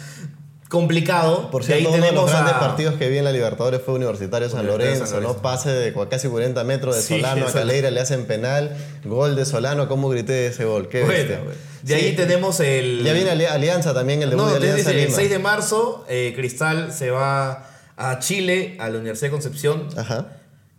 Complicado. 0.69 1.49
Por 1.49 1.65
De 1.65 1.73
ahí 1.73 1.79
cierto, 1.81 1.97
uno 1.97 2.05
de 2.05 2.11
los 2.11 2.29
grandes 2.29 2.53
a- 2.53 2.59
partidos 2.59 2.93
que 2.95 3.09
vi 3.09 3.17
en 3.17 3.23
la 3.25 3.31
Libertadores 3.31 3.81
fue 3.83 3.95
Universitario 3.95 4.49
San 4.49 4.67
Lorenzo, 4.67 5.07
San 5.07 5.23
¿no? 5.23 5.33
Pase 5.37 5.71
de 5.71 5.93
casi 6.09 6.27
40 6.27 6.63
metros 6.63 6.95
de 6.95 7.01
Sí, 7.01 7.15
Solano 7.15 7.47
a 7.47 7.51
Caleira, 7.51 7.89
le 7.89 7.99
hacen 7.99 8.25
penal, 8.25 8.77
gol 9.03 9.35
de 9.35 9.45
Solano, 9.45 9.87
¿cómo 9.87 10.09
grité 10.09 10.45
ese 10.47 10.65
gol? 10.65 10.87
Qué 10.87 11.03
Bueno, 11.03 11.37
de 11.81 11.95
Sí. 11.99 12.05
ahí 12.05 12.15
tenemos 12.15 12.59
el... 12.59 13.03
Ya 13.03 13.13
viene 13.13 13.31
Ali- 13.31 13.45
Alianza 13.45 13.93
también, 13.95 14.21
el 14.21 14.29
debut 14.29 14.45
No, 14.45 14.51
de 14.51 14.57
Alianza 14.57 14.91
el 14.91 14.97
Lima. 15.05 15.15
6 15.15 15.29
de 15.29 15.39
marzo, 15.39 16.05
eh, 16.07 16.33
Cristal 16.35 16.93
se 16.93 17.09
va 17.09 17.67
a 17.97 18.19
Chile, 18.19 18.77
a 18.79 18.89
la 18.89 18.99
Universidad 18.99 19.27
de 19.27 19.31
Concepción. 19.31 19.87
Ajá. 19.97 20.27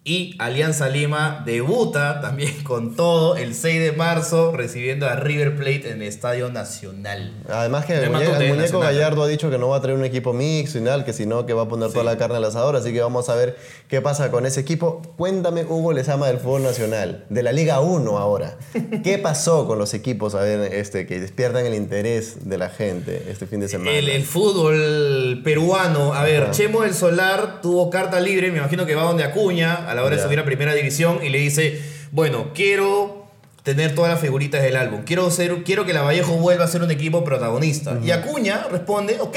Y 0.03 0.35
Alianza 0.39 0.89
Lima 0.89 1.43
debuta 1.45 2.23
también 2.23 2.55
con 2.65 2.97
todo 2.97 3.37
el 3.37 3.55
6 3.55 3.81
de 3.81 3.93
marzo 3.93 4.53
recibiendo 4.57 5.07
a 5.07 5.17
River 5.17 5.57
Plate 5.57 5.91
en 5.91 6.01
el 6.01 6.09
Estadio 6.09 6.51
Nacional. 6.51 7.35
Además 7.51 7.85
que 7.85 7.99
el, 7.99 8.11
muñeco, 8.11 8.35
el. 8.37 8.71
Gallardo 8.83 9.23
ha 9.23 9.29
dicho 9.29 9.51
que 9.51 9.59
no 9.59 9.69
va 9.69 9.77
a 9.77 9.81
traer 9.83 9.99
un 9.99 10.05
equipo 10.07 10.33
mixto 10.33 10.79
y 10.79 10.81
nada, 10.81 11.05
que 11.05 11.13
sino 11.13 11.45
que 11.45 11.53
va 11.53 11.63
a 11.63 11.69
poner 11.69 11.93
toda 11.93 12.05
la 12.05 12.17
carne 12.17 12.37
al 12.37 12.45
asador, 12.45 12.77
así 12.77 12.95
que 12.95 13.03
vamos 13.03 13.29
a 13.29 13.35
ver 13.35 13.59
qué 13.89 14.01
pasa 14.01 14.31
con 14.31 14.47
ese 14.47 14.61
equipo. 14.61 15.03
Cuéntame, 15.19 15.65
Hugo 15.65 15.93
Lezama 15.93 16.29
del 16.29 16.39
fútbol 16.39 16.63
nacional, 16.63 17.27
de 17.29 17.43
la 17.43 17.53
Liga 17.53 17.81
1 17.81 18.17
ahora. 18.17 18.57
¿Qué 19.05 19.19
pasó 19.19 19.67
con 19.67 19.79
los 19.79 19.93
equipos 19.93 20.35
a 20.35 20.41
ver, 20.41 20.73
este, 20.73 21.07
que 21.07 21.21
despiertan 21.21 21.67
el 21.67 21.75
interés 21.75 22.49
de 22.49 22.57
la 22.57 22.71
gente 22.71 23.27
este 23.29 23.47
fin 23.47 23.61
de 23.61 23.69
semana? 23.69 23.91
El, 23.91 24.09
el 24.09 24.25
fútbol 24.25 25.43
peruano, 25.45 26.15
a 26.15 26.23
ver. 26.23 26.53
Chemo 26.53 26.83
del 26.83 26.95
Solar 26.95 27.61
tuvo 27.61 27.91
carta 27.91 28.19
libre, 28.19 28.51
me 28.51 28.59
imagino 28.59 28.87
que 28.87 28.95
va 28.95 29.03
donde 29.03 29.25
Acuña 29.25 29.91
a 29.91 29.95
la 29.95 30.00
hora 30.05 30.17
de 30.17 30.23
subir 30.23 30.39
a 30.39 30.45
primera 30.45 30.75
división 30.75 31.21
y 31.23 31.29
le 31.29 31.39
dice, 31.39 31.81
bueno, 32.13 32.51
quiero 32.55 33.21
tener 33.63 33.95
todas 33.95 34.11
las 34.11 34.21
figuritas 34.21 34.63
del 34.63 34.77
álbum, 34.77 35.03
quiero, 35.05 35.31
ser, 35.31 35.63
quiero 35.65 35.85
que 35.85 35.93
la 35.93 36.03
Vallejo 36.03 36.35
vuelva 36.35 36.65
a 36.65 36.69
ser 36.69 36.83
un 36.83 36.91
equipo 36.91 37.25
protagonista. 37.25 37.99
Y 38.03 38.11
Acuña 38.11 38.67
responde, 38.71 39.19
ok, 39.21 39.37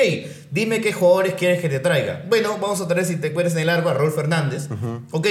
dime 0.51 0.81
qué 0.81 0.93
jugadores 0.93 1.33
quieres 1.33 1.61
que 1.61 1.69
te 1.69 1.79
traiga. 1.79 2.23
Bueno, 2.29 2.57
vamos 2.61 2.79
a 2.81 2.87
traer, 2.87 3.05
si 3.05 3.17
te 3.17 3.27
acuerdas 3.27 3.53
en 3.53 3.59
el 3.59 3.69
arco, 3.69 3.89
a 3.89 3.93
Raúl 3.93 4.11
Fernández, 4.11 4.69
ok. 5.11 5.27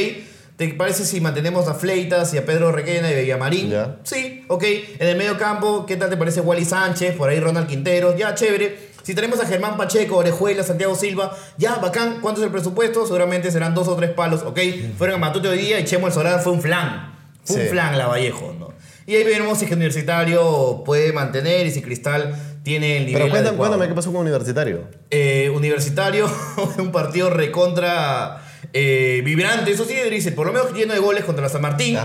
¿Te 0.56 0.68
parece 0.74 1.06
si 1.06 1.20
mantenemos 1.20 1.66
a 1.66 1.74
Fleitas 1.74 2.34
y 2.34 2.38
a 2.38 2.44
Pedro 2.44 2.70
Requena 2.72 3.10
y 3.10 3.14
a 3.14 3.20
Villamarín? 3.20 3.70
Ya. 3.70 3.96
Sí, 4.04 4.44
ok. 4.48 4.62
En 4.98 5.08
el 5.08 5.16
medio 5.16 5.38
campo, 5.38 5.86
¿qué 5.86 5.96
tal 5.96 6.10
te 6.10 6.16
parece 6.18 6.42
Wally 6.42 6.66
Sánchez? 6.66 7.16
Por 7.16 7.30
ahí 7.30 7.40
Ronald 7.40 7.66
Quinteros, 7.66 8.16
ya, 8.18 8.34
chévere. 8.34 8.91
Si 9.02 9.14
tenemos 9.14 9.40
a 9.40 9.46
Germán 9.46 9.76
Pacheco, 9.76 10.16
Orejuela, 10.16 10.62
Santiago 10.62 10.94
Silva, 10.94 11.36
ya, 11.58 11.76
bacán. 11.76 12.20
¿Cuánto 12.20 12.40
es 12.40 12.46
el 12.46 12.52
presupuesto? 12.52 13.06
Seguramente 13.06 13.50
serán 13.50 13.74
dos 13.74 13.88
o 13.88 13.96
tres 13.96 14.10
palos, 14.10 14.42
ok. 14.42 14.58
Fueron 14.98 15.16
a 15.16 15.18
Matute 15.18 15.48
hoy 15.48 15.58
día 15.58 15.80
y 15.80 15.84
Chemo 15.84 16.06
el 16.06 16.12
Solar 16.12 16.40
fue 16.40 16.52
un 16.52 16.62
flan. 16.62 17.12
Fue 17.44 17.56
un 17.56 17.68
flan 17.68 17.98
la 17.98 18.06
Vallejo, 18.06 18.54
¿no? 18.58 18.72
Y 19.06 19.16
ahí 19.16 19.24
veremos 19.24 19.58
si 19.58 19.64
es 19.64 19.68
que 19.68 19.74
Universitario 19.74 20.82
puede 20.84 21.12
mantener 21.12 21.66
y 21.66 21.70
si 21.72 21.82
Cristal 21.82 22.36
tiene 22.62 22.98
el 22.98 23.06
nivel 23.06 23.22
Pero 23.22 23.32
cuéntame, 23.32 23.56
cuéntame 23.56 23.88
qué 23.88 23.94
pasó 23.94 24.12
con 24.12 24.20
Universitario. 24.20 24.84
Eh, 25.10 25.50
universitario, 25.50 26.30
un 26.78 26.92
partido 26.92 27.28
recontra 27.28 28.42
eh, 28.72 29.22
vibrante, 29.24 29.72
eso 29.72 29.84
sí, 29.84 29.96
dice, 30.10 30.32
por 30.32 30.46
lo 30.46 30.52
menos 30.52 30.72
lleno 30.72 30.94
de 30.94 31.00
goles 31.00 31.24
contra 31.24 31.42
la 31.42 31.48
San 31.48 31.62
Martín. 31.62 31.98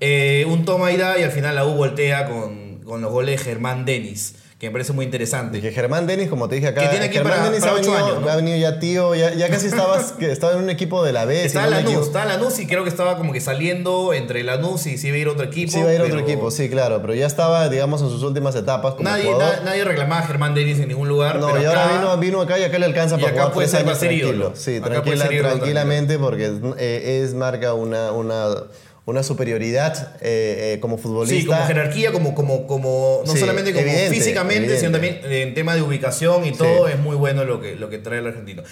Eh, 0.00 0.46
un 0.48 0.64
toma 0.64 0.92
y 0.92 0.96
da 0.96 1.18
y 1.18 1.24
al 1.24 1.32
final 1.32 1.54
la 1.56 1.66
U 1.66 1.74
voltea 1.74 2.26
con, 2.26 2.80
con 2.84 3.02
los 3.02 3.10
goles 3.10 3.38
de 3.38 3.44
Germán 3.44 3.84
Denis, 3.84 4.36
que 4.58 4.68
me 4.68 4.72
parece 4.72 4.92
muy 4.92 5.04
interesante. 5.04 5.58
Y 5.58 5.60
que 5.60 5.72
Germán 5.72 6.06
Denis, 6.06 6.28
como 6.28 6.48
te 6.48 6.54
dije 6.54 6.68
acá, 6.68 6.82
Que 6.82 6.88
tiene 6.88 7.06
aquí 7.06 7.14
Germán 7.16 7.32
para- 7.38 7.44
Denis 7.50 7.60
para 7.60 7.72
ha, 7.72 7.74
venido, 7.74 7.96
años, 7.96 8.20
¿no? 8.22 8.28
ha 8.30 8.36
venido 8.36 8.56
ya 8.56 8.78
tío, 8.78 9.14
ya, 9.14 9.34
ya 9.34 9.48
casi 9.48 9.66
estabas, 9.66 10.12
que 10.18 10.30
estaba 10.30 10.52
en 10.54 10.60
un 10.60 10.70
equipo 10.70 11.04
de 11.04 11.12
la 11.12 11.24
B. 11.24 11.44
Estaba 11.44 11.66
Lanús, 11.66 11.84
equivoco. 11.86 12.06
estaba 12.06 12.24
Lanús 12.26 12.58
y 12.60 12.66
creo 12.66 12.84
que 12.84 12.88
estaba 12.88 13.18
como 13.18 13.32
que 13.32 13.40
saliendo 13.40 14.14
entre 14.14 14.42
Lanús 14.44 14.86
y 14.86 14.96
si 14.96 15.08
iba 15.08 15.16
a 15.16 15.20
ir 15.20 15.28
otro 15.28 15.44
equipo. 15.44 15.72
Sí, 15.72 15.80
iba 15.80 15.90
a 15.90 15.94
ir 15.94 16.00
otro 16.02 16.20
equipo, 16.20 16.50
sí, 16.52 16.70
claro, 16.70 17.00
pero 17.02 17.14
ya 17.14 17.26
estaba, 17.26 17.68
digamos, 17.68 18.00
en 18.00 18.08
sus 18.08 18.22
últimas 18.22 18.54
etapas 18.54 18.94
como 18.94 19.08
Nadie, 19.08 19.30
na- 19.36 19.60
nadie 19.64 19.84
reclamaba 19.84 20.22
a 20.22 20.26
Germán 20.26 20.54
Denis 20.54 20.78
en 20.78 20.88
ningún 20.88 21.08
lugar. 21.08 21.40
No, 21.40 21.48
pero 21.48 21.60
y 21.60 21.64
ahora 21.66 21.88
vino, 21.98 22.16
vino 22.18 22.40
acá 22.40 22.58
y 22.58 22.62
acá 22.62 22.78
le 22.78 22.86
alcanza 22.86 23.16
y 23.16 23.20
para 23.20 23.32
acá 23.32 23.40
jugar 23.42 23.54
puede 23.54 23.66
tres 23.68 23.78
ser 23.80 23.88
años 23.88 23.98
tranquilo. 23.98 24.52
Sí, 24.54 24.80
tranquila, 24.80 25.28
tranquilamente 25.28 26.18
porque 26.18 26.52
eh, 26.78 27.22
es 27.24 27.34
marca 27.34 27.74
una, 27.74 28.12
una, 28.12 28.46
una 29.06 29.22
superioridad 29.22 30.16
eh, 30.20 30.74
eh, 30.74 30.80
como 30.80 30.96
futbolista. 30.96 31.40
Sí, 31.40 31.46
como 31.46 31.66
jerarquía, 31.66 32.12
como, 32.12 32.34
como, 32.34 32.66
como 32.66 33.22
no 33.26 33.32
Sí, 33.32 33.38
solamente 33.38 33.72
como 33.72 33.84
evidente, 33.84 34.14
físicamente, 34.14 34.78
sino 34.78 34.92
también 34.92 35.20
en 35.24 35.54
tema 35.54 35.74
de 35.74 35.82
ubicación 35.82 36.46
y 36.46 36.52
todo, 36.52 36.88
es 36.88 36.98
muy 36.98 37.16
bueno 37.16 37.44
lo 37.44 37.60
que, 37.60 37.76
lo 37.76 37.90
que 37.90 37.98
trae 37.98 38.20
el 38.20 38.26
argentino. 38.26 38.62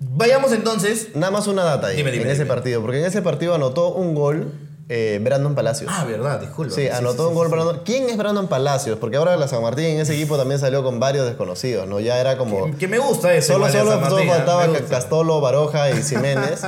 Vayamos 0.00 0.52
entonces. 0.52 1.08
Nada 1.14 1.30
más 1.30 1.46
una 1.46 1.62
data 1.62 1.88
ahí, 1.88 1.96
Dime, 1.96 2.10
dime, 2.10 2.24
en 2.24 2.30
ese 2.30 2.46
partido, 2.46 2.80
porque 2.80 2.98
en 2.98 3.04
ese 3.04 3.22
partido 3.22 3.54
anotó 3.54 3.92
un 3.94 4.14
gol 4.14 4.52
eh, 4.88 5.18
Brandon 5.22 5.54
Palacios. 5.54 5.90
Ah, 5.94 6.04
verdad, 6.04 6.40
disculpa. 6.40 6.74
Sí, 6.74 6.88
anotó 6.88 7.28
un 7.28 7.34
gol 7.34 7.48
Brandon. 7.48 7.80
¿Quién 7.84 8.08
es 8.10 8.16
Brandon 8.16 8.48
Palacios? 8.48 8.98
Porque 8.98 9.16
ahora 9.16 9.36
la 9.36 9.48
San 9.48 9.62
Martín 9.62 9.84
en 9.86 10.00
ese 10.00 10.14
equipo 10.14 10.36
también 10.36 10.60
salió 10.60 10.82
con 10.82 11.00
varios 11.00 11.24
desconocidos, 11.26 11.86
¿no? 11.86 12.00
Ya 12.00 12.18
era 12.20 12.36
como... 12.36 12.76
Que 12.78 12.88
me 12.88 12.98
gusta 12.98 13.34
eso. 13.34 13.54
Solo, 13.54 13.68
solo, 13.70 13.94
¿eh? 14.18 14.26
faltaba. 14.28 14.66
Castolo, 14.90 15.40
Baroja 15.40 15.90
y 15.90 16.02
Jiménez. 16.02 16.60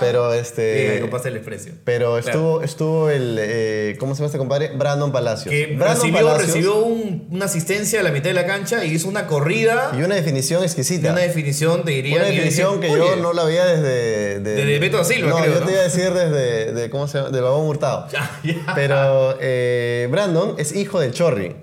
pero 0.00 0.32
este... 0.32 1.06
pasa 1.10 1.28
el 1.28 1.34
desprecio. 1.34 1.72
Pero 1.84 2.18
Claro. 2.18 2.18
estuvo, 2.18 2.62
estuvo 2.62 3.10
el... 3.10 3.36
eh, 3.40 3.96
¿Cómo 3.98 4.14
se 4.14 4.20
llama 4.20 4.26
este 4.26 4.38
compadre? 4.38 4.70
Brandon 4.76 5.12
Palacios. 5.12 5.50
Que 5.52 5.66
Brandon 5.76 5.88
recibió, 5.96 6.16
Palacios 6.18 6.46
recibió 6.46 6.76
un- 6.78 7.28
una 7.30 7.44
asistencia 7.44 8.00
a 8.00 8.02
la 8.02 8.10
mitad 8.10 8.24
de 8.30 8.34
la 8.34 8.46
cancha 8.46 8.84
y 8.84 8.92
hizo 8.94 9.08
una 9.08 9.26
corrida 9.26 9.92
Y 9.98 10.02
una 10.02 10.14
definición 10.14 10.60
de 10.60 10.66
exquisita. 10.66 11.12
una 11.12 11.20
definición, 11.20 11.84
te 11.84 11.90
diría. 11.92 12.16
Una 12.16 12.26
definición 12.26 12.80
que 12.80 12.88
yo 12.88 12.94
"Oye, 13.04 13.16
no 13.20 13.32
la 13.32 13.44
veía 13.44 13.64
desde... 13.66 14.40
De, 14.40 14.54
Desde 14.54 14.78
Beto 14.78 14.96
da 14.98 15.04
Silva, 15.04 15.30
No, 15.30 15.36
creo, 15.36 15.54
yo 15.54 15.60
¿no? 15.60 15.66
te 15.66 15.72
iba 15.72 15.80
a 15.80 15.84
decir 15.84 16.12
desde... 16.12 16.72
De, 16.72 16.90
¿Cómo 16.90 17.08
se 17.08 17.18
llama? 17.18 17.30
De 17.30 17.40
Hurtado. 17.56 18.06
Pero 18.74 19.36
eh, 19.40 20.08
Brandon 20.10 20.54
es 20.58 20.74
hijo 20.74 21.00
del 21.00 21.12
Chorri. 21.12 21.56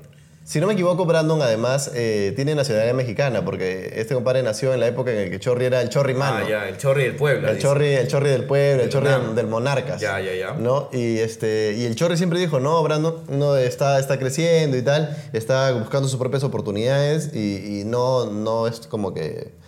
Si 0.45 0.59
no 0.59 0.67
me 0.67 0.73
equivoco, 0.73 1.07
Brandon 1.07 1.41
además 1.41 1.89
eh, 1.95 2.31
tiene 2.35 2.53
nacionalidad 2.53 2.93
mexicana, 2.93 3.43
porque 3.43 3.93
este 3.95 4.13
compadre 4.13 4.43
nació 4.43 4.75
en 4.75 4.79
la 4.79 4.85
época 4.85 5.11
en 5.11 5.23
la 5.23 5.31
que 5.31 5.39
Chorri 5.39 5.65
era 5.65 5.81
el 5.81 5.89
Chorri 5.89 6.13
mano. 6.13 6.45
Ah, 6.45 6.47
ya, 6.47 6.69
el 6.69 6.77
chorri 6.77 7.05
del 7.05 7.15
pueblo. 7.15 7.47
El 7.47 7.55
dice. 7.55 7.67
chorri, 7.67 7.93
el 7.93 8.07
chorri 8.07 8.29
del 8.29 8.43
pueblo, 8.43 8.83
el 8.83 8.89
Del 8.89 8.89
chorri 8.89 9.35
del 9.35 9.47
Monarcas. 9.47 9.99
Ya, 9.99 10.19
ya, 10.19 10.35
ya. 10.35 10.53
¿no? 10.53 10.89
Y, 10.93 11.17
este, 11.17 11.73
y 11.75 11.85
el 11.85 11.95
chorri 11.95 12.15
siempre 12.15 12.37
dijo, 12.37 12.59
no, 12.59 12.83
Brandon 12.83 13.23
no, 13.27 13.57
está, 13.57 13.97
está 13.97 14.19
creciendo 14.19 14.77
y 14.77 14.83
tal, 14.83 15.17
está 15.33 15.71
buscando 15.71 16.07
sus 16.07 16.19
propias 16.19 16.43
oportunidades 16.43 17.31
y, 17.33 17.79
y 17.79 17.83
no, 17.85 18.27
no 18.27 18.67
es 18.67 18.81
como 18.81 19.15
que... 19.15 19.64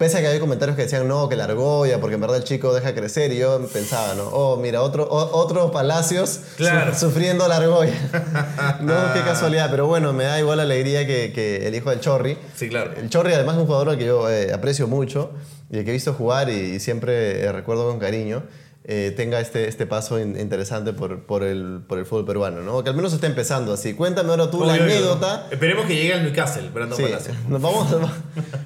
Pese 0.00 0.16
a 0.16 0.20
que 0.22 0.28
había 0.28 0.40
comentarios 0.40 0.76
que 0.76 0.84
decían, 0.84 1.06
no, 1.06 1.28
que 1.28 1.36
la 1.36 1.44
argolla, 1.44 2.00
porque 2.00 2.14
en 2.14 2.22
verdad 2.22 2.38
el 2.38 2.44
chico 2.44 2.72
deja 2.72 2.94
crecer 2.94 3.30
y 3.34 3.36
yo 3.36 3.60
pensaba, 3.70 4.14
¿no? 4.14 4.24
Oh, 4.32 4.56
mira, 4.56 4.80
otro, 4.80 5.04
o- 5.04 5.38
otro 5.38 5.70
Palacios 5.70 6.40
Claro. 6.56 6.94
su- 6.94 7.00
sufriendo 7.10 7.46
la 7.46 7.56
argolla. 7.58 7.92
no, 8.80 8.94
qué 9.12 9.20
casualidad, 9.20 9.68
pero 9.70 9.86
bueno, 9.86 10.14
me 10.14 10.24
da 10.24 10.40
igual 10.40 10.58
alegría 10.58 11.06
que, 11.06 11.32
que 11.34 11.68
el 11.68 11.74
hijo 11.74 11.90
del 11.90 12.00
chorri. 12.00 12.38
Sí, 12.56 12.70
claro. 12.70 12.92
El 12.96 13.10
Chorri 13.10 13.34
además 13.34 13.56
es 13.56 13.60
un 13.60 13.66
jugador 13.66 13.90
al 13.90 13.98
que 13.98 14.06
yo 14.06 14.30
eh, 14.30 14.54
aprecio 14.54 14.86
mucho 14.88 15.32
y 15.70 15.76
el 15.76 15.84
que 15.84 15.90
he 15.90 15.92
visto 15.92 16.14
jugar 16.14 16.48
y, 16.48 16.52
y 16.54 16.80
siempre 16.80 17.42
eh, 17.44 17.52
recuerdo 17.52 17.86
con 17.86 17.98
cariño, 17.98 18.44
eh, 18.84 19.12
tenga 19.16 19.40
este, 19.40 19.68
este 19.68 19.86
paso 19.86 20.18
in- 20.18 20.38
interesante 20.40 20.92
por, 20.92 21.24
por, 21.24 21.42
el, 21.44 21.80
por 21.86 21.98
el 21.98 22.06
fútbol 22.06 22.24
peruano, 22.26 22.62
¿no? 22.62 22.82
Que 22.82 22.90
al 22.90 22.96
menos 22.96 23.12
está 23.12 23.26
empezando 23.26 23.72
así. 23.72 23.94
Cuéntame 23.94 24.30
ahora 24.30 24.50
tú 24.50 24.64
la 24.64 24.74
anécdota. 24.74 25.46
Esperemos 25.50 25.86
que 25.86 25.94
llegue 25.94 26.14
al 26.14 26.22
Newcastle, 26.24 26.70
Brandon 26.70 26.96
Sí, 26.96 27.02
Palacio. 27.04 27.34
nos 27.48 27.60
vamos... 27.60 27.86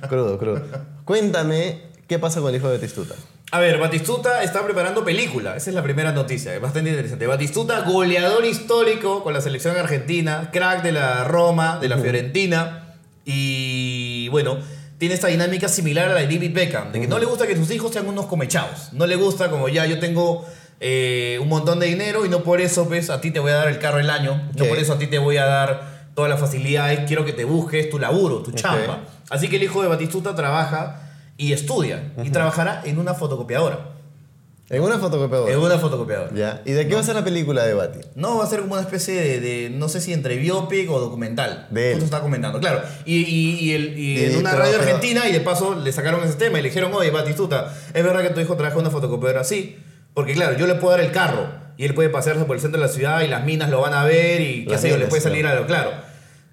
crudo, 0.08 0.38
crudo. 0.38 0.62
Cuéntame 1.04 1.82
qué 2.06 2.18
pasa 2.18 2.40
con 2.40 2.50
el 2.50 2.56
hijo 2.56 2.68
de 2.68 2.78
Tistuta. 2.78 3.14
A 3.50 3.60
ver, 3.60 3.78
Batistuta 3.78 4.42
está 4.42 4.64
preparando 4.64 5.04
película. 5.04 5.56
Esa 5.56 5.70
es 5.70 5.74
la 5.76 5.82
primera 5.82 6.12
noticia, 6.12 6.54
es 6.54 6.60
bastante 6.60 6.90
interesante. 6.90 7.26
Batistuta, 7.26 7.80
goleador 7.82 8.44
histórico 8.44 9.22
con 9.22 9.32
la 9.34 9.40
selección 9.40 9.76
argentina, 9.76 10.50
crack 10.52 10.82
de 10.82 10.92
la 10.92 11.24
Roma, 11.24 11.78
de 11.80 11.88
la 11.88 11.98
Fiorentina. 11.98 12.96
Y 13.24 14.28
bueno, 14.30 14.58
tiene 15.04 15.16
esta 15.16 15.28
dinámica 15.28 15.68
similar 15.68 16.08
a 16.08 16.14
la 16.14 16.20
de 16.20 16.28
David 16.34 16.54
Beckham, 16.54 16.90
de 16.90 16.98
que 17.02 17.06
no 17.06 17.18
le 17.18 17.26
gusta 17.26 17.46
que 17.46 17.54
sus 17.54 17.70
hijos 17.70 17.92
sean 17.92 18.08
unos 18.08 18.24
comechados. 18.24 18.88
No 18.92 19.06
le 19.06 19.16
gusta 19.16 19.50
como 19.50 19.68
ya 19.68 19.84
yo 19.84 19.98
tengo 19.98 20.46
eh, 20.80 21.38
un 21.42 21.48
montón 21.50 21.78
de 21.78 21.84
dinero 21.88 22.24
y 22.24 22.30
no 22.30 22.42
por 22.42 22.62
eso 22.62 22.88
pues, 22.88 23.10
a 23.10 23.20
ti 23.20 23.30
te 23.30 23.38
voy 23.38 23.50
a 23.52 23.56
dar 23.56 23.68
el 23.68 23.78
carro 23.78 23.98
el 24.00 24.08
año. 24.08 24.48
No 24.56 24.64
Ok. 24.64 24.70
por 24.70 24.78
eso 24.78 24.94
a 24.94 24.98
ti 24.98 25.06
te 25.06 25.18
voy 25.18 25.36
a 25.36 25.44
dar 25.44 26.08
todas 26.14 26.30
las 26.30 26.40
facilidades. 26.40 27.00
Quiero 27.06 27.26
que 27.26 27.34
te 27.34 27.44
busques 27.44 27.90
tu 27.90 27.98
laburo, 27.98 28.38
tu 28.38 28.52
chamba. 28.52 29.00
Así 29.28 29.48
que 29.48 29.56
el 29.56 29.64
hijo 29.64 29.82
de 29.82 29.88
Batistuta 29.88 30.34
trabaja 30.34 31.02
y 31.36 31.52
estudia. 31.52 32.14
Y 32.24 32.30
trabajará 32.30 32.80
en 32.86 32.98
una 32.98 33.12
fotocopiadora. 33.12 33.93
En 34.70 34.82
una 34.82 34.98
fotocopiadora. 34.98 35.52
En 35.52 35.58
una 35.58 35.78
fotocopiadora. 35.78 36.30
Ya. 36.34 36.62
¿Y 36.64 36.72
de 36.72 36.88
qué 36.88 36.94
va 36.94 37.00
a 37.00 37.04
ser 37.04 37.14
la 37.14 37.22
película 37.24 37.64
de 37.66 37.74
Bati? 37.74 37.98
No, 38.14 38.38
va 38.38 38.44
a 38.44 38.46
ser 38.46 38.60
como 38.60 38.72
una 38.72 38.82
especie 38.82 39.14
de, 39.14 39.40
de, 39.40 39.70
no 39.70 39.88
sé 39.90 40.00
si 40.00 40.12
entre 40.14 40.36
biopic 40.36 40.90
o 40.90 40.98
documental. 41.00 41.66
De 41.70 41.88
él. 41.88 41.92
Justo 41.94 42.06
está 42.06 42.20
comentando, 42.20 42.60
claro. 42.60 42.80
Y, 43.04 43.16
y, 43.16 43.58
y 43.60 43.72
el- 43.74 43.98
y 43.98 44.24
en 44.24 44.36
una 44.36 44.52
pero- 44.52 44.62
radio 44.62 44.78
pero- 44.78 44.84
argentina 44.94 45.28
y 45.28 45.32
de 45.32 45.40
paso 45.40 45.74
le 45.74 45.92
sacaron 45.92 46.24
ese 46.24 46.34
tema 46.34 46.58
y 46.58 46.62
le 46.62 46.68
dijeron, 46.70 46.92
oye, 46.94 47.10
Batistuta, 47.10 47.74
¿es 47.92 48.02
verdad 48.04 48.22
que 48.22 48.30
tu 48.30 48.40
hijo 48.40 48.56
trabaja 48.56 48.76
en 48.76 48.80
una 48.82 48.90
fotocopiadora? 48.90 49.44
Sí. 49.44 49.76
Porque 50.14 50.32
claro, 50.32 50.56
yo 50.56 50.66
le 50.66 50.76
puedo 50.76 50.92
dar 50.96 51.04
el 51.04 51.12
carro 51.12 51.46
y 51.76 51.84
él 51.84 51.92
puede 51.92 52.08
pasearse 52.08 52.44
por 52.44 52.56
el 52.56 52.62
centro 52.62 52.80
de 52.80 52.86
la 52.86 52.92
ciudad 52.92 53.20
y 53.22 53.28
las 53.28 53.44
minas 53.44 53.68
lo 53.68 53.80
van 53.82 53.92
a 53.92 54.04
ver 54.04 54.40
y 54.40 54.64
qué 54.64 54.78
sé 54.78 54.88
yo, 54.88 54.96
le 54.96 55.06
puede 55.08 55.20
salir 55.20 55.46
algo, 55.46 55.66
claro. 55.66 55.90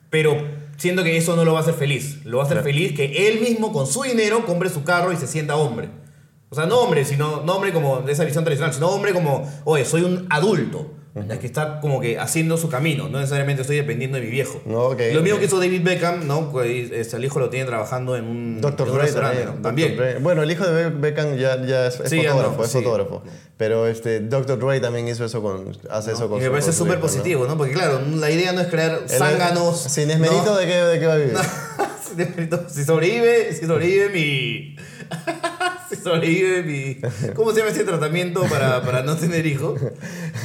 Pero 0.10 0.36
siento 0.78 1.04
que 1.04 1.16
eso 1.16 1.36
no 1.38 1.46
lo 1.46 1.54
va 1.54 1.60
a 1.60 1.62
hacer 1.62 1.76
feliz. 1.76 2.26
Lo 2.26 2.38
va 2.38 2.44
a 2.44 2.46
hacer 2.46 2.58
Claro. 2.58 2.66
feliz 2.74 2.94
que 2.94 3.30
él 3.30 3.40
mismo 3.40 3.72
con 3.72 3.88
su 3.88 4.02
dinero 4.04 4.46
compre 4.46 4.70
su 4.70 4.84
carro 4.84 5.14
y 5.14 5.16
se 5.16 5.28
sienta 5.28 5.56
hombre. 5.56 5.88
O 6.52 6.56
sea, 6.56 6.66
no 6.66 6.80
hombre, 6.82 7.06
sino 7.06 7.42
no 7.46 7.56
hombre 7.56 7.72
como 7.72 8.02
de 8.02 8.12
esa 8.12 8.26
visión 8.26 8.44
tradicional, 8.44 8.74
sino 8.74 8.90
hombre 8.90 9.14
como, 9.14 9.50
oye, 9.64 9.86
soy 9.86 10.02
un 10.04 10.28
adulto. 10.30 10.92
ya 11.28 11.40
que 11.40 11.46
está 11.48 11.80
como 11.82 12.00
que 12.02 12.20
haciendo 12.20 12.58
su 12.58 12.68
camino, 12.70 13.08
no 13.10 13.20
necesariamente 13.20 13.62
estoy 13.62 13.78
dependiendo 13.78 14.18
de 14.18 14.24
mi 14.26 14.30
viejo. 14.30 14.62
No, 14.66 14.80
ok, 14.88 15.00
lo 15.14 15.22
mismo 15.22 15.36
ok. 15.36 15.40
que 15.42 15.46
hizo 15.48 15.60
David 15.60 15.82
Beckham, 15.84 16.28
¿no? 16.28 16.52
Pues, 16.52 16.92
este, 16.92 17.16
el 17.18 17.24
hijo 17.26 17.40
lo 17.40 17.50
tiene 17.50 17.66
trabajando 17.66 18.16
en 18.18 18.26
un, 18.26 18.62
Doctor 18.62 18.88
en 18.88 18.92
un 18.92 18.98
Dre 18.98 19.06
restaurante, 19.08 19.48
también. 19.62 19.98
Bueno, 20.22 20.44
el 20.44 20.52
hijo 20.52 20.66
de 20.66 20.90
Be- 20.90 20.98
Beckham 20.98 21.36
ya, 21.38 21.62
ya 21.66 21.88
es, 21.88 22.00
es 22.02 22.10
Sí, 22.10 22.18
fotógrafo, 22.22 22.56
no, 22.58 22.64
es 22.66 22.72
sí. 22.72 22.78
fotógrafo. 22.80 23.24
Pero 23.58 23.88
este, 23.88 24.20
Dr. 24.22 24.60
Dre 24.60 24.80
también 24.82 25.08
hizo 25.08 25.24
eso 25.26 25.42
con, 25.42 25.78
hace 25.90 26.12
eso 26.14 26.28
con 26.30 26.40
Y 26.40 26.44
me 26.44 26.50
parece 26.50 26.74
súper 26.74 27.00
positivo, 27.00 27.46
¿no? 27.48 27.58
Porque 27.58 27.74
claro, 27.74 28.02
la 28.16 28.30
idea 28.30 28.52
no 28.54 28.60
es 28.62 28.68
crear 28.68 29.02
zánganos. 29.08 29.80
Sin 29.84 30.12
esmerito. 30.12 30.56
¿de, 30.58 30.66
qué, 30.66 30.74
¿de 30.76 31.00
qué 31.00 31.08
va 31.08 31.14
a 31.14 31.18
vivir? 31.18 31.34
Sin 32.10 32.20
esmerito. 32.20 32.66
si 32.68 32.84
sobrevive, 32.84 33.54
si 33.54 33.66
sobrevive 33.66 34.10
mi. 34.10 34.76
Sobrevive 36.02 36.64
mi. 36.64 36.98
¿Cómo 37.34 37.52
se 37.52 37.60
llama 37.60 37.72
ese 37.72 37.84
tratamiento 37.84 38.44
para, 38.44 38.82
para 38.82 39.04
no 39.04 39.16
tener 39.16 39.46
hijos? 39.46 39.80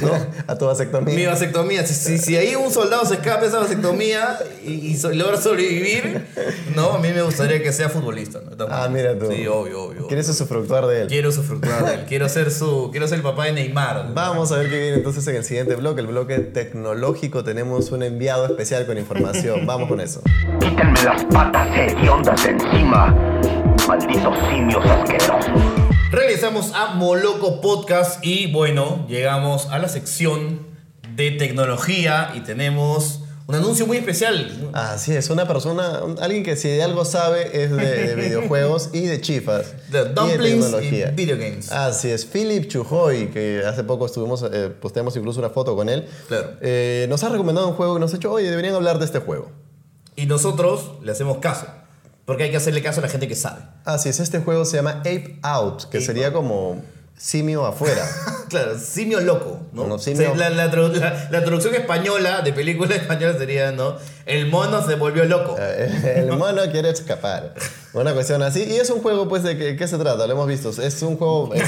¿No? 0.01 0.11
a 0.47 0.57
tu 0.57 0.65
vasectomía. 0.65 1.15
Mi 1.15 1.25
vasectomía. 1.25 1.85
Si, 1.85 1.93
si, 1.93 2.17
si 2.17 2.35
ahí 2.37 2.55
un 2.55 2.71
soldado 2.71 3.05
se 3.05 3.15
escapa 3.15 3.41
de 3.41 3.47
esa 3.47 3.59
vasectomía 3.59 4.37
y, 4.65 4.73
y 4.73 4.97
so- 4.97 5.11
logra 5.11 5.37
sobrevivir, 5.41 6.25
no, 6.75 6.93
a 6.93 6.99
mí 6.99 7.09
me 7.13 7.21
gustaría 7.21 7.61
que 7.61 7.71
sea 7.73 7.89
futbolista. 7.89 8.39
Ah, 8.69 8.87
mira 8.91 9.17
tú. 9.17 9.27
Sí, 9.31 9.47
obvio, 9.47 9.83
obvio. 9.83 10.07
¿Quieres 10.07 10.27
usufructuar 10.29 10.87
de 10.87 11.03
él? 11.03 11.07
Quiero 11.07 11.29
usufructar 11.29 11.85
de 11.85 11.93
él. 11.95 12.05
Quiero 12.07 12.29
ser 12.29 12.51
su. 12.51 12.89
Quiero 12.91 13.07
ser 13.07 13.17
el 13.17 13.23
papá 13.23 13.45
de 13.45 13.53
Neymar. 13.53 14.13
Vamos 14.13 14.51
a 14.51 14.57
ver 14.57 14.69
qué 14.69 14.79
viene 14.79 14.97
entonces 14.97 15.27
en 15.27 15.35
el 15.35 15.43
siguiente 15.43 15.75
bloque, 15.75 16.01
el 16.01 16.07
bloque 16.07 16.39
tecnológico. 16.39 17.43
Tenemos 17.43 17.91
un 17.91 18.03
enviado 18.03 18.45
especial 18.45 18.85
con 18.85 18.97
información. 18.97 19.65
Vamos 19.65 19.87
con 19.89 19.99
eso. 20.01 20.21
Quítenme 20.59 21.01
las 21.03 21.23
patas 21.25 21.67
hediondas 21.77 22.43
de 22.43 22.51
encima, 22.51 23.15
malditos 23.87 24.35
simios 24.49 24.85
asquerosos. 24.85 25.45
Regresamos 26.11 26.71
a 26.73 26.95
Moloco 26.95 27.61
Podcast 27.61 28.23
y 28.25 28.51
bueno, 28.51 29.05
llegamos 29.07 29.67
a 29.67 29.79
la 29.79 29.89
sección 29.89 30.67
de 31.15 31.31
tecnología 31.31 32.31
y 32.35 32.41
tenemos 32.41 33.21
un 33.47 33.55
anuncio 33.55 33.87
muy 33.87 33.97
especial. 33.97 34.69
Así 34.73 35.13
es, 35.13 35.29
una 35.29 35.47
persona, 35.47 36.03
un- 36.03 36.21
alguien 36.21 36.43
que 36.43 36.55
si 36.57 36.67
de 36.69 36.83
algo 36.83 37.05
sabe 37.05 37.63
es 37.63 37.71
de, 37.71 37.75
de 38.07 38.15
videojuegos 38.27 38.89
y 38.93 39.01
de 39.03 39.21
chifas. 39.21 39.73
Y 39.89 39.91
de 39.93 40.05
dumplings 40.13 40.65
tecnología. 40.65 41.09
y 41.11 41.15
video 41.15 41.37
games. 41.37 41.71
Así 41.71 42.09
es, 42.09 42.25
Philip 42.25 42.67
Chujoy, 42.67 43.27
que 43.31 43.63
hace 43.65 43.83
poco 43.83 44.05
estuvimos, 44.05 44.43
eh, 44.51 44.69
posteamos 44.69 45.15
incluso 45.15 45.39
una 45.39 45.49
foto 45.49 45.75
con 45.75 45.87
él. 45.89 46.05
Claro. 46.27 46.51
Eh, 46.61 47.05
nos 47.09 47.23
ha 47.23 47.29
recomendado 47.29 47.67
un 47.69 47.73
juego 47.75 47.97
y 47.97 47.99
nos 48.01 48.11
ha 48.13 48.17
dicho, 48.17 48.31
oye, 48.31 48.49
deberían 48.49 48.75
hablar 48.75 48.99
de 48.99 49.05
este 49.05 49.19
juego. 49.19 49.49
Y 50.17 50.25
nosotros 50.25 50.91
le 51.03 51.11
hacemos 51.13 51.37
caso, 51.37 51.67
porque 52.27 52.43
hay 52.43 52.51
que 52.51 52.57
hacerle 52.57 52.83
caso 52.83 52.99
a 52.99 53.03
la 53.03 53.09
gente 53.09 53.27
que 53.27 53.35
sabe. 53.35 53.61
Así 53.85 54.09
es, 54.09 54.19
este 54.19 54.39
juego 54.39 54.65
se 54.65 54.77
llama 54.77 54.99
Ape 54.99 55.39
Out, 55.41 55.85
que 55.89 55.97
Ape 55.97 56.05
sería 56.05 56.31
como 56.31 56.83
simio 57.17 57.65
afuera. 57.65 58.05
Claro, 58.47 58.79
simio 58.79 59.19
loco, 59.19 59.59
¿no? 59.73 59.87
No, 59.87 59.99
simio- 59.99 60.31
O 60.31 60.37
sea, 60.37 60.49
La, 60.49 60.49
la 60.67 60.71
tradu- 60.71 60.93
la- 60.93 61.27
la 61.29 61.43
traducción 61.43 61.75
española 61.75 62.39
de 62.43 62.53
película 62.53 62.95
española 63.03 63.37
sería, 63.37 63.73
¿no? 63.73 63.97
El 64.25 64.47
mono 64.49 64.87
se 64.87 64.95
volvió 64.95 65.25
loco. 65.25 65.57
Eh, 65.59 66.23
El 66.25 66.31
mono 66.37 66.61
quiere 66.71 66.89
escapar. 66.91 67.53
Una 68.01 68.13
cuestión 68.13 68.41
así. 68.43 68.63
Y 68.63 68.75
es 68.77 68.89
un 68.89 69.01
juego, 69.01 69.27
pues, 69.27 69.43
¿de 69.43 69.75
qué, 69.75 69.87
se 69.87 69.97
trata? 69.97 70.25
Lo 70.27 70.33
hemos 70.33 70.47
visto. 70.47 70.69
Es 70.81 71.01
un 71.01 71.17
juego 71.17 71.51
eh, 71.53 71.61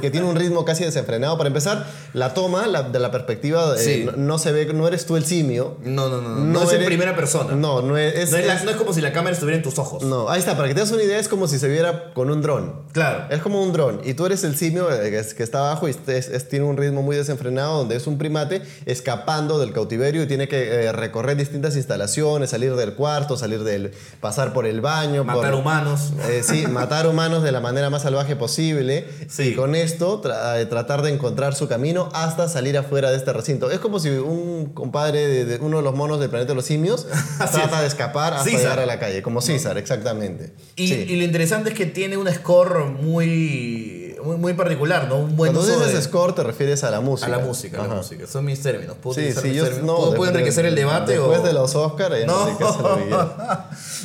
que, 0.00 0.10
tiene 0.10 0.26
un 0.26 0.36
ritmo 0.36 0.64
casi 0.64 0.84
desenfrenado. 0.84 1.36
Para 1.36 1.48
empezar, 1.48 1.86
la 2.14 2.34
toma 2.34 2.66
la- 2.66 2.82
de 2.82 2.98
la 2.98 3.10
perspectiva 3.10 3.74
eh, 3.76 3.78
Sí. 3.78 4.04
no, 4.04 4.12
no 4.12 4.38
se 4.38 4.52
ve, 4.52 4.66
no 4.72 4.86
eres 4.86 5.06
tú 5.06 5.16
el 5.16 5.24
simio. 5.24 5.76
No, 5.82 6.08
no, 6.08 6.20
no. 6.20 6.28
No, 6.30 6.44
no 6.44 6.62
es 6.62 6.70
en 6.70 6.76
eres- 6.76 6.86
primera 6.86 7.14
persona. 7.16 7.54
No, 7.54 7.82
no 7.82 7.96
es. 7.96 8.14
es- 8.14 8.30
No 8.30 8.36
es, 8.38 8.46
la- 8.46 8.54
es- 8.54 8.64
no 8.64 8.70
es 8.70 8.76
como 8.76 8.92
si 8.92 9.00
la 9.00 9.12
cámara 9.12 9.32
estuviera 9.34 9.56
en 9.56 9.62
tus 9.62 9.78
ojos. 9.78 10.02
no, 10.02 10.28
ahí 10.28 10.38
está. 10.40 10.56
Para 10.56 10.68
que 10.68 10.74
te 10.74 10.80
des 10.80 10.90
una 10.90 11.02
idea, 11.02 11.18
es 11.18 11.28
como 11.28 11.46
si 11.48 11.58
se 11.58 11.68
viera 11.68 12.12
con 12.14 12.30
un 12.30 12.40
dron. 12.42 12.82
Claro. 12.92 13.24
Es 13.30 13.40
como 13.42 13.62
un 13.62 13.72
dron 13.72 14.00
y 14.04 14.14
tú 14.14 14.26
eres 14.26 14.44
el 14.44 14.56
simio 14.56 14.90
eh, 14.90 15.10
que, 15.10 15.18
es- 15.18 15.34
que 15.34 15.42
está 15.42 15.58
abajo 15.58 15.88
y 15.88 15.92
es- 16.06 16.28
es- 16.28 16.48
tiene 16.48 16.64
un 16.66 16.76
ritmo 16.76 17.02
muy 17.02 17.16
desenfrenado 17.16 17.78
donde 17.78 17.96
es 17.96 18.06
un 18.06 18.18
primate 18.18 18.62
escapando 18.86 19.58
del 19.58 19.72
cautiverio 19.72 20.22
y 20.22 20.26
tiene 20.26 20.48
que 20.48 20.86
eh, 20.86 20.92
recorrer 20.92 21.36
distintas 21.36 21.76
instalaciones, 21.76 22.50
salir 22.50 22.74
del 22.74 22.94
cuarto, 22.94 23.36
salir 23.36 23.62
del 23.64 23.92
pasar 24.20 24.52
por 24.52 24.66
el 24.66 24.80
baño, 24.80 25.24
Matar 25.24 25.42
por- 25.42 25.47
humanos. 25.54 26.12
eh, 26.28 26.42
sí, 26.44 26.66
matar 26.66 27.06
humanos 27.06 27.42
de 27.42 27.52
la 27.52 27.60
manera 27.60 27.90
más 27.90 28.02
salvaje 28.02 28.36
posible 28.36 29.06
Sí. 29.28 29.48
y 29.50 29.54
con 29.54 29.74
esto 29.74 30.20
tra- 30.22 30.60
eh, 30.60 30.66
tratar 30.66 31.02
de 31.02 31.10
encontrar 31.10 31.54
su 31.54 31.68
camino 31.68 32.08
hasta 32.12 32.48
salir 32.48 32.76
afuera 32.78 33.10
de 33.10 33.16
este 33.16 33.32
recinto. 33.32 33.70
Es 33.70 33.78
como 33.78 33.98
si 34.00 34.08
un 34.10 34.72
compadre 34.74 35.26
de, 35.26 35.44
de 35.44 35.56
uno 35.58 35.78
de 35.78 35.82
los 35.82 35.94
monos 35.94 36.20
del 36.20 36.30
planeta 36.30 36.50
de 36.52 36.56
los 36.56 36.64
simios 36.64 37.06
trata 37.38 37.80
de 37.80 37.86
escapar 37.86 38.32
hasta 38.34 38.44
César. 38.44 38.60
llegar 38.60 38.78
a 38.80 38.86
la 38.86 38.98
calle, 38.98 39.22
como 39.22 39.40
César, 39.40 39.78
exactamente. 39.78 40.52
Y, 40.76 40.88
Sí. 40.88 40.94
y 41.08 41.16
lo 41.16 41.24
interesante 41.24 41.70
es 41.70 41.74
que 41.76 41.86
tiene 41.86 42.16
un 42.16 42.28
score 42.32 42.86
muy, 42.86 44.07
muy, 44.22 44.36
muy 44.36 44.54
particular, 44.54 45.08
¿no? 45.08 45.16
Un 45.18 45.36
buen 45.36 45.52
Cuando 45.52 45.60
uso 45.70 45.78
dices 45.80 45.94
de- 45.96 46.02
score 46.02 46.34
te 46.34 46.42
refieres 46.42 46.84
a 46.84 46.90
la 46.90 47.00
música. 47.00 47.26
a 47.26 47.30
la 47.30 47.38
música, 47.44 47.82
a 47.84 47.86
la 47.88 47.94
música. 47.96 48.26
Son 48.26 48.44
mis 48.44 48.60
términos. 48.62 48.96
¿Puedo 49.02 49.14
Sí, 49.14 49.32
sí, 49.32 49.54
yo 49.54 49.64
términos? 49.64 49.86
no. 49.86 49.96
¿Puedo, 49.96 50.14
puedo 50.14 50.30
enriquecer 50.32 50.66
el 50.66 50.74
debate 50.74 51.12
Después 51.12 51.40
o...? 51.40 51.42
de 51.42 51.52
los 51.52 51.74
Oscars, 51.74 52.14
ya 52.20 52.26
no, 52.26 52.46
sé 52.46 52.52
qué 52.58 52.64
hacer 52.64 52.82
lo 52.82 52.96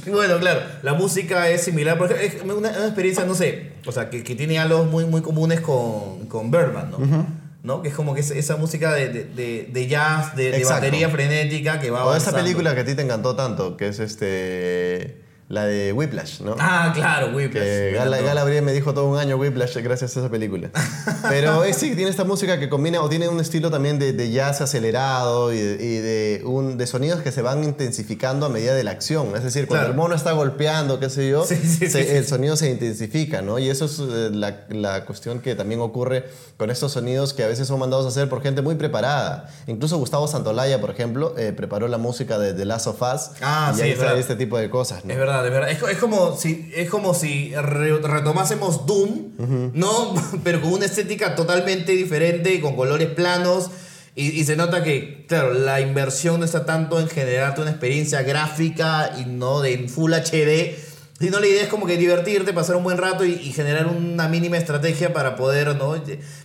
que 0.04 0.10
bueno, 0.12 0.38
claro, 0.40 0.62
la 0.82 0.94
música 0.94 1.50
es 1.50 1.64
similar, 1.64 1.98
porque 1.98 2.26
es 2.26 2.42
una, 2.44 2.54
una 2.56 2.70
experiencia, 2.86 3.26
no 3.26 3.36
sé, 3.36 3.74
o 3.86 3.92
sea, 3.92 4.10
que, 4.10 4.24
que 4.24 4.36
tiene 4.36 4.60
algo 4.60 4.84
muy, 4.86 5.06
muy 5.06 5.22
comunes 5.22 5.62
con, 5.62 6.28
con 6.28 6.52
Birdman, 6.52 6.92
¿no? 6.92 7.44
¿No? 7.64 7.82
Que 7.82 7.88
es 7.88 7.96
como 7.96 8.14
que 8.14 8.20
es- 8.20 8.32
esa 8.32 8.58
música 8.58 8.92
de, 8.94 9.08
de, 9.08 9.88
jazz, 9.88 10.36
de, 10.36 10.64
batería 10.66 11.10
frenética 11.10 11.80
que 11.80 11.92
va 11.92 12.06
O 12.06 12.14
esa 12.14 12.34
película 12.34 12.76
que 12.76 12.82
a 12.82 12.86
ti 12.86 12.94
te 12.94 13.02
encantó 13.04 13.36
tanto, 13.38 13.78
que 13.78 13.88
es 13.88 14.00
este 14.00 15.23
la 15.54 15.66
de 15.66 15.94
Whiplash, 15.94 16.42
¿no? 16.42 16.56
Ah, 16.60 16.92
claro, 16.96 17.28
Whiplash. 17.36 17.64
Que 17.64 17.92
Gala. 17.94 18.20
Gala 18.22 18.44
Briel 18.44 18.64
me 18.64 18.74
dijo 18.74 18.94
todo 18.94 19.06
un 19.08 19.18
año 19.18 19.38
Whiplash 19.38 19.78
gracias 19.78 20.18
a 20.18 20.20
esa 20.22 20.30
película. 20.30 20.70
Pero 21.30 21.64
eh, 21.64 21.74
sí, 21.74 21.96
tiene 21.96 22.10
esta 22.10 22.24
música 22.24 22.60
que 22.60 22.70
combina 22.70 23.02
o 23.02 23.10
tiene 23.10 23.28
un 23.30 23.40
estilo 23.40 23.70
también 23.70 24.00
de, 24.00 24.14
de 24.14 24.32
jazz 24.32 24.62
acelerado 24.62 25.54
y, 25.54 25.58
de, 25.60 25.84
y 25.84 25.98
de 25.98 26.42
un, 26.46 26.78
de 26.78 26.88
sonidos 26.88 27.22
que 27.22 27.32
se 27.32 27.42
van 27.42 27.64
intensificando 27.64 28.46
a 28.46 28.50
medida 28.50 28.74
de 28.74 28.84
la 28.84 28.92
acción. 28.92 29.36
Es 29.36 29.44
decir, 29.44 29.68
cuando 29.68 29.84
Claro. 29.86 29.92
el 29.92 29.98
mono 29.98 30.16
está 30.16 30.32
golpeando, 30.32 31.00
qué 31.00 31.10
sé 31.10 31.30
yo, 31.30 31.46
Sí, 31.46 31.56
sí, 31.56 31.68
se- 31.68 31.90
sí, 31.90 32.04
sí. 32.04 32.16
el 32.16 32.26
sonido 32.26 32.56
se 32.56 32.70
intensifica, 32.70 33.42
¿no? 33.42 33.60
Y 33.60 33.70
eso 33.70 33.86
es 33.86 34.00
eh, 34.00 34.30
la, 34.32 34.62
la 34.70 35.06
cuestión 35.06 35.40
que 35.40 35.56
también 35.56 35.82
ocurre 35.82 36.26
con 36.58 36.70
estos 36.72 36.92
sonidos 36.94 37.34
que 37.34 37.44
a 37.44 37.48
veces 37.48 37.68
son 37.68 37.80
mandados 37.80 38.06
a 38.06 38.10
hacer 38.10 38.28
por 38.30 38.42
gente 38.42 38.62
muy 38.62 38.76
preparada. 38.76 39.50
Incluso 39.68 39.98
Gustavo 39.98 40.28
Santolaya, 40.28 40.80
por 40.82 40.90
ejemplo, 40.90 41.36
eh, 41.38 41.54
preparó 41.54 41.88
la 41.88 41.98
música 41.98 42.40
de 42.40 42.54
The 42.54 42.66
Last 42.66 42.88
of 42.88 43.02
Us 43.02 43.32
Ah, 43.42 43.72
y 43.74 43.78
sí, 43.78 43.82
ahí 43.84 43.92
es 43.92 44.00
trae 44.00 44.20
este 44.20 44.36
tipo 44.36 44.58
de 44.58 44.70
cosas, 44.70 45.04
¿no? 45.06 45.12
Es 45.12 45.18
verdad, 45.20 45.43
es 45.48 45.52
verdad. 45.52 45.70
Es, 45.72 45.80
co- 45.80 45.88
es 45.88 45.98
como 45.98 46.36
si, 46.38 46.72
es 46.76 46.90
como 46.90 47.14
si 47.14 47.54
re- 47.56 47.98
retomásemos 48.00 48.86
Doom, 48.86 49.72
¿no? 49.74 50.14
Pero 50.44 50.62
con 50.62 50.74
una 50.74 50.86
estética 50.86 51.36
totalmente 51.36 51.92
diferente, 51.94 52.60
con 52.62 52.76
colores 52.76 53.10
planos. 53.10 53.70
Y, 54.16 54.28
y 54.40 54.44
se 54.46 54.56
nota 54.56 54.84
que, 54.84 55.26
claro, 55.28 55.54
la 55.54 55.82
inversión 55.82 56.40
no 56.40 56.46
está 56.46 56.66
tanto 56.66 57.00
en 57.00 57.08
generarte 57.08 57.62
una 57.62 57.72
experiencia 57.72 58.22
gráfica 58.22 59.12
y 59.20 59.26
no 59.26 59.62
de 59.62 59.74
en 59.74 59.90
Full 59.90 60.14
HD, 60.14 60.76
sino 61.24 61.40
la 61.40 61.48
idea 61.48 61.64
es 61.64 61.70
como 61.70 61.86
que 61.86 61.96
divertirte, 61.96 62.52
pasar 62.52 62.76
un 62.76 62.84
buen 62.84 62.98
rato 62.98 63.24
y, 63.24 63.32
y 63.32 63.54
generar 63.54 63.88
una 63.88 64.28
mínima 64.28 64.58
estrategia 64.58 65.14
para 65.14 65.38
poder, 65.38 65.74
¿no? 65.78 65.96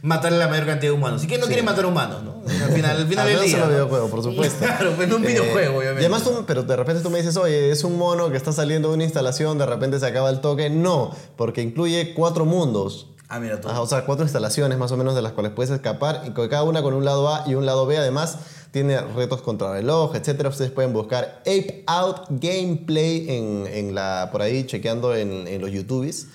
Matar 0.03 0.33
a 0.33 0.37
la 0.37 0.47
mayor 0.47 0.67
cantidad 0.67 0.93
de 0.93 0.97
humanos. 0.97 1.25
¿Y 1.25 1.27
quién 1.27 1.41
no 1.41 1.49
quiere 1.49 1.65
matar 1.65 1.85
humanos, 1.85 2.23
no? 2.23 2.41
Al 2.65 2.71
final, 2.71 2.97
al 2.97 3.09
final 3.09 3.27
Al 3.27 3.35
del 3.35 3.45
día. 3.45 3.59
¿no? 3.59 3.67
videojuegos, 3.67 4.09
por 4.09 4.23
supuesto. 4.23 4.65
Claro, 4.65 4.93
pues 4.95 5.09
en 5.09 5.15
un 5.15 5.25
Eh, 5.25 5.27
videojuego, 5.27 5.79
obviamente. 5.79 6.03
Y 6.03 6.05
además 6.05 6.23
tú, 6.23 6.45
pero 6.47 6.63
de 6.63 6.77
repente 6.77 7.03
tú 7.03 7.11
me 7.11 7.19
dices, 7.19 7.37
oye, 7.37 7.73
es 7.73 7.83
un 7.83 7.99
mono 7.99 8.31
que 8.31 8.37
está 8.37 8.53
saliendo 8.53 8.91
de 8.91 8.95
una 8.95 9.03
instalación, 9.03 9.59
de 9.59 9.67
repente 9.67 9.99
se 9.99 10.07
acaba 10.07 10.31
el 10.31 10.41
toque. 10.41 10.71
No, 10.71 11.13
porque 11.35 11.61
incluye 11.61 12.15
cuatro 12.15 12.45
mundos. 12.45 13.09
Ah, 13.29 13.41
mira 13.41 13.61
tú. 13.61 13.69
Ajá, 13.69 13.81
o 13.81 13.87
sea, 13.87 14.07
cuatro 14.07 14.25
instalaciones 14.25 14.79
más 14.79 14.91
o 14.93 14.97
menos 14.97 15.15
de 15.17 15.23
las 15.23 15.33
cuales 15.33 15.53
puedes 15.53 15.71
escapar 15.71 16.23
y 16.25 16.31
cada 16.31 16.63
una 16.63 16.83
con 16.83 16.95
un 16.95 17.05
lado 17.05 17.29
A 17.29 17.45
y 17.49 17.57
un 17.57 17.67
lado 17.67 17.85
B. 17.85 17.99
Además, 17.99 18.39
tiene 18.71 19.01
retos 19.01 19.43
contra 19.43 19.73
reloj, 19.73 20.15
etcétera. 20.15 20.49
Ustedes 20.49 20.71
pueden 20.71 20.93
buscar 20.93 21.41
Ape 21.41 21.85
Out 21.87 22.27
Gameplay 22.31 23.27
en, 23.31 23.67
en 23.67 23.95
la, 23.95 24.29
por 24.33 24.43
ahí, 24.43 24.65
chequeando 24.67 25.15
en, 25.15 25.47
en 25.49 25.61
los 25.61 25.71
YouTubes. 25.71 26.27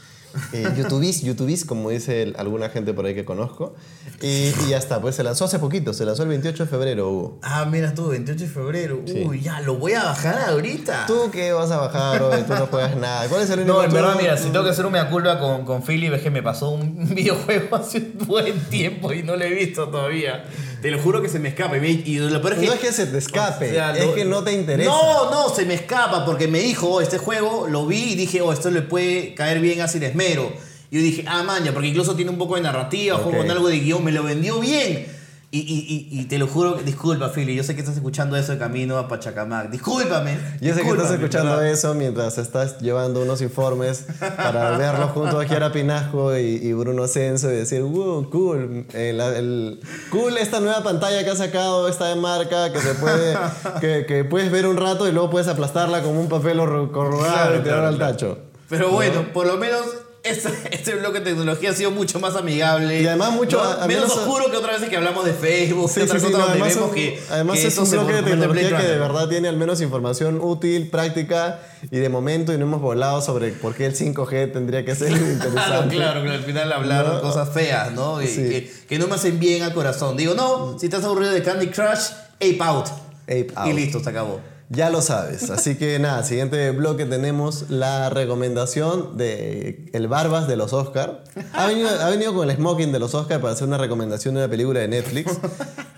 Eh, 0.51 0.67
YouTubes, 0.77 1.21
YouTubes, 1.21 1.63
como 1.63 1.91
dice 1.91 2.23
el- 2.23 2.35
alguna 2.39 2.69
gente 2.69 2.91
por 2.93 3.05
ahí 3.05 3.13
que 3.13 3.23
conozco. 3.23 3.75
Y, 4.19 4.47
y 4.47 4.69
ya 4.69 4.77
está, 4.77 4.99
pues 4.99 5.15
se 5.15 5.23
lanzó 5.23 5.45
hace 5.45 5.59
poquito, 5.59 5.93
se 5.93 6.05
lanzó 6.05 6.23
el 6.23 6.29
28 6.29 6.63
de 6.63 6.69
febrero, 6.69 7.09
Hugo. 7.11 7.39
Ah, 7.43 7.65
mira 7.69 7.93
tú, 7.93 8.07
28 8.07 8.43
de 8.45 8.49
febrero. 8.49 9.01
Uy, 9.27 9.41
ya, 9.41 9.59
lo 9.61 9.75
voy 9.75 9.93
a 9.93 10.03
bajar 10.05 10.39
ahorita. 10.49 11.05
¿Tú 11.05 11.29
qué 11.31 11.51
vas 11.51 11.69
a 11.69 11.77
bajar 11.77 12.23
hoy? 12.23 12.41
Tú 12.43 12.53
no 12.55 12.65
juegas 12.65 12.95
nada. 12.97 13.27
¿Cuál 13.27 13.43
es 13.43 13.49
el 13.51 13.59
único 13.59 13.73
No, 13.77 13.83
en 13.83 13.93
verdad, 13.93 14.15
mira, 14.19 14.37
si 14.37 14.49
tengo 14.49 14.63
que 14.63 14.71
hacer 14.71 14.85
una 14.87 15.07
culpa 15.09 15.37
con, 15.39 15.65
con 15.65 15.83
Philip, 15.83 16.13
es 16.13 16.21
que 16.23 16.31
me 16.31 16.41
pasó 16.41 16.69
un 16.71 17.09
videojuego 17.13 17.75
hace 17.75 17.99
un 17.99 18.25
buen 18.25 18.59
tiempo 18.69 19.13
y 19.13 19.21
no 19.21 19.35
lo 19.35 19.43
he 19.43 19.53
visto 19.53 19.87
todavía. 19.89 20.45
Te 20.83 20.91
lo 20.91 20.99
juro 20.99 21.21
que 21.21 21.29
se 21.29 21.39
me 21.39 21.47
escapa. 21.49 21.77
Y, 21.77 21.79
me- 21.79 21.89
y 21.89 22.19
lo 22.19 22.41
peor 22.41 22.53
es 22.53 22.59
que. 22.59 22.65
No 22.67 22.73
es 22.73 22.79
que 22.81 22.91
se 22.91 23.05
te 23.07 23.17
escape, 23.17 23.69
O 23.69 23.73
sea, 23.73 23.97
es 23.97 24.05
lo- 24.05 24.13
que 24.13 24.25
no 24.25 24.43
te 24.43 24.51
interesa. 24.51 24.91
No, 24.91 25.31
no, 25.31 25.49
se 25.49 25.65
me 25.65 25.73
escapa 25.73 26.25
porque 26.25 26.47
me 26.47 26.59
dijo, 26.59 26.87
oh, 26.89 27.01
este 27.01 27.17
juego 27.17 27.67
lo 27.69 27.87
vi 27.87 28.11
y 28.11 28.15
dije, 28.15 28.41
oh, 28.41 28.51
esto 28.53 28.69
le 28.69 28.81
puede 28.83 29.33
caer 29.33 29.59
bien 29.61 29.79
a 29.81 29.87
Sin 29.87 30.03
Esmero. 30.03 30.51
Y 30.91 30.97
yo 30.97 31.01
dije, 31.01 31.23
ah, 31.27 31.41
maña, 31.41 31.71
porque 31.71 31.87
incluso 31.87 32.15
tiene 32.15 32.29
un 32.29 32.37
poco 32.37 32.55
de 32.55 32.61
narrativa, 32.61 33.15
juego 33.15 33.31
Ok. 33.39 33.43
con 33.47 33.51
algo 33.51 33.67
de 33.69 33.79
guion, 33.79 34.03
me 34.03 34.11
lo 34.11 34.21
vendió 34.23 34.59
bien. 34.59 35.07
Y, 35.55 35.59
y, 35.59 36.07
y, 36.11 36.21
y 36.21 36.25
te 36.25 36.39
lo 36.39 36.47
juro, 36.47 36.73
disculpa, 36.83 37.29
Philly, 37.29 37.53
yo 37.55 37.63
sé 37.63 37.75
que 37.75 37.81
estás 37.81 37.95
escuchando 37.95 38.35
eso 38.35 38.53
de 38.53 38.57
camino 38.57 38.97
a 38.97 39.07
Pachacamac. 39.07 39.69
Discúlpame. 39.69 40.39
Yo 40.59 40.73
sé 40.73 40.81
que 40.81 40.89
estás 40.89 41.11
escuchando 41.11 41.51
¿verdad? 41.51 41.69
eso 41.69 41.93
mientras 41.93 42.39
estás 42.39 42.79
llevando 42.79 43.21
unos 43.21 43.39
informes 43.43 44.07
para 44.35 44.75
verlos 44.79 45.11
junto 45.11 45.39
a 45.39 45.45
Kiara 45.45 45.71
Pinasco 45.71 46.35
y, 46.35 46.73
Bruno 46.73 47.05
Censo 47.07 47.51
y 47.51 47.55
decir, 47.57 47.83
wow, 47.83 48.27
cool, 48.31 48.87
el, 48.93 49.21
el- 49.21 49.79
cool 50.09 50.39
esta 50.39 50.59
nueva 50.59 50.81
pantalla 50.81 51.23
que 51.23 51.29
ha 51.29 51.35
sacado 51.35 51.87
esta 51.87 52.07
de 52.07 52.15
marca 52.15 52.73
que 52.73 52.79
se 52.79 52.95
puede, 52.95 53.37
que, 53.79 54.05
que 54.07 54.23
puedes 54.23 54.51
ver 54.51 54.65
un 54.65 54.77
rato 54.77 55.07
y 55.07 55.11
luego 55.11 55.29
puedes 55.29 55.47
aplastarla 55.47 56.01
como 56.01 56.19
un 56.19 56.29
papel 56.29 56.57
corrugado 56.57 57.31
Claro, 57.31 57.55
y 57.57 57.59
tirar 57.59 57.63
claro, 57.77 57.87
al 57.89 57.95
claro. 57.97 58.11
tacho. 58.13 58.37
Pero 58.69 58.89
bueno, 58.89 59.25
por 59.33 59.45
lo 59.45 59.57
menos 59.57 59.81
este, 60.23 60.49
este 60.71 60.95
bloque 60.95 61.19
de 61.19 61.25
tecnología 61.31 61.71
ha 61.71 61.73
sido 61.73 61.91
mucho 61.91 62.19
más 62.19 62.35
amigable. 62.35 63.01
Y 63.01 63.05
además 63.07 63.31
mucho- 63.33 63.57
¿no? 63.61 63.63
a- 63.69 63.83
a 63.83 63.87
menos 63.87 64.09
oscuro 64.09 64.49
que 64.49 64.55
otras 64.57 64.75
veces 64.75 64.89
que 64.89 64.95
hablamos 64.97 65.25
de 65.25 65.33
Facebook, 65.33 65.89
Sí, 65.89 65.95
que 65.95 65.99
sí, 66.01 66.05
otras 66.07 66.21
sí, 66.21 66.27
cosas 66.31 66.39
no, 66.47 66.51
además, 66.51 66.75
un- 66.77 66.91
que, 66.91 67.21
además 67.29 67.59
que 67.59 67.67
es 67.67 67.77
un 67.77 67.89
bloque 67.91 68.13
de 68.13 68.23
tecnología 68.23 68.77
que 68.77 68.87
de 68.87 68.97
verdad 68.97 69.27
tiene 69.27 69.49
al 69.49 69.57
menos 69.57 69.81
información 69.81 70.39
útil, 70.41 70.89
práctica 70.89 71.59
y 71.91 71.97
de 71.99 72.07
momento 72.09 72.53
y 72.53 72.57
no 72.57 72.63
hemos 72.65 72.81
volado 72.81 73.21
sobre 73.21 73.51
por 73.51 73.75
qué 73.75 73.85
el 73.85 73.95
5G 73.95 74.47
tendría 74.53 74.85
que 74.85 74.95
ser 74.95 75.09
Claro, 75.13 75.27
interesante. 75.31 75.95
claro, 75.95 76.23
que 76.23 76.29
al 76.29 76.43
final 76.43 76.71
hablar 76.71 77.05
No. 77.05 77.21
cosas 77.21 77.49
feas, 77.53 77.91
¿no? 77.91 78.21
Y 78.21 78.27
Sí. 78.27 78.35
que, 78.49 78.73
que 78.87 78.99
no 78.99 79.07
me 79.07 79.15
hacen 79.15 79.39
bien 79.39 79.63
al 79.63 79.73
corazón. 79.73 80.15
Digo, 80.15 80.33
no, 80.35 80.79
si 80.79 80.85
estás 80.85 81.03
aburrido 81.03 81.33
de 81.33 81.43
Candy 81.43 81.67
Crush, 81.67 82.11
Ape 82.35 82.57
Out. 82.61 82.87
Ape 83.23 83.47
Y 83.47 83.53
out. 83.55 83.75
listo, 83.75 83.99
se 84.01 84.09
acabó. 84.09 84.39
Ya 84.75 84.89
lo 84.89 85.01
sabes. 85.01 85.51
Así 85.51 85.75
que 85.75 85.99
nada, 85.99 86.23
siguiente 86.23 86.71
bloque 86.71 87.05
tenemos 87.05 87.69
la 87.69 88.09
recomendación 88.09 89.17
de 89.17 89.89
El 89.93 90.07
Barbas 90.07 90.47
de 90.47 90.55
los 90.55 90.73
Oscar. 90.73 91.23
Ha 91.53 91.67
venido, 91.67 92.33
con 92.33 92.49
el 92.49 92.55
smoking 92.55 92.91
de 92.91 92.97
los 92.97 93.13
Oscar 93.13 93.39
para 93.39 93.53
hacer 93.53 93.67
una 93.67 93.77
recomendación 93.77 94.33
de 94.33 94.41
una 94.41 94.49
película 94.49 94.79
de 94.79 94.87
Netflix. 94.87 95.37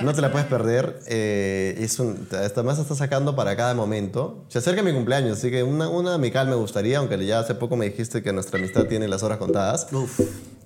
No 0.04 0.14
te 0.14 0.22
la 0.22 0.30
puedes 0.32 0.48
perder. 0.48 1.00
Eh, 1.08 1.78
es 1.80 2.00
está 2.00 2.96
sacando 2.96 3.36
para 3.36 3.56
cada 3.56 3.74
momento. 3.74 4.44
Se 4.50 4.60
acerca 4.60 4.84
mi 4.84 4.94
cumpleaños, 4.94 5.38
así 5.38 5.50
que 5.50 5.64
una, 5.64 5.88
una 5.88 6.14
amical 6.14 6.48
me 6.48 6.56
gustaría, 6.56 6.98
aunque 6.98 7.24
ya 7.26 7.40
hace 7.40 7.56
poco 7.56 7.78
me 7.78 7.86
dijiste 7.86 8.22
que 8.22 8.34
nuestra 8.34 8.60
amistad 8.60 8.86
tiene 8.86 9.08
las 9.08 9.24
horas 9.24 9.38
contadas. 9.38 9.88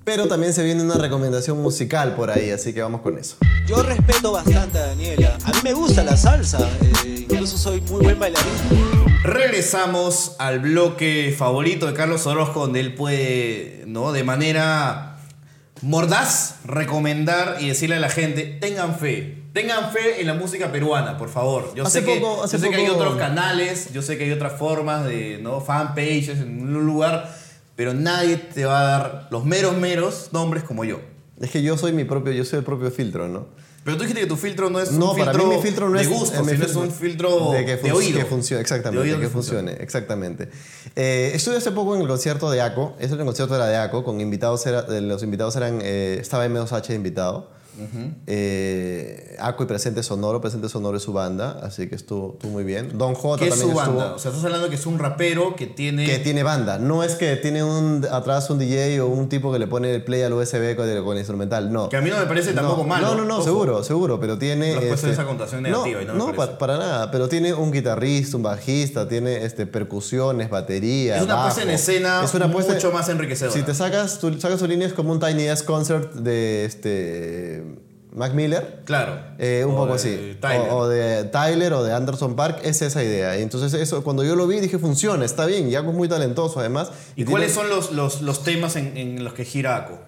Pero 0.10 0.28
también 0.28 0.54
se 0.54 0.64
viene 0.64 0.82
una 0.82 0.96
recomendación 0.96 1.62
musical 1.62 2.16
por 2.16 2.32
ahí, 2.32 2.50
así 2.50 2.74
que 2.74 2.82
vamos 2.82 3.02
con 3.02 3.18
eso. 3.20 3.36
Yo 3.68 3.84
respeto 3.84 4.32
bastante 4.32 4.80
a 4.80 4.88
Daniela. 4.88 5.38
A 5.44 5.52
mí 5.52 5.58
me 5.64 5.74
gusta 5.74 6.04
la 6.04 6.18
salsa. 6.18 6.60
eh, 7.06 7.26
incluso 7.30 7.58
soy 7.60 7.80
muy 7.82 8.02
buen 8.02 8.18
bailarín. 8.18 8.50
Regresamos 9.24 10.36
al 10.40 10.60
bloque 10.60 11.34
favorito 11.38 11.86
de 11.86 11.94
Carlos 11.94 12.26
Orozco, 12.26 12.62
donde 12.62 12.80
él 12.80 12.96
puede, 12.96 13.84
¿no? 13.86 14.12
De 14.12 14.24
manera 14.24 15.18
mordaz, 15.82 16.56
recomendar 16.66 17.58
y 17.60 17.68
decirle 17.68 17.98
a 17.98 18.00
la 18.00 18.10
gente, 18.10 18.58
tengan 18.60 18.98
fe. 18.98 19.44
Tengan 19.54 19.92
fe 19.92 20.22
en 20.22 20.28
la 20.28 20.34
música 20.34 20.72
peruana, 20.72 21.18
por 21.18 21.30
favor. 21.30 21.72
Yo 21.76 21.84
Hace 21.86 22.00
sé, 22.00 22.06
que, 22.06 22.20
poco- 22.20 22.42
yo 22.50 22.58
sé 22.58 22.70
que 22.70 22.76
hay 22.76 22.88
otros 22.88 23.16
canales, 23.18 23.92
yo 23.94 24.02
sé 24.02 24.18
que 24.18 24.24
hay 24.26 24.32
otras 24.32 24.54
formas 24.58 25.06
de, 25.06 25.40
¿no? 25.42 25.62
Fanpages 25.62 26.30
en 26.40 26.62
un 26.62 26.86
lugar, 26.86 27.32
pero 27.80 27.94
nadie 27.94 28.36
te 28.36 28.66
va 28.66 28.80
a 28.82 28.84
dar 29.00 29.28
los 29.32 29.46
meros, 29.46 29.74
meros 29.78 30.32
nombres 30.34 30.66
como 30.66 30.84
yo. 30.84 31.00
Es 31.40 31.50
que 31.50 31.64
yo 31.64 31.78
soy 31.78 31.94
mi 31.94 32.04
propio, 32.04 32.34
yo 32.34 32.44
soy 32.44 32.60
el 32.60 32.66
propio 32.66 32.92
filtro, 32.92 33.30
¿no? 33.30 33.46
Pero 33.86 33.96
tú 33.96 34.04
dijiste 34.04 34.20
que 34.22 34.28
tu 34.28 34.36
filtro 34.36 34.70
no 34.70 34.82
es 34.82 34.92
No, 34.92 35.14
un 35.14 35.18
para 35.18 35.32
filtro 35.32 35.48
mí 35.50 35.56
mi 35.56 35.62
filtro 35.62 35.88
no 35.90 35.96
de 35.98 36.04
es 36.04 36.10
gusto, 36.10 36.38
eh, 36.40 36.44
mi 36.44 36.52
sino 36.52 36.66
es 36.66 36.76
un 36.76 36.92
filtro 36.92 37.52
de, 37.54 37.66
que, 37.66 37.78
fun- 37.78 37.92
oído. 37.94 38.20
que 38.20 38.26
funcione, 38.26 38.62
exactamente, 38.62 38.98
De 39.02 39.10
oído 39.14 39.22
que 39.22 39.30
funcione, 39.30 39.72
exactamente. 39.80 40.50
Eh, 40.98 41.32
estuve 41.34 41.56
hace 41.56 41.72
poco 41.72 41.96
en 41.96 42.02
el 42.02 42.08
concierto 42.10 42.52
de 42.52 42.62
ACO, 42.62 42.98
ese 43.00 43.16
concierto 43.16 43.56
era 43.56 43.68
de 43.68 43.78
ACO, 43.78 44.04
con 44.04 44.20
invitados, 44.20 44.66
era, 44.66 44.82
los 45.00 45.24
invitados 45.24 45.56
eran, 45.56 45.80
eh, 45.82 46.18
estaba 46.20 46.46
M2H 46.48 46.94
de 47.80 47.86
invitado, 47.86 48.22
eh, 48.28 49.36
ACO 49.40 49.64
y 49.64 49.66
Presente 49.68 50.04
Sonoro, 50.04 50.42
Presente 50.42 50.70
Sonoro 50.70 50.98
es 50.98 51.04
su 51.04 51.14
banda, 51.14 51.60
así 51.64 51.88
que 51.88 51.96
estuvo, 51.96 52.34
estuvo 52.34 52.52
muy 52.52 52.64
bien. 52.64 52.98
Don 52.98 53.16
J 53.16 53.38
¿Qué 53.40 53.46
es 53.50 53.52
también 53.52 53.72
su 53.76 53.80
estuvo, 53.80 53.98
banda? 53.98 54.16
O 54.16 54.20
sea, 54.20 54.32
estás 54.32 54.46
hablando 54.46 54.70
que 54.70 54.76
es 54.76 54.86
un 54.86 55.00
rapero 55.00 55.56
que 55.56 55.68
tiene... 55.68 56.06
que 56.06 56.20
tiene 56.20 56.44
banda, 56.44 56.78
no 56.80 57.04
es 57.04 57.16
que 57.16 57.36
tiene 57.38 57.64
un, 57.64 58.06
atrás 58.12 58.50
un 58.50 58.60
DJ 58.60 59.02
o 59.02 59.08
un 59.08 59.30
tipo 59.30 59.52
que 59.52 59.60
le 59.60 59.68
pone 59.68 59.94
el 59.96 60.04
play 60.04 60.22
al 60.24 60.34
USB 60.34 60.76
con 60.76 60.88
el, 60.90 61.04
con 61.04 61.14
el 61.14 61.20
instrumental, 61.20 61.72
no. 61.72 61.90
Que 61.90 61.98
a 61.98 62.02
mí 62.02 62.10
no 62.10 62.18
me 62.18 62.26
parece 62.26 62.54
tampoco 62.54 62.82
no, 62.84 62.88
malo. 62.88 63.08
No, 63.10 63.16
no, 63.16 63.26
no, 63.26 63.36
Ojo. 63.36 63.44
seguro, 63.44 63.84
seguro, 63.84 64.20
pero 64.20 64.38
tiene... 64.38 64.76
No 64.76 64.82
este, 64.82 65.12
esa 65.12 65.26
connotación 65.26 65.64
no, 65.64 65.70
negativa 65.70 66.02
y 66.02 66.06
no 66.06 66.14
me 66.14 66.20
no, 66.20 66.34
pa- 66.34 66.58
para 66.58 66.78
nada, 66.78 67.12
pero 67.12 67.28
tiene 67.30 67.54
un 67.54 67.72
guitarrista, 67.72 68.38
un 68.38 68.44
bajista, 68.44 69.08
tiene 69.08 69.44
este, 69.46 69.66
percusiones, 69.66 70.50
batería, 70.50 71.18
Es 71.18 71.24
una 71.24 71.36
bajo. 71.36 71.46
puesta 71.48 71.64
en 71.64 71.70
escena 71.70 72.22
Es 72.24 72.34
una 72.34 72.52
puesta- 72.52 72.74
mucho 72.74 72.92
más 72.92 73.08
enriquecedora. 73.10 73.56
Si 73.56 73.64
te 73.64 73.74
sacas 73.74 74.20
tu, 74.20 74.34
sacas 74.40 74.60
tu 74.60 74.68
línea 74.68 74.88
es 74.88 74.94
como 74.94 75.12
un 75.12 75.20
Tiny 75.20 75.44
Desk 75.44 75.66
Concert 75.66 76.14
de 76.14 76.66
este, 76.66 77.64
Mac 78.12 78.34
Miller. 78.34 78.82
Claro. 78.86 79.20
Eh, 79.38 79.64
un 79.66 79.74
O 79.74 79.78
poco 79.78 79.90
de 79.90 79.94
así. 79.96 80.38
Tyler. 80.40 80.70
O, 80.72 80.78
o 80.78 80.88
de 80.88 81.26
Tyler 81.26 81.74
o 81.74 81.84
de 81.84 81.94
Anderson 81.94 82.36
Park, 82.36 82.60
es 82.64 82.82
esa 82.82 83.04
idea. 83.04 83.38
Y 83.38 83.44
entonces 83.44 83.74
eso, 83.74 84.04
cuando 84.04 84.24
yo 84.24 84.36
lo 84.36 84.48
vi 84.48 84.60
dije, 84.60 84.80
funciona, 84.80 85.26
está 85.26 85.46
bien. 85.46 85.70
Yaco 85.70 85.90
es 85.92 85.96
muy 85.96 86.08
talentoso 86.08 86.60
además. 86.60 86.92
¿Y 87.16 87.26
cuáles 87.26 87.54
son 87.54 87.70
los, 87.70 87.92
los, 87.92 88.22
los 88.22 88.44
temas 88.44 88.76
en, 88.76 88.98
en 88.98 89.24
los 89.24 89.34
que 89.34 89.46
gira 89.46 89.76
Aco? 89.76 90.00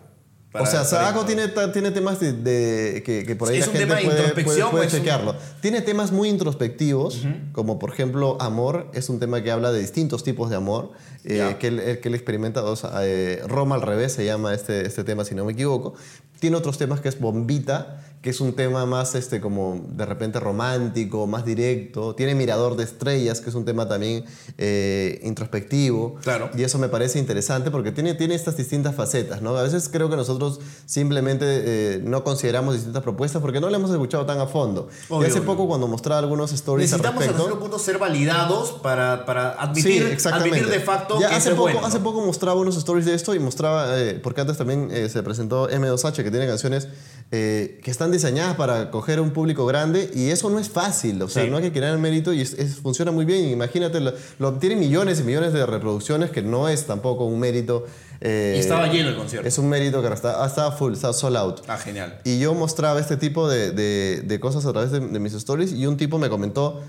Para- 0.52 0.66
o 0.66 0.68
sea, 0.68 0.84
Saco 0.84 1.24
tiene, 1.26 1.48
tiene 1.72 1.92
temas 1.92 2.20
de, 2.20 2.34
de- 2.34 3.04
que, 3.04 3.24
que 3.26 3.36
por 3.38 3.48
ahí 3.50 3.58
¿Es 3.60 3.68
la 3.68 3.72
un 3.72 3.78
gente 3.78 3.86
tema 3.88 3.96
de 4.00 4.06
puede, 4.06 4.18
puede, 4.18 4.28
introspección 4.30 4.72
puede 4.72 4.84
o 4.84 4.88
es 4.88 4.94
un- 4.94 5.00
chequearlo. 5.00 5.36
Tiene 5.62 5.82
temas 5.82 6.12
muy 6.12 6.28
introspectivos, 6.28 7.26
como 7.54 7.80
por 7.80 7.92
ejemplo 7.94 8.38
Amor, 8.42 8.88
es 8.94 9.08
un 9.10 9.20
tema 9.20 9.42
que 9.42 9.50
habla 9.52 9.72
de 9.72 9.80
distintos 9.80 10.24
tipos 10.26 10.50
de 10.50 10.58
amor, 10.58 10.92
eh, 11.24 11.38
Ya. 11.38 11.58
que, 11.58 11.68
él, 11.68 11.80
él- 11.80 12.00
que 12.02 12.10
él 12.10 12.16
experimenta. 12.16 12.64
O 12.66 12.76
sea, 12.76 12.92
eh, 13.04 13.42
Roma 13.48 13.76
al 13.76 13.82
revés 13.82 14.12
se 14.12 14.26
llama 14.26 14.54
este, 14.54 14.86
este 14.86 15.04
tema, 15.06 15.24
si 15.24 15.36
no 15.36 15.46
me 15.46 15.54
equivoco. 15.54 15.94
Tiene 16.42 16.58
otros 16.58 16.78
temas 16.78 17.00
que 17.00 17.08
es 17.10 17.20
Bombita, 17.20 18.04
que 18.22 18.30
es 18.30 18.40
un 18.40 18.54
tema 18.54 18.86
más 18.86 19.16
este, 19.16 19.42
como 19.42 19.84
de 19.90 20.06
repente 20.06 20.40
romántico, 20.40 21.26
más 21.26 21.44
directo. 21.44 22.14
Tiene 22.14 22.36
Mirador 22.36 22.76
de 22.76 22.84
Estrellas, 22.84 23.42
que 23.42 23.50
es 23.50 23.56
un 23.56 23.66
tema 23.66 23.88
también 23.88 24.26
eh, 24.60 25.20
introspectivo. 25.24 26.16
Claro. 26.22 26.52
Y 26.56 26.62
eso 26.62 26.78
me 26.78 26.88
parece 26.88 27.18
interesante 27.18 27.72
porque 27.72 27.92
tiene, 27.92 28.14
tiene 28.14 28.36
estas 28.36 28.58
distintas 28.58 28.94
facetas, 28.94 29.42
¿no? 29.42 29.58
A 29.58 29.64
veces 29.64 29.90
creo 29.92 30.08
que 30.10 30.16
nosotros 30.16 30.60
simplemente 30.86 31.46
eh, 31.48 32.02
no 32.04 32.24
consideramos 32.24 32.76
distintas 32.76 33.02
propuestas 33.02 33.42
porque 33.42 33.60
no 33.60 33.70
le 33.72 33.78
hemos 33.78 33.90
escuchado 33.90 34.24
tan 34.28 34.40
a 34.40 34.46
fondo. 34.46 34.88
Obvio, 35.10 35.28
y 35.28 35.32
hace 35.32 35.40
obvio. 35.40 35.48
poco 35.56 35.68
cuando 35.68 35.88
mostraba 35.88 36.20
algunos 36.20 36.52
stories 36.54 36.94
al 36.94 37.00
Necesitamos 37.00 37.22
hasta 37.24 37.32
respecto... 37.32 37.44
cierto 37.44 37.60
punto 37.60 37.80
ser 37.80 37.98
validados 37.98 38.72
para, 38.84 39.26
para 39.26 39.54
Sí, 39.54 39.58
admitir, 39.60 40.04
exactamente. 40.04 40.58
admitir 40.60 40.72
de 40.80 40.86
facto 40.86 41.20
Ya 41.20 41.30
que 41.30 41.36
hace 41.36 41.50
poco, 41.52 41.62
bueno. 41.64 41.86
hace 41.86 42.00
poco 42.00 42.22
mostraba 42.24 42.60
unos 42.60 42.78
stories 42.78 43.06
de 43.08 43.16
esto 43.16 43.34
y 43.34 43.40
mostraba, 43.40 44.00
eh, 44.00 44.20
porque 44.22 44.42
antes 44.42 44.58
también 44.58 44.90
eh, 44.92 45.10
se 45.10 45.24
presentó 45.24 45.68
M2H, 45.70 46.24
que 46.24 46.30
tiene 46.30 46.46
canciones 46.46 46.88
eh, 47.34 47.80
que 47.82 47.90
están 47.92 48.12
diseñadas 48.12 48.58
para 48.58 48.92
coger 48.92 49.22
un 49.22 49.32
público 49.32 49.66
grande 49.66 50.12
y 50.14 50.30
eso 50.32 50.50
no 50.50 50.60
es 50.60 50.70
fácil, 50.70 51.22
o 51.22 51.30
sea, 51.30 51.46
Sí. 51.46 51.50
no 51.50 51.58
hay 51.58 51.64
que 51.64 51.72
crear 51.72 51.94
el 51.94 52.00
mérito 52.00 52.34
y 52.34 52.42
es- 52.42 52.54
es- 52.54 52.76
funciona 52.76 53.12
muy 53.12 53.24
bien. 53.24 53.46
Imagínate, 53.50 54.02
lo, 54.02 54.12
lo- 54.40 54.54
tiene 54.56 54.76
millones 54.76 55.22
y 55.22 55.24
millones 55.24 55.54
de 55.54 55.66
reproducciones, 55.66 56.30
que 56.30 56.42
no 56.42 56.68
es 56.68 56.86
tampoco 56.88 57.24
un 57.26 57.40
mérito. 57.40 57.86
eh, 58.24 58.56
Y 58.58 58.60
estaba 58.60 58.86
lleno 58.88 59.10
el 59.10 59.16
concierto. 59.16 59.48
Es 59.48 59.58
un 59.58 59.68
mérito 59.70 60.02
que 60.02 60.08
está, 60.14 60.44
ah, 60.44 60.48
estaba 60.48 60.72
full, 60.74 60.94
estaba 60.94 61.14
sold 61.14 61.38
out. 61.38 61.62
Ah, 61.68 61.78
genial. 61.78 62.20
Y 62.24 62.38
yo 62.40 62.54
mostraba 62.54 63.00
este 63.00 63.16
tipo 63.18 63.48
de, 63.50 63.72
de- 63.72 64.22
de 64.24 64.40
cosas 64.40 64.66
a 64.68 64.72
través 64.74 64.92
de, 64.92 65.00
de 65.00 65.20
mis 65.20 65.34
stories 65.34 65.72
y 65.74 65.88
un 65.88 65.96
tipo 65.98 66.20
me 66.20 66.30
comentó, 66.30 66.82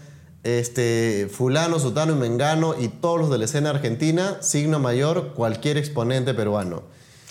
este, 0.43 1.29
fulano, 1.31 1.79
sutano 1.79 2.13
y 2.13 2.17
mengano 2.17 2.75
y 2.79 2.89
todos 2.89 3.19
los 3.21 3.31
de 3.31 3.39
la 3.39 3.45
escena 3.45 3.71
argentina, 3.71 4.39
signo 4.41 4.79
mayor, 4.81 5.35
cualquier 5.35 5.77
exponente 5.79 6.35
peruano. 6.35 6.83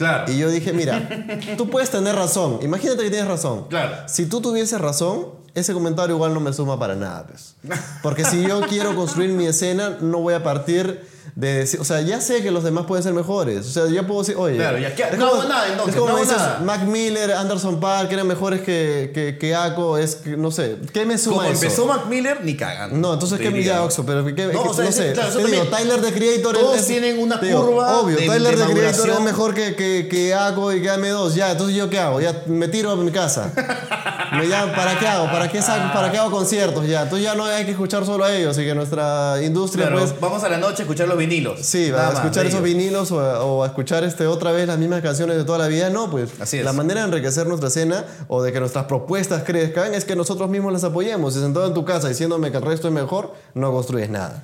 Claro. 0.02 0.32
Y 0.32 0.40
yo 0.40 0.50
dije, 0.50 0.74
mira, 0.74 1.08
tú 1.58 1.70
puedes 1.70 1.92
tener 1.92 2.16
razón, 2.16 2.58
imagínate 2.64 3.04
que 3.04 3.12
tienes 3.12 3.28
razón. 3.28 3.68
Claro. 3.70 3.98
Si 4.08 4.26
tú 4.26 4.42
tuvieses 4.42 4.82
razón, 4.82 5.28
ese 5.54 5.74
comentario 5.74 6.16
igual 6.16 6.34
no 6.34 6.40
me 6.40 6.52
suma 6.54 6.80
para 6.80 6.96
nada, 6.96 7.28
pues. 7.28 7.56
Porque 8.02 8.26
si 8.26 8.42
yo 8.42 8.62
quiero 8.62 8.96
construir 8.96 9.30
mi 9.30 9.46
escena, 9.46 9.98
no 10.02 10.18
voy 10.18 10.34
a 10.34 10.42
partir 10.42 11.06
de 11.36 11.54
decir, 11.60 11.80
o 11.80 11.84
sea, 11.86 12.02
ya 12.02 12.20
sé 12.20 12.42
que 12.44 12.52
los 12.52 12.64
demás 12.64 12.86
pueden 12.86 13.04
ser 13.04 13.14
mejores. 13.14 13.66
O 13.66 13.72
sea, 13.72 13.88
ya 13.88 14.06
puedo 14.06 14.20
decir, 14.22 14.36
oye, 14.38 14.58
Claro, 14.58 14.78
ya, 14.78 14.90
es 14.90 15.18
No 15.18 15.30
como- 15.30 15.42
hago 15.42 15.50
nada, 15.50 15.68
entonces, 15.68 15.96
Es 15.96 16.00
como 16.00 16.10
no 16.12 16.16
hago 16.18 16.26
dices, 16.26 16.38
nada. 16.38 16.60
Mac 16.60 16.82
Miller, 16.84 17.32
Anderson 17.32 17.80
Park 17.80 18.12
eran 18.12 18.28
mejores 18.28 18.62
que, 18.62 19.12
que, 19.14 19.38
que 19.38 19.56
Aco, 19.56 19.98
es 19.98 20.16
que, 20.18 20.36
no 20.38 20.52
sé, 20.52 20.78
¿qué 20.94 21.06
me 21.06 21.18
suma 21.18 21.38
Como 21.38 21.50
eso? 21.50 21.62
empezó 21.64 21.86
Mac 21.86 22.06
Miller, 22.08 22.40
ni 22.44 22.56
cagando. 22.58 22.98
No, 22.98 23.14
entonces, 23.14 23.40
¿qué 23.40 23.64
ya, 23.64 23.84
Oxo? 23.84 24.06
Pero, 24.06 24.26
¿qué, 24.26 24.48
No, 24.48 24.62
o 24.64 24.74
sea, 24.74 24.86
no 24.86 24.92
sé, 24.92 25.14
claro, 25.14 25.38
te 25.38 25.46
digo. 25.52 25.64
Tyler, 25.66 26.02
de 26.02 26.14
Creator... 26.14 26.58
Todos 26.58 26.78
es- 26.78 26.88
tienen 26.88 27.20
una 27.20 27.38
digo, 27.38 27.66
curva 27.66 28.00
Obvio, 28.00 28.18
de- 28.18 28.28
Tyler, 28.28 28.58
de 28.58 28.66
de, 28.66 28.74
Creator 28.74 29.10
es 29.10 29.20
mejor 29.22 29.54
que, 29.54 29.76
que, 29.76 30.08
que 30.10 30.34
Aco 30.34 30.72
y 30.74 30.82
que 30.82 30.90
AM2. 30.92 31.34
Ya, 31.36 31.52
entonces, 31.52 31.76
¿yo 31.76 31.90
qué 31.90 32.00
hago? 32.00 32.20
Ya 32.20 32.44
me 32.48 32.68
tiro 32.68 32.92
a 32.92 32.96
mi 32.98 33.12
casa. 33.12 33.52
Me 34.32 34.48
ya, 34.48 34.74
¿Para 34.74 34.98
qué 34.98 35.08
hago? 35.08 35.26
¿Para 35.32 35.50
qué, 35.52 35.62
saco- 35.62 35.94
¿Para 35.94 36.10
qué 36.12 36.18
hago 36.18 36.32
conciertos? 36.32 36.88
Ya, 36.88 37.02
entonces 37.04 37.24
ya 37.26 37.36
no 37.36 37.44
hay 37.46 37.66
que 37.66 37.72
escuchar 37.72 38.06
solo 38.06 38.24
a 38.24 38.34
ellos 38.34 38.58
y 38.58 38.64
que 38.64 38.74
nuestra 38.74 39.36
industria, 39.44 39.88
Claro, 39.88 40.02
pues... 40.06 40.20
vamos 40.22 40.44
a 40.44 40.50
la 40.50 40.58
noche 40.58 40.80
a 40.80 40.82
escuchar 40.84 41.08
los 41.08 41.18
vinilos. 41.18 41.60
Sí, 41.62 41.92
a 41.96 42.12
escuchar 42.14 42.46
esos 42.46 42.62
vinilos 42.64 43.12
o 43.12 43.20
a, 43.20 43.44
o 43.44 43.64
a 43.64 43.68
escuchar 43.68 44.04
este, 44.06 44.28
otra 44.28 44.52
vez 44.52 44.68
las 44.68 44.78
mismas 44.78 45.02
canciones 45.02 45.36
de 45.38 45.44
toda 45.44 45.58
la 45.58 45.68
vida. 45.68 45.90
No, 45.90 46.10
pues 46.10 46.30
Así 46.40 46.58
es. 46.60 46.66
la 46.66 46.72
manera 46.74 47.02
de 47.02 47.08
enriquecer 47.08 47.46
nuestra 47.48 47.68
escena 47.68 48.06
o 48.30 48.42
de 48.42 48.52
que 48.54 48.60
nuestras 48.60 48.86
propuestas 48.86 49.44
crezcan 49.44 49.94
es 49.94 50.06
que 50.06 50.16
nosotros 50.16 50.50
mismos 50.50 50.72
las 50.72 50.84
apoyemos. 50.86 51.34
Si 51.34 51.40
sentado 51.42 51.68
en 51.68 51.74
tu 51.74 51.84
casa 51.84 52.08
diciéndome 52.08 52.52
que 52.52 52.58
el 52.58 52.64
resto 52.64 52.88
es 52.88 52.94
mejor, 52.94 53.34
no 53.54 53.72
construyes 53.72 54.10
nada. 54.10 54.44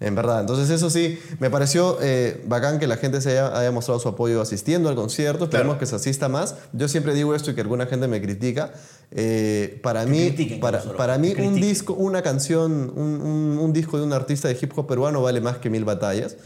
En 0.00 0.14
verdad. 0.14 0.38
Entonces 0.40 0.70
eso 0.70 0.90
sí, 0.90 1.18
me 1.40 1.50
pareció 1.50 1.98
eh, 2.00 2.44
bacán 2.46 2.78
que 2.78 2.86
la 2.86 2.96
gente 2.98 3.20
se 3.20 3.30
haya, 3.32 3.58
haya 3.58 3.72
mostrado 3.72 3.98
su 3.98 4.08
apoyo 4.08 4.40
asistiendo 4.40 4.88
al 4.88 4.94
concierto. 4.94 5.44
Esperemos 5.44 5.72
Claro. 5.74 5.80
que 5.80 5.86
se 5.86 5.96
asista 5.96 6.28
más. 6.28 6.54
Yo 6.72 6.86
siempre 6.86 7.14
digo 7.14 7.34
esto 7.34 7.50
y 7.50 7.54
que 7.56 7.62
alguna 7.62 7.86
gente 7.86 8.06
me 8.06 8.22
critica. 8.22 8.70
Eh, 9.10 9.80
para 9.82 10.04
mí, 10.04 10.30
para, 10.60 10.82
para 10.82 11.16
mí 11.18 11.34
un 11.38 11.54
disco, 11.54 11.94
una 11.94 12.20
canción, 12.22 12.92
un, 12.94 13.20
un- 13.22 13.58
un 13.58 13.72
disco 13.72 13.96
de 13.96 14.04
un 14.04 14.12
artista 14.12 14.48
de 14.48 14.58
hip 14.60 14.72
hop 14.76 14.86
peruano 14.86 15.22
vale 15.22 15.40
más 15.40 15.56
que 15.58 15.70
mil 15.70 15.84
batallas. 15.84 16.36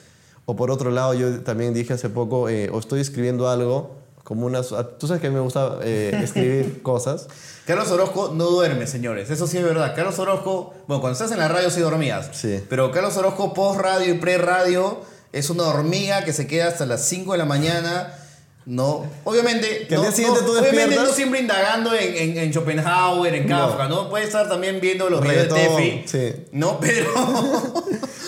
O 0.45 0.57
por 0.57 0.71
otro 0.71 0.91
lado, 0.91 1.15
yo 1.15 1.41
también 1.41 1.75
dije 1.75 1.93
hace 1.93 2.09
poco, 2.09 2.49
eh, 2.49 2.69
o 2.73 2.79
estoy 2.79 3.01
escribiendo 3.01 3.49
algo, 3.49 3.97
como 4.25 4.47
unas... 4.47 4.69
Tú 4.99 5.07
sabes 5.07 5.21
que 5.21 5.27
a 5.29 5.31
mí 5.31 5.35
me 5.37 5.41
gusta 5.43 5.79
eh, 5.83 6.21
escribir 6.23 6.83
cosas. 6.85 7.27
Carlos 7.67 7.91
Orozco 7.91 8.33
no 8.35 8.47
duerme, 8.47 8.87
señores. 8.87 9.31
Eso 9.31 9.47
sí 9.47 9.59
es 9.59 9.65
verdad. 9.65 9.95
Carlos 9.95 10.19
Orozco, 10.19 10.75
bueno, 10.89 11.01
cuando 11.01 11.13
estás 11.13 11.31
en 11.33 11.39
la 11.39 11.49
radio 11.49 11.71
sí 11.71 11.81
dormías. 11.81 12.31
Sí. 12.33 12.61
Pero 12.69 12.91
Carlos 12.93 13.17
Orozco 13.17 13.53
post 13.55 13.81
radio 13.81 14.13
y 14.15 14.19
pre 14.19 14.39
radio 14.39 15.01
es 15.33 15.49
una 15.51 15.65
hormiga 15.65 16.25
que 16.25 16.33
se 16.33 16.47
queda 16.49 16.69
hasta 16.69 16.87
las 16.87 17.05
5 17.07 17.33
de 17.33 17.39
la 17.39 17.45
mañana. 17.45 18.13
No, 18.65 19.05
obviamente, 19.25 19.87
Que 19.89 19.97
no, 19.97 20.03
día 20.03 20.13
siguiente 20.13 20.41
no, 20.41 20.47
tú 20.47 20.59
obviamente 20.59 20.95
no 20.95 21.07
siempre 21.13 21.41
indagando 21.41 21.93
en, 21.95 22.15
en, 22.17 22.39
en 22.39 22.53
Schopenhauer, 22.53 23.35
en 23.35 23.49
No. 23.49 23.69
Kafka, 23.69 23.89
¿no? 23.89 24.09
Puede 24.09 24.25
estar 24.25 24.49
también 24.49 24.81
viendo 24.81 25.11
los 25.11 25.21
videos 25.21 25.49
de 25.49 25.55
Tefi. 25.55 26.03
sí. 26.07 26.45
No, 26.53 26.79
pero. 26.81 27.11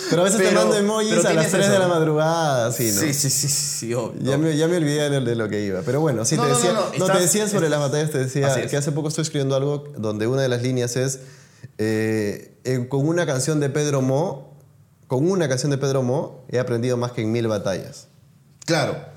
Pero 0.09 0.21
a 0.21 0.25
veces 0.25 0.39
te 0.39 0.45
Pero- 0.47 0.59
mando 0.59 0.77
emojis 0.77 1.11
a 1.13 1.15
las 1.15 1.25
tienes 1.47 1.51
3 1.51 1.67
de 1.67 1.73
eso. 1.75 1.79
la 1.81 1.87
madrugada, 1.87 2.67
así, 2.67 2.91
¿no? 2.91 3.01
Sí, 3.01 3.13
sí, 3.13 3.29
sí, 3.29 3.47
sí, 3.47 3.77
sí, 3.87 3.93
obvio. 3.93 4.21
Ya, 4.21 4.37
me, 4.37 4.55
ya 4.57 4.67
me 4.67 4.77
olvidé 4.77 5.09
de, 5.09 5.21
de 5.21 5.35
lo 5.35 5.47
que 5.49 5.61
iba. 5.63 5.81
Pero 5.83 6.01
bueno, 6.01 6.25
sí, 6.25 6.35
No, 6.35 6.43
te 6.43 6.49
no, 6.49 6.55
decía, 6.55 6.73
no, 6.73 6.79
no, 6.81 6.85
no, 6.87 6.93
estás- 6.93 7.17
te 7.17 7.23
decía 7.23 7.47
sobre 7.47 7.69
las 7.69 7.79
batallas, 7.79 8.11
te 8.11 8.17
decía 8.19 8.53
es. 8.59 8.69
que 8.69 8.77
hace 8.77 8.91
poco 8.91 9.07
estoy 9.07 9.23
escribiendo 9.23 9.55
algo 9.55 9.85
donde 9.97 10.27
una 10.27 10.41
de 10.41 10.49
las 10.49 10.61
líneas 10.61 10.95
es 10.95 11.19
eh, 11.77 12.57
en- 12.65 12.85
con 12.87 13.07
una 13.07 13.25
canción 13.25 13.59
de 13.59 13.69
Pedro 13.69 14.01
Mo, 14.01 14.53
con 15.07 15.29
una 15.29 15.47
canción 15.49 15.71
de 15.71 15.77
Pedro 15.77 16.03
Mo 16.03 16.43
he 16.49 16.59
aprendido 16.59 16.97
más 16.97 17.11
que 17.11 17.21
en 17.21 17.31
mil 17.31 17.47
batallas. 17.47 18.07
Claro. 18.65 19.14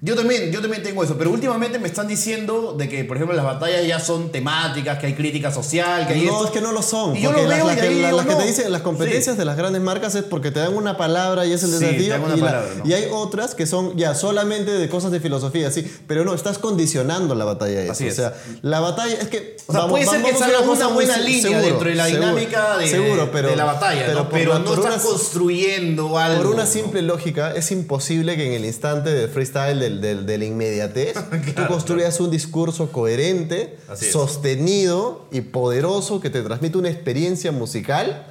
Yo 0.00 0.14
también, 0.16 0.52
yo 0.52 0.60
también 0.60 0.82
tengo 0.82 1.02
eso, 1.02 1.16
pero 1.16 1.30
últimamente 1.30 1.78
me 1.78 1.88
están 1.88 2.06
diciendo 2.08 2.74
de 2.76 2.88
que, 2.90 3.04
por 3.04 3.16
ejemplo, 3.16 3.34
las 3.34 3.44
batallas 3.46 3.86
ya 3.86 3.98
son 4.00 4.30
temáticas, 4.30 4.98
que 4.98 5.06
hay 5.06 5.14
crítica 5.14 5.50
social, 5.50 6.06
que 6.06 6.12
hay 6.14 6.26
No, 6.26 6.32
esto. 6.32 6.44
es 6.46 6.50
que 6.50 6.60
no 6.60 6.72
lo 6.72 6.82
son. 6.82 7.16
Y 7.16 7.22
yo 7.22 7.32
lo 7.32 7.38
las, 7.38 7.48
veo 7.48 7.66
las 7.66 7.76
y 7.76 7.80
que, 7.80 7.86
ahí 7.86 8.00
la- 8.00 8.06
digo, 8.08 8.16
las 8.18 8.26
que 8.26 8.32
no. 8.32 8.38
te 8.38 8.46
dicen 8.46 8.70
las 8.72 8.82
competencias 8.82 9.34
Sí. 9.34 9.38
de 9.38 9.44
las 9.46 9.56
grandes 9.56 9.80
marcas 9.80 10.14
es 10.14 10.24
porque 10.24 10.50
te 10.50 10.60
dan 10.60 10.74
una 10.76 10.98
palabra 10.98 11.46
y 11.46 11.52
es 11.52 11.62
el 11.62 11.70
Sí, 11.70 11.76
desafío. 11.78 12.02
y, 12.04 12.08
la- 12.08 12.18
palabra, 12.20 12.64
¿no? 12.76 12.86
y 12.88 12.92
hay 12.92 13.06
otras 13.10 13.54
que 13.54 13.66
son 13.66 13.96
ya 13.96 14.14
solamente 14.14 14.72
de 14.72 14.88
cosas 14.90 15.10
de 15.10 15.20
filosofía, 15.20 15.70
sí. 15.70 15.90
Pero 16.06 16.24
no, 16.26 16.34
estás 16.34 16.58
condicionando 16.58 17.34
la 17.34 17.46
batalla 17.46 17.82
eso. 17.82 17.92
Así 17.92 18.04
o 18.04 18.08
es. 18.08 18.16
sea, 18.16 18.34
la 18.62 18.80
batalla 18.80 19.14
es 19.14 19.28
que. 19.28 19.56
O 19.66 19.72
sea, 19.72 19.86
puede 19.86 20.04
ser 20.06 20.22
que 20.22 20.30
a 20.32 20.36
salga 20.36 20.60
una 20.60 20.86
buena 20.88 21.16
línea 21.16 21.42
seguro, 21.42 21.62
dentro 21.62 21.88
de 21.88 21.94
la 21.94 22.04
seguro, 22.06 22.26
dinámica 22.28 22.76
de, 22.76 22.88
seguro, 22.88 23.30
pero, 23.32 23.48
de 23.48 23.56
la 23.56 23.64
batalla, 23.64 24.02
pero 24.04 24.24
¿no? 24.24 24.28
pero 24.28 24.52
la- 24.52 24.58
no 24.58 24.74
estás 24.74 25.02
construyendo 25.02 26.18
algo. 26.18 26.42
por 26.42 26.52
una 26.52 26.66
simple 26.66 27.00
lógica, 27.00 27.52
es 27.54 27.70
imposible 27.70 28.36
que 28.36 28.46
en 28.46 28.52
el 28.52 28.64
instante 28.66 29.10
del 29.10 29.30
freestyle, 29.30 29.78
del, 29.84 30.00
del, 30.00 30.26
de 30.26 30.38
la 30.38 30.44
inmediatez, 30.44 31.14
tú 31.56 31.66
construyas 31.68 32.18
un 32.20 32.30
discurso 32.30 32.90
coherente, 32.90 33.78
sostenido 33.94 35.26
y 35.30 35.42
poderoso 35.42 36.20
que 36.20 36.30
te 36.30 36.42
transmite 36.42 36.78
una 36.78 36.90
experiencia 36.90 37.52
musical, 37.52 38.26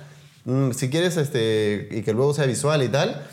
mm, 0.45 0.71
si 0.71 0.89
quieres, 0.89 1.17
este, 1.17 1.87
y 1.91 2.01
que 2.01 2.13
luego 2.13 2.33
sea 2.33 2.45
visual 2.45 2.83
y 2.83 2.89
tal, 2.89 3.27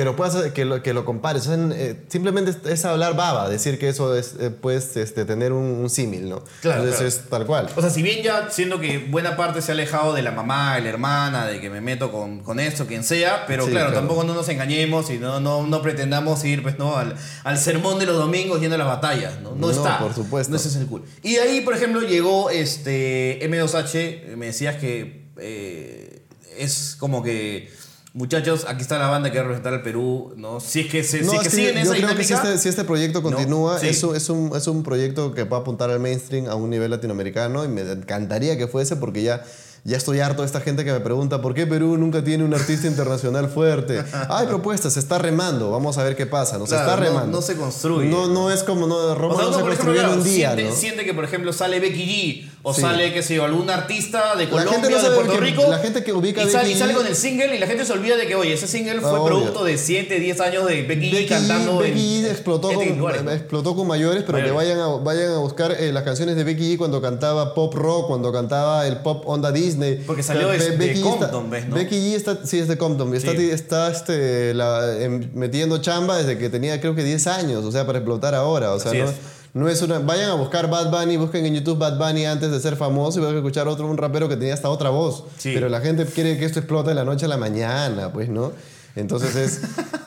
que 0.00 0.04
lo 0.06 0.16
puedas, 0.16 0.52
que 0.52 0.64
lo, 0.64 0.82
que 0.82 0.94
lo 0.94 1.04
compares. 1.04 1.46
O 1.46 1.54
sea, 1.54 1.58
eh, 1.76 2.04
simplemente 2.08 2.52
es, 2.52 2.56
es 2.64 2.84
hablar 2.86 3.14
baba, 3.16 3.50
decir 3.50 3.78
que 3.78 3.90
eso 3.90 4.16
es, 4.16 4.34
eh, 4.40 4.48
puedes 4.50 4.96
este, 4.96 5.26
tener 5.26 5.52
un, 5.52 5.62
un 5.64 5.90
símil, 5.90 6.26
¿no? 6.30 6.42
Claro, 6.62 6.84
Entonces 6.84 7.16
claro. 7.16 7.24
es 7.24 7.28
tal 7.30 7.46
cual. 7.46 7.68
O 7.76 7.82
sea, 7.82 7.90
si 7.90 8.02
bien 8.02 8.22
ya 8.22 8.48
siendo 8.50 8.80
que 8.80 8.96
buena 8.96 9.36
parte 9.36 9.60
se 9.60 9.72
ha 9.72 9.74
alejado 9.74 10.14
de 10.14 10.22
la 10.22 10.30
mamá, 10.30 10.76
de 10.76 10.80
la 10.80 10.88
hermana, 10.88 11.44
de 11.46 11.60
que 11.60 11.68
me 11.68 11.82
meto 11.82 12.10
con, 12.10 12.40
con 12.40 12.60
esto, 12.60 12.86
quien 12.86 13.04
sea, 13.04 13.44
pero 13.46 13.66
Sí, 13.66 13.72
claro, 13.72 13.88
claro. 13.90 14.00
tampoco 14.00 14.24
no 14.24 14.32
nos 14.32 14.48
engañemos 14.48 15.10
y 15.10 15.18
no, 15.18 15.38
no, 15.38 15.66
no 15.66 15.82
pretendamos 15.82 16.42
ir 16.46 16.62
pues, 16.62 16.78
¿no? 16.78 16.96
al, 16.96 17.14
al 17.44 17.58
sermón 17.58 17.98
de 17.98 18.06
los 18.06 18.16
domingos 18.16 18.58
yendo 18.58 18.76
a 18.76 18.78
las 18.78 18.86
batallas. 18.88 19.38
No, 19.42 19.50
no, 19.50 19.56
No, 19.56 19.70
está. 19.70 19.98
por 19.98 20.14
supuesto. 20.14 20.50
No 20.50 20.56
ese 20.56 20.68
es 20.68 20.76
el 20.76 20.86
cool. 20.86 21.04
Y 21.22 21.34
de 21.34 21.40
ahí, 21.42 21.60
por 21.60 21.74
ejemplo, 21.74 22.00
llegó 22.00 22.48
este 22.48 23.38
M2H, 23.46 24.34
me 24.36 24.46
decías 24.46 24.76
que 24.76 25.26
eh, 25.36 26.22
es 26.56 26.96
como 26.98 27.22
que. 27.22 27.70
Muchachos, 28.12 28.66
aquí 28.68 28.82
está 28.82 28.98
la 28.98 29.06
banda 29.06 29.30
que 29.30 29.38
va 29.38 29.42
a 29.44 29.46
representar 29.46 29.72
al 29.72 29.82
Perú, 29.82 30.32
¿no? 30.36 30.58
Si 30.58 30.80
es 30.80 30.86
que, 30.90 31.04
se, 31.04 31.22
No, 31.22 31.30
si 31.30 31.36
es 31.36 31.42
que 31.42 31.48
que 31.48 31.56
siguen 31.56 31.74
yo 31.76 31.80
esa 31.82 31.94
creo 31.94 32.16
que 32.16 32.24
si 32.24 32.28
dinámica, 32.30 32.48
este, 32.54 32.58
si 32.62 32.68
este 32.68 32.82
proyecto 32.84 33.22
continúa, 33.22 33.78
sí. 33.78 33.86
es, 33.88 34.02
un, 34.02 34.16
es, 34.16 34.28
un, 34.28 34.50
es 34.56 34.66
un 34.66 34.82
proyecto 34.82 35.32
que 35.32 35.44
va 35.44 35.58
a 35.58 35.60
apuntar 35.60 35.90
al 35.90 36.00
mainstream 36.00 36.48
a 36.48 36.56
un 36.56 36.70
nivel 36.70 36.90
latinoamericano 36.90 37.64
y 37.64 37.68
me 37.68 37.82
encantaría 37.82 38.58
que 38.58 38.66
fuese 38.66 38.96
porque 38.96 39.22
ya, 39.22 39.44
ya 39.84 39.96
estoy 39.96 40.18
harto 40.18 40.42
de 40.42 40.46
esta 40.46 40.60
gente 40.60 40.84
que 40.84 40.92
me 40.92 40.98
pregunta 41.00 41.40
¿por 41.40 41.54
qué 41.54 41.66
Perú 41.68 41.96
nunca 41.96 42.22
tiene 42.24 42.42
un 42.44 42.52
artista 42.52 42.88
internacional 42.88 43.48
fuerte? 43.48 44.02
Hay 44.28 44.48
propuestas, 44.48 44.94
se 44.94 44.98
está 44.98 45.18
remando, 45.18 45.70
vamos 45.70 45.96
a 45.96 46.02
ver 46.02 46.16
qué 46.16 46.26
pasa, 46.26 46.58
¿no? 46.58 46.66
Se 46.66 46.74
Claro, 46.74 46.90
está 46.90 46.96
no- 47.00 47.06
remando. 47.10 47.36
no 47.38 47.42
se 47.42 47.54
construye. 47.54 48.08
No, 48.10 48.26
no 48.26 48.50
es 48.50 48.64
como, 48.64 48.88
no, 48.88 49.14
Roma 49.14 49.34
O 49.34 49.38
sea, 49.38 49.46
no 49.46 49.52
se 49.54 49.60
por 49.60 49.72
ejemplo, 49.72 49.94
construyó 49.94 50.12
en 50.12 50.18
un 50.18 50.24
día, 50.24 50.48
siente, 50.54 50.64
¿no? 50.72 50.76
siente 50.76 51.04
que, 51.04 51.14
por 51.14 51.22
ejemplo, 51.24 51.52
sale 51.52 51.78
Becky 51.78 52.04
G 52.44 52.50
o 52.62 52.74
Sí. 52.74 52.82
sale, 52.82 53.12
qué 53.14 53.22
sé 53.22 53.36
yo, 53.36 53.44
algún 53.44 53.70
artista 53.70 54.36
de 54.36 54.46
Colombia, 54.48 54.90
no 54.90 55.02
de 55.02 55.10
Puerto 55.16 55.32
que- 55.32 55.40
Rico. 55.40 55.64
la 55.70 55.78
gente 55.78 56.04
que 56.04 56.12
ubica 56.12 56.42
y, 56.42 56.50
sale, 56.50 56.64
Becky 56.64 56.76
y 56.76 56.78
sale 56.78 56.92
con 56.94 57.06
el 57.06 57.16
single 57.16 57.56
y 57.56 57.58
la 57.58 57.66
gente 57.66 57.86
se 57.86 57.92
olvida 57.94 58.16
de 58.16 58.26
que, 58.26 58.34
oye, 58.34 58.52
ese 58.52 58.66
single 58.68 59.00
fue 59.00 59.12
Obvio. 59.12 59.24
producto 59.24 59.64
de 59.64 59.78
7, 59.78 60.20
10 60.20 60.40
años 60.40 60.66
de 60.66 60.82
Becky, 60.82 61.10
Becky 61.10 61.26
cantando 61.26 61.78
Becky 61.78 62.18
en 62.18 62.26
explotó, 62.26 62.70
en 62.70 62.76
con, 62.90 62.98
lugares, 62.98 63.22
¿no? 63.24 63.30
explotó 63.32 63.74
con 63.74 63.86
mayores, 63.86 64.24
pero 64.26 64.38
Mayores. 64.38 64.52
que 64.52 64.56
vayan 64.56 64.78
a, 64.78 64.86
vayan 64.96 65.32
a 65.32 65.38
buscar 65.38 65.72
eh, 65.72 65.90
las 65.90 66.02
canciones 66.02 66.36
de 66.36 66.44
Becky 66.44 66.74
G 66.74 66.76
cuando 66.78 67.00
cantaba 67.00 67.54
pop 67.54 67.72
rock, 67.74 68.08
cuando 68.08 68.30
cantaba 68.30 68.86
el 68.86 68.98
pop 68.98 69.22
onda 69.26 69.52
Disney. 69.52 70.02
Porque 70.06 70.22
salió 70.22 70.48
Be- 70.48 70.58
de- 70.58 70.70
de 70.70 70.76
Becky 70.76 70.98
está- 71.00 71.10
Compton, 71.10 71.48
¿ves, 71.50 71.66
no? 71.66 71.74
Becky 71.76 71.96
G 71.96 72.14
está, 72.14 72.44
sí, 72.44 72.58
es 72.58 72.68
de 72.68 72.76
Compton. 72.76 73.14
Está, 73.14 73.32
Sí. 73.32 73.50
está 73.50 73.90
este, 73.90 74.52
la- 74.52 74.98
em, 75.02 75.30
metiendo 75.34 75.78
chamba 75.78 76.18
desde 76.18 76.36
que 76.36 76.50
tenía 76.50 76.78
creo 76.80 76.94
que 76.94 77.04
10 77.04 77.26
años, 77.26 77.64
o 77.64 77.72
sea, 77.72 77.86
para 77.86 78.00
explotar 78.00 78.34
ahora. 78.34 78.72
O 78.72 78.78
sea, 78.80 78.90
Así 78.90 78.98
no, 79.00 79.08
es. 79.08 79.14
No 79.54 79.68
es 79.68 79.82
una... 79.82 79.98
Vayan 79.98 80.30
a 80.30 80.34
buscar 80.34 80.68
Bad 80.70 80.90
Bunny, 80.90 81.16
busquen 81.16 81.46
en 81.46 81.54
YouTube 81.54 81.78
Bad 81.78 81.98
Bunny 81.98 82.26
antes 82.26 82.50
de 82.50 82.60
ser 82.60 82.76
famoso 82.76 83.20
y 83.20 83.22
van 83.22 83.34
a 83.34 83.38
escuchar 83.38 83.68
otro, 83.68 83.86
un 83.86 83.96
rapero 83.96 84.28
que 84.28 84.36
tenía 84.36 84.54
hasta 84.54 84.68
otra 84.68 84.90
voz. 84.90 85.24
Sí. 85.38 85.52
Pero 85.54 85.68
la 85.68 85.80
gente 85.80 86.04
quiere 86.06 86.38
que 86.38 86.44
esto 86.44 86.60
explote 86.60 86.90
de 86.90 86.94
la 86.94 87.04
noche 87.04 87.26
a 87.26 87.28
la 87.28 87.36
mañana, 87.36 88.12
pues, 88.12 88.28
¿no? 88.28 88.52
Entonces 88.96 89.36
es, 89.36 89.60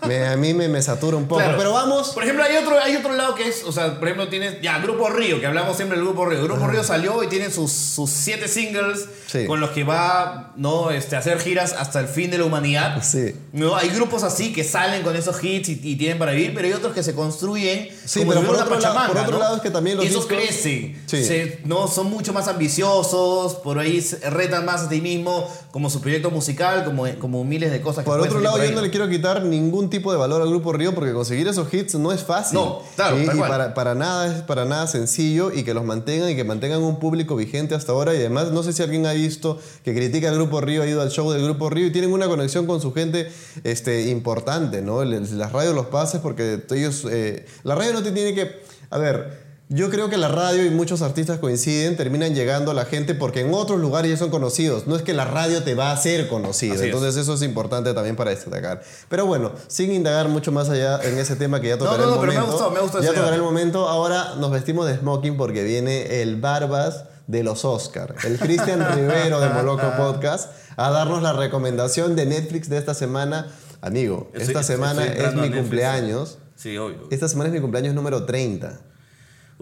me- 0.08 0.26
a 0.28 0.36
mí 0.36 0.54
me, 0.54 0.68
me 0.68 0.82
satura 0.82 1.16
un 1.18 1.28
poco. 1.28 1.42
Claro. 1.42 1.58
Pero 1.58 1.72
vamos, 1.74 2.10
Por 2.10 2.24
ejemplo, 2.24 2.44
hay 2.44 2.58
otro, 2.58 2.78
hay 2.80 2.96
otro 2.96 3.14
lado 3.16 3.34
que 3.36 3.48
es, 3.48 3.64
o 3.66 3.72
sea, 3.72 3.98
por 4.00 4.08
ejemplo, 4.08 4.28
tienes, 4.28 4.62
ya, 4.62 4.80
Grupo 4.80 5.10
Río, 5.10 5.40
que 5.40 5.48
hablamos 5.48 5.76
siempre 5.78 5.98
del 5.98 6.06
Grupo 6.06 6.26
Río. 6.26 6.44
Grupo 6.44 6.68
Río 6.68 6.84
salió 6.84 7.24
y 7.24 7.28
tiene 7.28 7.50
sus, 7.50 7.72
sus 7.72 8.10
siete 8.10 8.48
singles 8.48 9.06
Sí. 9.28 9.46
con 9.48 9.60
los 9.60 9.72
que 9.72 9.84
va, 9.84 10.52
¿no? 10.58 10.92
Este, 10.92 11.16
a 11.16 11.20
hacer 11.20 11.40
giras 11.40 11.74
hasta 11.74 12.00
el 12.00 12.08
fin 12.08 12.30
de 12.30 12.38
la 12.38 12.44
humanidad. 12.46 13.02
Sí. 13.02 13.34
¿No? 13.52 13.76
Hay 13.76 13.90
grupos 13.90 14.22
así 14.24 14.54
que 14.54 14.64
salen 14.64 15.02
con 15.02 15.16
esos 15.16 15.44
hits 15.44 15.70
y, 15.70 15.80
y 15.84 15.96
tienen 15.96 16.20
para 16.20 16.34
vivir, 16.34 16.54
pero 16.54 16.68
hay 16.68 16.74
otros 16.74 16.94
que 16.94 17.02
se 17.02 17.16
construyen 17.16 17.90
Sí, 18.06 18.20
como 18.20 18.32
pero 18.34 18.46
por 18.46 18.56
otro 18.58 18.80
lado- 18.80 19.08
por 19.08 19.18
otro 19.18 19.32
¿no? 19.34 19.40
lado 19.40 19.56
es 19.56 19.62
que 19.64 19.72
también 19.72 19.98
los 19.98 20.06
y 20.06 20.10
esos 20.10 20.28
discos- 20.28 20.38
crecen, 20.38 21.02
Sí. 21.08 21.24
se- 21.24 21.60
¿no? 21.66 21.88
Son 21.88 22.08
mucho 22.12 22.32
más 22.34 22.48
ambiciosos, 22.48 23.56
por 23.56 23.80
ahí 23.80 24.00
retan 24.30 24.66
más 24.66 24.82
a 24.84 24.90
ti 24.90 25.02
mismo, 25.02 25.50
como 25.72 25.90
su 25.90 26.02
proyecto 26.02 26.30
musical, 26.30 26.84
como, 26.86 27.06
como 27.20 27.44
miles 27.44 27.72
de 27.72 27.82
cosas 27.82 28.04
que 28.04 28.10
Por 28.12 28.20
otro 28.20 28.40
lado, 28.40 28.58
por 28.58 28.64
yo 28.66 28.70
ahí, 28.70 28.76
no 28.76 28.82
le 28.84 28.92
quiero 28.92 29.10
quitar 29.10 29.44
ningún 29.44 29.90
tipo 29.90 30.12
de 30.12 30.18
valor 30.18 30.42
al 30.42 30.50
Grupo 30.50 30.74
Río 30.74 30.94
porque 30.94 31.12
conseguir 31.14 31.48
esos 31.48 31.74
hits 31.74 31.96
no 31.96 32.12
es 32.12 32.24
fácil. 32.24 32.60
No, 32.60 32.82
claro, 32.96 33.20
Y, 33.20 33.26
para, 33.26 33.74
para 33.74 33.96
nada 33.96 34.28
es 34.28 34.42
para 34.44 34.66
nada 34.66 34.86
sencillo 34.88 35.52
y 35.52 35.64
que 35.64 35.74
los 35.74 35.84
mantengan 35.84 36.30
y 36.30 36.36
que 36.36 36.44
mantengan 36.44 36.84
un 36.84 37.00
público 37.00 37.36
vigente 37.36 37.74
hasta 37.74 37.92
ahora. 37.94 38.14
Y 38.14 38.18
además, 38.18 38.52
no 38.52 38.62
sé 38.62 38.74
si 38.74 38.84
alguien 38.84 39.06
ha 39.06 39.14
visto 39.14 39.58
que 39.84 39.96
critica 39.96 40.30
al 40.30 40.36
Grupo 40.36 40.62
Río, 40.62 40.84
ha 40.84 40.88
ido 40.88 41.02
al 41.02 41.10
show 41.10 41.32
del 41.32 41.44
Grupo 41.44 41.70
Río 41.70 41.88
y 41.88 41.92
tienen 41.92 42.12
una 42.12 42.28
conexión 42.28 42.68
con 42.68 42.82
su 42.82 42.94
gente 42.94 43.32
este, 43.64 44.10
importante, 44.10 44.82
¿no? 44.82 45.04
Las 45.04 45.52
radios 45.52 45.74
los 45.74 45.88
pases 45.88 46.22
porque 46.22 46.64
ellos. 46.72 47.06
eh, 47.10 47.46
la 47.64 47.76
radio 47.76 47.94
no 47.94 48.04
te 48.04 48.12
tiene 48.12 48.36
que. 48.36 48.62
A 48.90 48.98
ver. 48.98 49.43
Yo 49.76 49.90
creo 49.90 50.08
que 50.08 50.18
la 50.18 50.28
radio 50.28 50.64
y 50.64 50.70
muchos 50.70 51.02
artistas 51.02 51.40
coinciden, 51.40 51.98
terminan 51.98 52.36
llegando 52.36 52.70
a 52.70 52.74
la 52.76 52.86
gente 52.86 53.16
porque 53.16 53.40
en 53.42 53.52
otros 53.56 53.80
lugares 53.80 54.12
ya 54.12 54.18
son 54.18 54.30
conocidos. 54.30 54.86
No 54.86 54.96
es 54.96 55.02
que 55.02 55.14
la 55.14 55.26
radio 55.26 55.64
te 55.64 55.74
va 55.74 55.90
a 55.90 55.94
hacer 55.94 56.28
conocido. 56.28 56.76
Así 56.76 56.84
es. 56.84 56.94
Entonces 56.94 57.18
eso 57.18 57.34
es 57.34 57.42
importante 57.42 57.92
también 57.96 58.16
para 58.16 58.30
destacar. 58.30 58.84
Pero 59.10 59.26
bueno, 59.26 59.52
sin 59.68 59.92
indagar 59.92 60.28
mucho 60.28 60.52
más 60.52 60.70
allá 60.70 61.00
en 61.02 61.18
ese 61.18 61.36
tema 61.38 61.60
que 61.60 61.70
ya 61.70 61.80
tocaré 61.80 62.04
no, 62.04 62.10
no, 62.10 62.14
el 62.14 62.20
pero 62.20 62.32
me 62.34 62.38
momento. 62.40 62.52
gustado, 62.52 62.72
me 62.72 62.80
gustado 62.82 63.04
ya 63.04 63.14
tocaré 63.16 63.36
el 63.38 63.42
momento. 63.42 63.90
Ahora 63.90 64.36
nos 64.38 64.52
vestimos 64.52 64.86
de 64.86 64.96
smoking 64.98 65.38
porque 65.38 65.64
viene 65.64 66.22
el 66.22 66.40
Barbas 66.40 67.06
de 67.26 67.42
los 67.42 67.66
Oscar. 67.66 68.14
El 68.26 68.38
Cristian 68.38 68.86
Rivero 68.96 69.40
de 69.40 69.50
Moloco 69.50 69.92
Podcast 69.98 70.52
a 70.78 70.92
darnos 70.92 71.24
la 71.24 71.34
recomendación 71.34 72.16
de 72.16 72.28
Netflix 72.28 72.70
de 72.70 72.78
esta 72.78 72.94
semana. 72.94 73.48
Amigo, 73.82 74.30
Estoy- 74.34 74.50
esta 74.50 74.62
semana 74.62 75.04
es 75.04 75.34
mi 75.34 75.50
cumpleaños. 75.50 76.38
Sí, 76.56 76.78
obvio. 76.78 77.08
Esta 77.10 77.28
semana 77.28 77.48
es 77.50 77.54
mi 77.56 77.60
cumpleaños 77.60 77.96
número 77.96 78.26
30. 78.26 78.80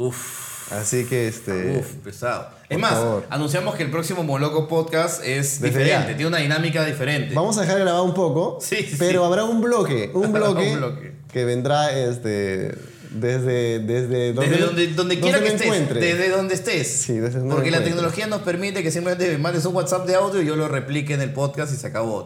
Uf. 0.08 0.72
Así 0.72 1.04
que 1.06 1.28
este... 1.28 1.80
Uf, 1.80 1.88
pesado. 2.04 2.50
Es 2.70 2.80
más, 2.80 2.94
favor. 2.94 3.26
anunciamos 3.30 3.76
que 3.76 3.84
el 3.84 3.92
próximo 3.92 4.24
Moloco 4.24 4.70
Podcast 4.70 5.22
es 5.26 5.60
Desde 5.60 5.80
diferente, 5.80 6.12
ya. 6.12 6.16
tiene 6.16 6.28
una 6.28 6.38
dinámica 6.38 6.86
diferente. 6.86 7.36
Vamos 7.36 7.58
a 7.58 7.62
dejar 7.62 7.80
grabado 7.80 8.04
un 8.06 8.14
poco, 8.14 8.58
Sí, 8.62 8.90
pero 8.98 9.22
sí. 9.22 9.26
habrá 9.28 9.44
un 9.44 9.60
bloque, 9.62 10.12
un 10.16 10.32
bloque, 10.32 10.72
un 10.72 10.78
bloque. 10.78 11.12
que 11.34 11.44
vendrá 11.44 11.92
este, 11.92 12.74
desde, 13.10 13.80
desde, 13.80 14.32
Desde 14.32 14.58
donde, 14.60 14.88
donde 14.94 15.20
quiera 15.20 15.42
que 15.42 15.48
estés, 15.50 15.64
encuentre. 15.64 16.00
desde 16.00 16.30
donde 16.30 16.54
estés. 16.54 16.88
Sí, 16.88 17.16
desde 17.18 17.40
donde 17.40 17.54
Porque 17.54 17.70
la 17.70 17.84
tecnología 17.84 18.28
nos 18.28 18.42
permite 18.42 18.82
que 18.82 18.92
simplemente 18.92 19.30
me 19.30 19.38
mandes 19.40 19.66
un 19.66 19.76
WhatsApp 19.76 20.08
de 20.08 20.16
audio 20.16 20.42
y 20.42 20.46
yo 20.46 20.56
lo 20.56 20.70
replique 20.70 21.14
en 21.14 21.20
el 21.22 21.34
podcast 21.34 21.74
y 21.74 21.76
se 21.76 21.88
acabó. 21.88 22.26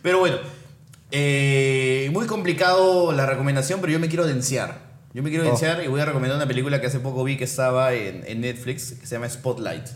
Pero 0.00 0.18
bueno, 0.18 0.38
eh, 1.10 2.08
muy 2.12 2.26
complicado 2.26 3.12
la 3.12 3.26
recomendación, 3.26 3.80
pero 3.82 3.92
yo 3.92 4.00
me 4.00 4.08
quiero 4.08 4.26
denciar. 4.26 4.83
Yo 5.14 5.22
me 5.22 5.28
Oh. 5.28 5.30
quiero 5.30 5.44
denciar 5.44 5.82
y 5.84 5.86
voy 5.88 6.00
a 6.00 6.04
recomendar 6.04 6.36
una 6.36 6.46
película 6.48 6.80
que 6.80 6.88
hace 6.88 6.98
poco 7.00 7.24
vi 7.24 7.36
que 7.36 7.44
estaba 7.44 7.94
en, 7.94 8.24
en 8.26 8.40
Netflix, 8.40 8.92
que 9.00 9.06
se 9.06 9.14
llama 9.14 9.28
Spotlight. 9.28 9.86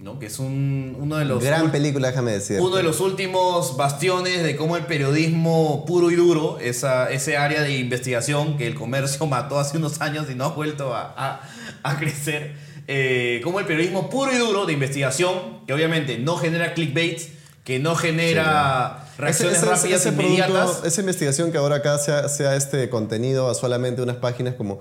¿no? 0.00 0.18
Que 0.18 0.26
es 0.26 0.38
un, 0.38 0.94
uno 1.00 1.16
de 1.16 1.24
los 1.24 1.42
Gran 1.42 1.66
ul- 1.66 1.70
película, 1.70 2.08
déjame 2.08 2.32
decir. 2.32 2.60
uno 2.60 2.76
de 2.76 2.82
los 2.82 3.00
últimos 3.00 3.74
bastiones 3.78 4.42
de 4.42 4.54
cómo 4.54 4.76
el 4.76 4.84
periodismo 4.84 5.86
puro 5.86 6.10
y 6.10 6.14
duro, 6.14 6.58
esa, 6.60 7.10
ese 7.10 7.38
área 7.38 7.62
de 7.62 7.78
investigación 7.78 8.58
que 8.58 8.66
el 8.66 8.74
comercio 8.74 9.24
mató 9.26 9.58
hace 9.58 9.78
unos 9.78 10.02
años 10.02 10.26
y 10.30 10.34
no 10.34 10.44
ha 10.44 10.48
vuelto 10.48 10.94
a, 10.94 11.14
a- 11.16 11.40
a 11.82 11.98
crecer, 11.98 12.54
eh, 12.86 13.40
como 13.44 13.60
el 13.60 13.66
periodismo 13.66 14.10
puro 14.10 14.30
y 14.30 14.36
duro 14.36 14.66
de 14.66 14.74
investigación, 14.74 15.64
que 15.66 15.72
obviamente 15.72 16.18
no 16.18 16.36
genera 16.36 16.74
clickbait, 16.74 17.20
que 17.64 17.78
no 17.78 17.96
genera 17.96 19.08
reacciones 19.18 19.56
Ese- 19.58 19.66
ese- 19.66 19.74
rápidas 19.74 20.00
ese 20.02 20.08
inmediatas. 20.10 20.52
producto, 20.66 20.86
esa 20.86 21.00
investigación 21.00 21.50
que 21.52 21.58
ahora 21.58 21.76
acá 21.76 21.98
sea, 21.98 22.28
sea 22.28 22.56
este 22.56 22.88
contenido 22.90 23.48
a 23.50 23.54
solamente 23.54 24.02
unas 24.02 24.16
páginas 24.16 24.54
como 24.54 24.78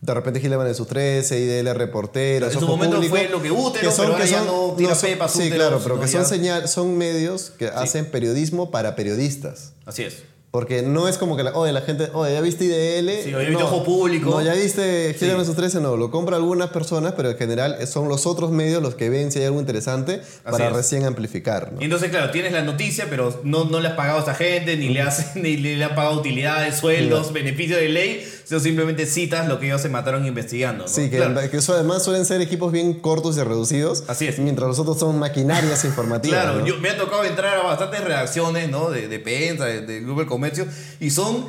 de 0.00 0.14
repente 0.14 0.40
Gileban 0.40 0.66
en 0.66 0.74
sus 0.74 0.86
13, 0.88 1.38
IDL 1.40 1.74
Reportero, 1.74 2.46
En 2.46 2.52
su 2.52 2.66
momento 2.66 2.96
Público, 2.96 3.14
fue 3.16 3.28
lo 3.28 3.42
que 3.42 3.50
Útero, 3.50 3.92
pero 3.94 4.12
ahora 4.14 4.24
ya 4.24 4.42
no 4.44 4.74
tira 4.78 4.94
son- 4.94 5.10
pepas, 5.10 5.32
Sí, 5.32 5.38
úteros, 5.40 5.56
claro, 5.58 5.80
pero 5.82 5.94
no, 5.96 6.00
que 6.00 6.06
ya. 6.06 6.12
son, 6.20 6.24
señal, 6.26 6.68
son 6.68 6.96
medios 6.96 7.50
que 7.58 7.66
hacen 7.66 8.06
periodismo 8.06 8.70
para 8.70 8.96
periodistas. 8.96 9.72
Así 9.84 10.04
es. 10.04 10.22
Porque 10.50 10.82
no 10.82 11.06
es 11.06 11.16
como 11.16 11.36
que, 11.36 11.44
la, 11.44 11.52
oye, 11.52 11.72
la 11.72 11.80
gente, 11.82 12.08
oye, 12.12 12.32
¿ya 12.34 12.40
viste 12.40 12.64
IDL? 12.64 13.22
Sí, 13.22 13.32
oye, 13.34 13.46
¿viste 13.50 13.62
no, 13.62 13.66
Ojo 13.68 13.84
Público? 13.84 14.30
No, 14.30 14.42
¿ya 14.42 14.52
viste 14.54 15.14
Gileban 15.16 15.36
Sí. 15.36 15.42
en 15.42 15.46
sus 15.46 15.54
13? 15.54 15.80
No, 15.80 15.96
lo 15.96 16.10
compra 16.10 16.36
algunas 16.36 16.70
personas, 16.70 17.14
pero 17.16 17.30
en 17.30 17.36
general 17.36 17.86
son 17.86 18.08
los 18.08 18.26
otros 18.26 18.50
medios 18.50 18.82
los 18.82 18.96
que 18.96 19.10
ven 19.10 19.30
si 19.30 19.38
hay 19.38 19.44
algo 19.44 19.60
interesante 19.60 20.20
para 20.42 20.66
es. 20.66 20.72
recién 20.72 21.04
amplificar. 21.04 21.72
¿no? 21.72 21.80
Y 21.80 21.84
entonces, 21.84 22.10
claro, 22.10 22.32
tienes 22.32 22.52
la 22.52 22.62
noticia, 22.62 23.06
pero 23.08 23.40
no, 23.44 23.64
no 23.66 23.78
le 23.78 23.88
has 23.88 23.94
pagado 23.94 24.18
a 24.18 24.22
esa 24.22 24.34
gente, 24.34 24.76
ni 24.76 24.88
le, 24.88 25.02
has, 25.02 25.36
ni 25.36 25.56
le 25.56 25.84
han 25.84 25.94
pagado 25.94 26.18
utilidades, 26.18 26.76
sueldos, 26.78 27.32
beneficios 27.32 27.78
de 27.78 27.88
ley, 27.88 28.28
sino 28.44 28.58
simplemente 28.58 29.06
citas 29.06 29.46
lo 29.46 29.60
que 29.60 29.66
ellos 29.66 29.80
se 29.80 29.88
mataron 29.88 30.26
investigando. 30.26 30.82
¿no? 30.84 30.88
Sí, 30.88 31.10
que, 31.10 31.18
Claro. 31.18 31.48
que 31.48 31.56
eso 31.58 31.74
además 31.74 32.02
suelen 32.02 32.24
ser 32.24 32.40
equipos 32.40 32.72
bien 32.72 32.94
cortos 32.94 33.36
y 33.36 33.42
reducidos. 33.44 34.02
Así 34.08 34.26
es. 34.26 34.40
Mientras 34.40 34.66
los 34.68 34.80
otros 34.80 34.98
son 34.98 35.16
maquinarias 35.20 35.84
informativas. 35.84 36.42
Claro, 36.42 36.58
¿no? 36.58 36.66
yo, 36.66 36.76
me 36.78 36.90
ha 36.90 36.96
tocado 36.98 37.22
entrar 37.22 37.56
a 37.56 37.62
bastantes 37.62 38.02
redacciones, 38.02 38.68
¿no? 38.68 38.90
De, 38.90 39.06
de 39.06 39.20
prensa, 39.20 39.66
de, 39.66 39.82
de 39.82 40.00
Grupo 40.00 40.39
y 41.00 41.10
son 41.10 41.46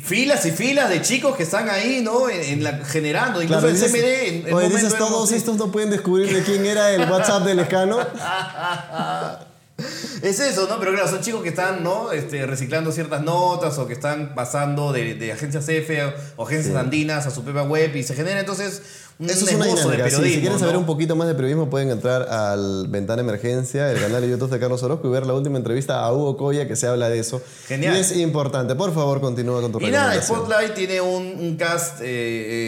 filas 0.00 0.46
y 0.46 0.52
filas 0.52 0.88
de 0.88 1.02
chicos 1.02 1.36
que 1.36 1.42
están 1.42 1.68
ahí, 1.68 2.00
¿no? 2.02 2.28
En, 2.28 2.40
en 2.42 2.64
la, 2.64 2.84
generando, 2.84 3.42
incluso 3.42 3.66
Claro, 3.66 3.74
el 3.74 3.90
CMD. 3.90 4.48
En, 4.48 4.54
oye, 4.54 4.68
dices, 4.68 4.96
todos 4.96 5.32
estos 5.32 5.56
no 5.56 5.72
pueden 5.72 5.90
descubrir 5.90 6.32
de 6.32 6.42
quién 6.42 6.64
era 6.64 6.92
el 6.92 7.10
WhatsApp 7.10 7.44
del 7.44 7.58
escano. 7.60 7.98
Es 10.22 10.38
eso, 10.40 10.66
¿no? 10.68 10.78
Pero 10.78 10.92
claro, 10.92 11.08
son 11.08 11.20
chicos 11.20 11.42
que 11.42 11.48
están, 11.50 11.82
¿no? 11.82 12.12
Este, 12.12 12.46
reciclando 12.46 12.92
ciertas 12.92 13.22
notas 13.22 13.78
o 13.78 13.86
que 13.86 13.94
están 13.94 14.34
pasando 14.34 14.92
de, 14.92 15.14
de 15.14 15.32
agencias 15.32 15.68
F 15.68 16.02
o 16.36 16.46
agencias 16.46 16.76
andinas 16.76 17.26
a 17.26 17.30
su 17.30 17.42
propia 17.42 17.62
web 17.62 17.94
y 17.96 18.02
se 18.02 18.14
genera 18.14 18.40
entonces 18.40 18.82
un 19.18 19.28
Eso 19.28 19.44
es 19.46 19.54
una 19.54 19.66
de 19.66 19.70
dinámica. 19.70 19.90
sí. 19.90 19.96
periodismo. 20.02 20.34
si 20.34 20.40
quieren 20.40 20.58
saber 20.58 20.76
un 20.78 20.86
poquito 20.86 21.14
más 21.16 21.28
de 21.28 21.34
periodismo, 21.34 21.68
pueden 21.68 21.90
entrar 21.90 22.22
al 22.22 22.86
Ventana 22.88 23.20
Emergencia, 23.20 23.90
el 23.92 24.00
canal 24.00 24.22
de 24.22 24.30
YouTube 24.30 24.50
de 24.50 24.58
Carlos 24.58 24.82
Orozco, 24.82 25.08
y 25.08 25.10
ver 25.10 25.26
la 25.26 25.34
última 25.34 25.58
entrevista 25.58 26.00
a 26.00 26.12
Hugo 26.12 26.36
Coya 26.38 26.66
que 26.66 26.74
se 26.76 26.86
habla 26.86 27.08
de 27.10 27.18
eso. 27.18 27.42
Genial. 27.66 27.96
Y 27.96 28.00
es 28.00 28.16
importante. 28.16 28.74
Por 28.74 28.94
favor, 28.94 29.20
continúa 29.20 29.60
con 29.60 29.72
tu 29.72 29.80
Y 29.80 29.90
nada. 29.90 30.20
Spotlight 30.22 30.74
tiene 30.74 31.00
un, 31.02 31.22
un 31.38 31.56
cast 31.56 32.00
eh, 32.00 32.04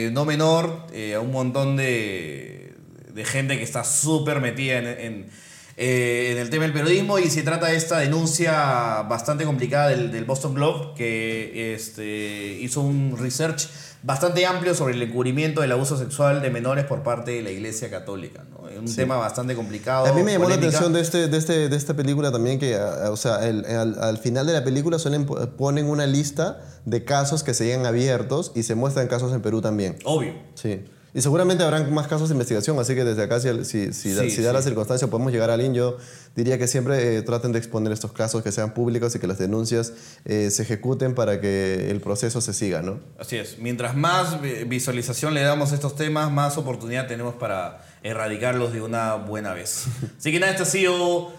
eh, 0.06 0.10
no 0.12 0.24
menor, 0.26 0.86
eh, 0.92 1.16
un 1.16 1.30
montón 1.32 1.76
de, 1.76 2.74
de 3.14 3.24
gente 3.24 3.56
que 3.56 3.64
está 3.64 3.82
súper 3.84 4.40
metida 4.40 4.78
en, 4.78 4.86
en, 4.86 5.30
eh, 5.76 6.30
en 6.32 6.38
el 6.38 6.50
tema 6.50 6.64
del 6.64 6.72
periodismo 6.72 7.18
y 7.18 7.30
se 7.30 7.42
trata 7.42 7.66
de 7.66 7.76
esta 7.76 7.98
denuncia 7.98 9.02
bastante 9.08 9.44
complicada 9.44 9.88
del, 9.88 10.10
del 10.12 10.24
Boston 10.24 10.54
Globe 10.54 10.88
que 10.96 11.74
este, 11.74 12.58
hizo 12.60 12.80
un 12.82 13.16
research 13.18 13.68
bastante 14.04 14.44
amplio 14.46 14.74
sobre 14.74 14.94
el 14.94 15.02
encubrimiento 15.02 15.60
del 15.60 15.70
abuso 15.72 15.96
sexual 15.96 16.42
de 16.42 16.50
menores 16.50 16.84
por 16.86 17.02
parte 17.04 17.30
de 17.32 17.42
la 17.42 17.50
Iglesia 17.50 17.88
Católica. 17.88 18.42
¿no? 18.50 18.68
Un 18.80 18.94
tema 18.96 19.16
bastante 19.16 19.54
complicado. 19.54 20.06
A 20.06 20.12
mí 20.12 20.22
me 20.24 20.32
llamó 20.32 20.48
la 20.48 20.56
polémica. 20.56 20.78
atención 20.78 20.92
de, 20.92 21.00
este, 21.00 21.28
de, 21.28 21.38
este, 21.38 21.68
de 21.68 21.76
esta 21.76 21.94
película 21.94 22.32
también 22.32 22.58
que, 22.58 22.74
ah, 22.74 23.10
o 23.12 23.16
sea, 23.16 23.46
el- 23.48 23.64
al, 23.64 24.02
al 24.02 24.18
final 24.18 24.46
de 24.46 24.54
la 24.54 24.64
película 24.64 24.98
suelen, 24.98 25.24
po- 25.26 25.38
ponen 25.56 25.86
una 25.86 26.06
lista 26.06 26.60
de 26.84 27.04
casos 27.04 27.44
que 27.44 27.54
seguían 27.54 27.86
abiertos 27.86 28.50
y 28.56 28.64
se 28.64 28.74
muestran 28.74 29.06
casos 29.06 29.32
en 29.32 29.40
Perú 29.40 29.60
también. 29.60 29.96
Obvio. 30.04 30.34
Sí. 30.54 30.80
Y 31.14 31.20
seguramente 31.20 31.62
habrán 31.62 31.92
más 31.92 32.06
casos 32.08 32.30
de 32.30 32.34
investigación, 32.34 32.78
así 32.78 32.94
que 32.94 33.04
desde 33.04 33.22
acá, 33.24 33.38
si, 33.38 33.64
si, 33.66 33.92
si 33.92 34.14
da, 34.14 34.22
Sí, 34.22 34.30
si 34.30 34.40
da 34.42 34.48
sí. 34.50 34.54
la 34.56 34.62
circunstancia, 34.62 35.08
podemos 35.08 35.30
llegar 35.30 35.50
a 35.50 35.54
alguien. 35.54 35.74
Yo 35.74 35.98
diría 36.34 36.56
que 36.56 36.66
siempre 36.66 37.16
eh, 37.18 37.22
traten 37.22 37.52
de 37.52 37.58
exponer 37.58 37.92
estos 37.92 38.12
casos, 38.12 38.42
que 38.42 38.50
sean 38.50 38.72
públicos 38.72 39.14
y 39.14 39.18
que 39.18 39.26
las 39.26 39.38
denuncias 39.38 39.92
eh, 40.24 40.50
se 40.50 40.62
ejecuten 40.62 41.14
para 41.14 41.38
que 41.40 41.90
el 41.90 42.00
proceso 42.00 42.40
se 42.40 42.54
siga, 42.54 42.80
¿no? 42.80 42.98
Así 43.18 43.36
es. 43.36 43.58
Mientras 43.58 43.94
más 43.94 44.40
vi- 44.40 44.64
visualización 44.64 45.34
le 45.34 45.42
damos 45.42 45.72
a 45.72 45.74
estos 45.74 45.96
temas, 45.96 46.32
más 46.32 46.56
oportunidad 46.56 47.06
tenemos 47.08 47.34
para 47.34 47.84
erradicarlos 48.02 48.72
de 48.72 48.80
una 48.80 49.16
buena 49.16 49.52
vez. 49.52 49.84
Así 50.18 50.32
que 50.32 50.40
nada, 50.40 50.52
este 50.52 50.62
ha 50.62 50.66
sido 50.66 51.30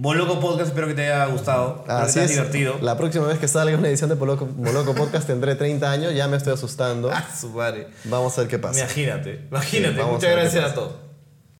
Moloco 0.00 0.40
Podcast. 0.40 0.68
Espero 0.68 0.86
que 0.88 0.94
te 0.94 1.02
haya 1.12 1.26
gustado. 1.26 1.76
Espero 1.80 1.98
que 1.98 2.04
Así 2.04 2.14
te 2.14 2.20
haya 2.20 2.24
es. 2.30 2.36
divertido. 2.36 2.78
La 2.80 2.96
próxima 2.96 3.26
vez 3.26 3.38
que 3.38 3.48
salga 3.48 3.76
una 3.76 3.88
edición 3.88 4.08
de 4.08 4.16
Moloco, 4.16 4.46
Moloco 4.46 4.94
Podcast 4.94 5.26
tendré 5.26 5.54
30 5.56 5.90
años, 5.90 6.14
ya 6.14 6.26
me 6.26 6.36
estoy 6.38 6.54
asustando. 6.54 7.10
Ah, 7.20 7.26
su 7.38 7.50
madre. 7.50 7.88
Vamos 8.04 8.36
a 8.38 8.40
ver 8.42 8.50
qué 8.50 8.58
pasa. 8.58 8.80
Imagínate, 8.80 9.46
imagínate. 9.50 9.96
Sí, 9.96 10.06
Muchas 10.10 10.30
a 10.30 10.32
gracias 10.32 10.64
a 10.64 10.74
todos. 10.74 10.92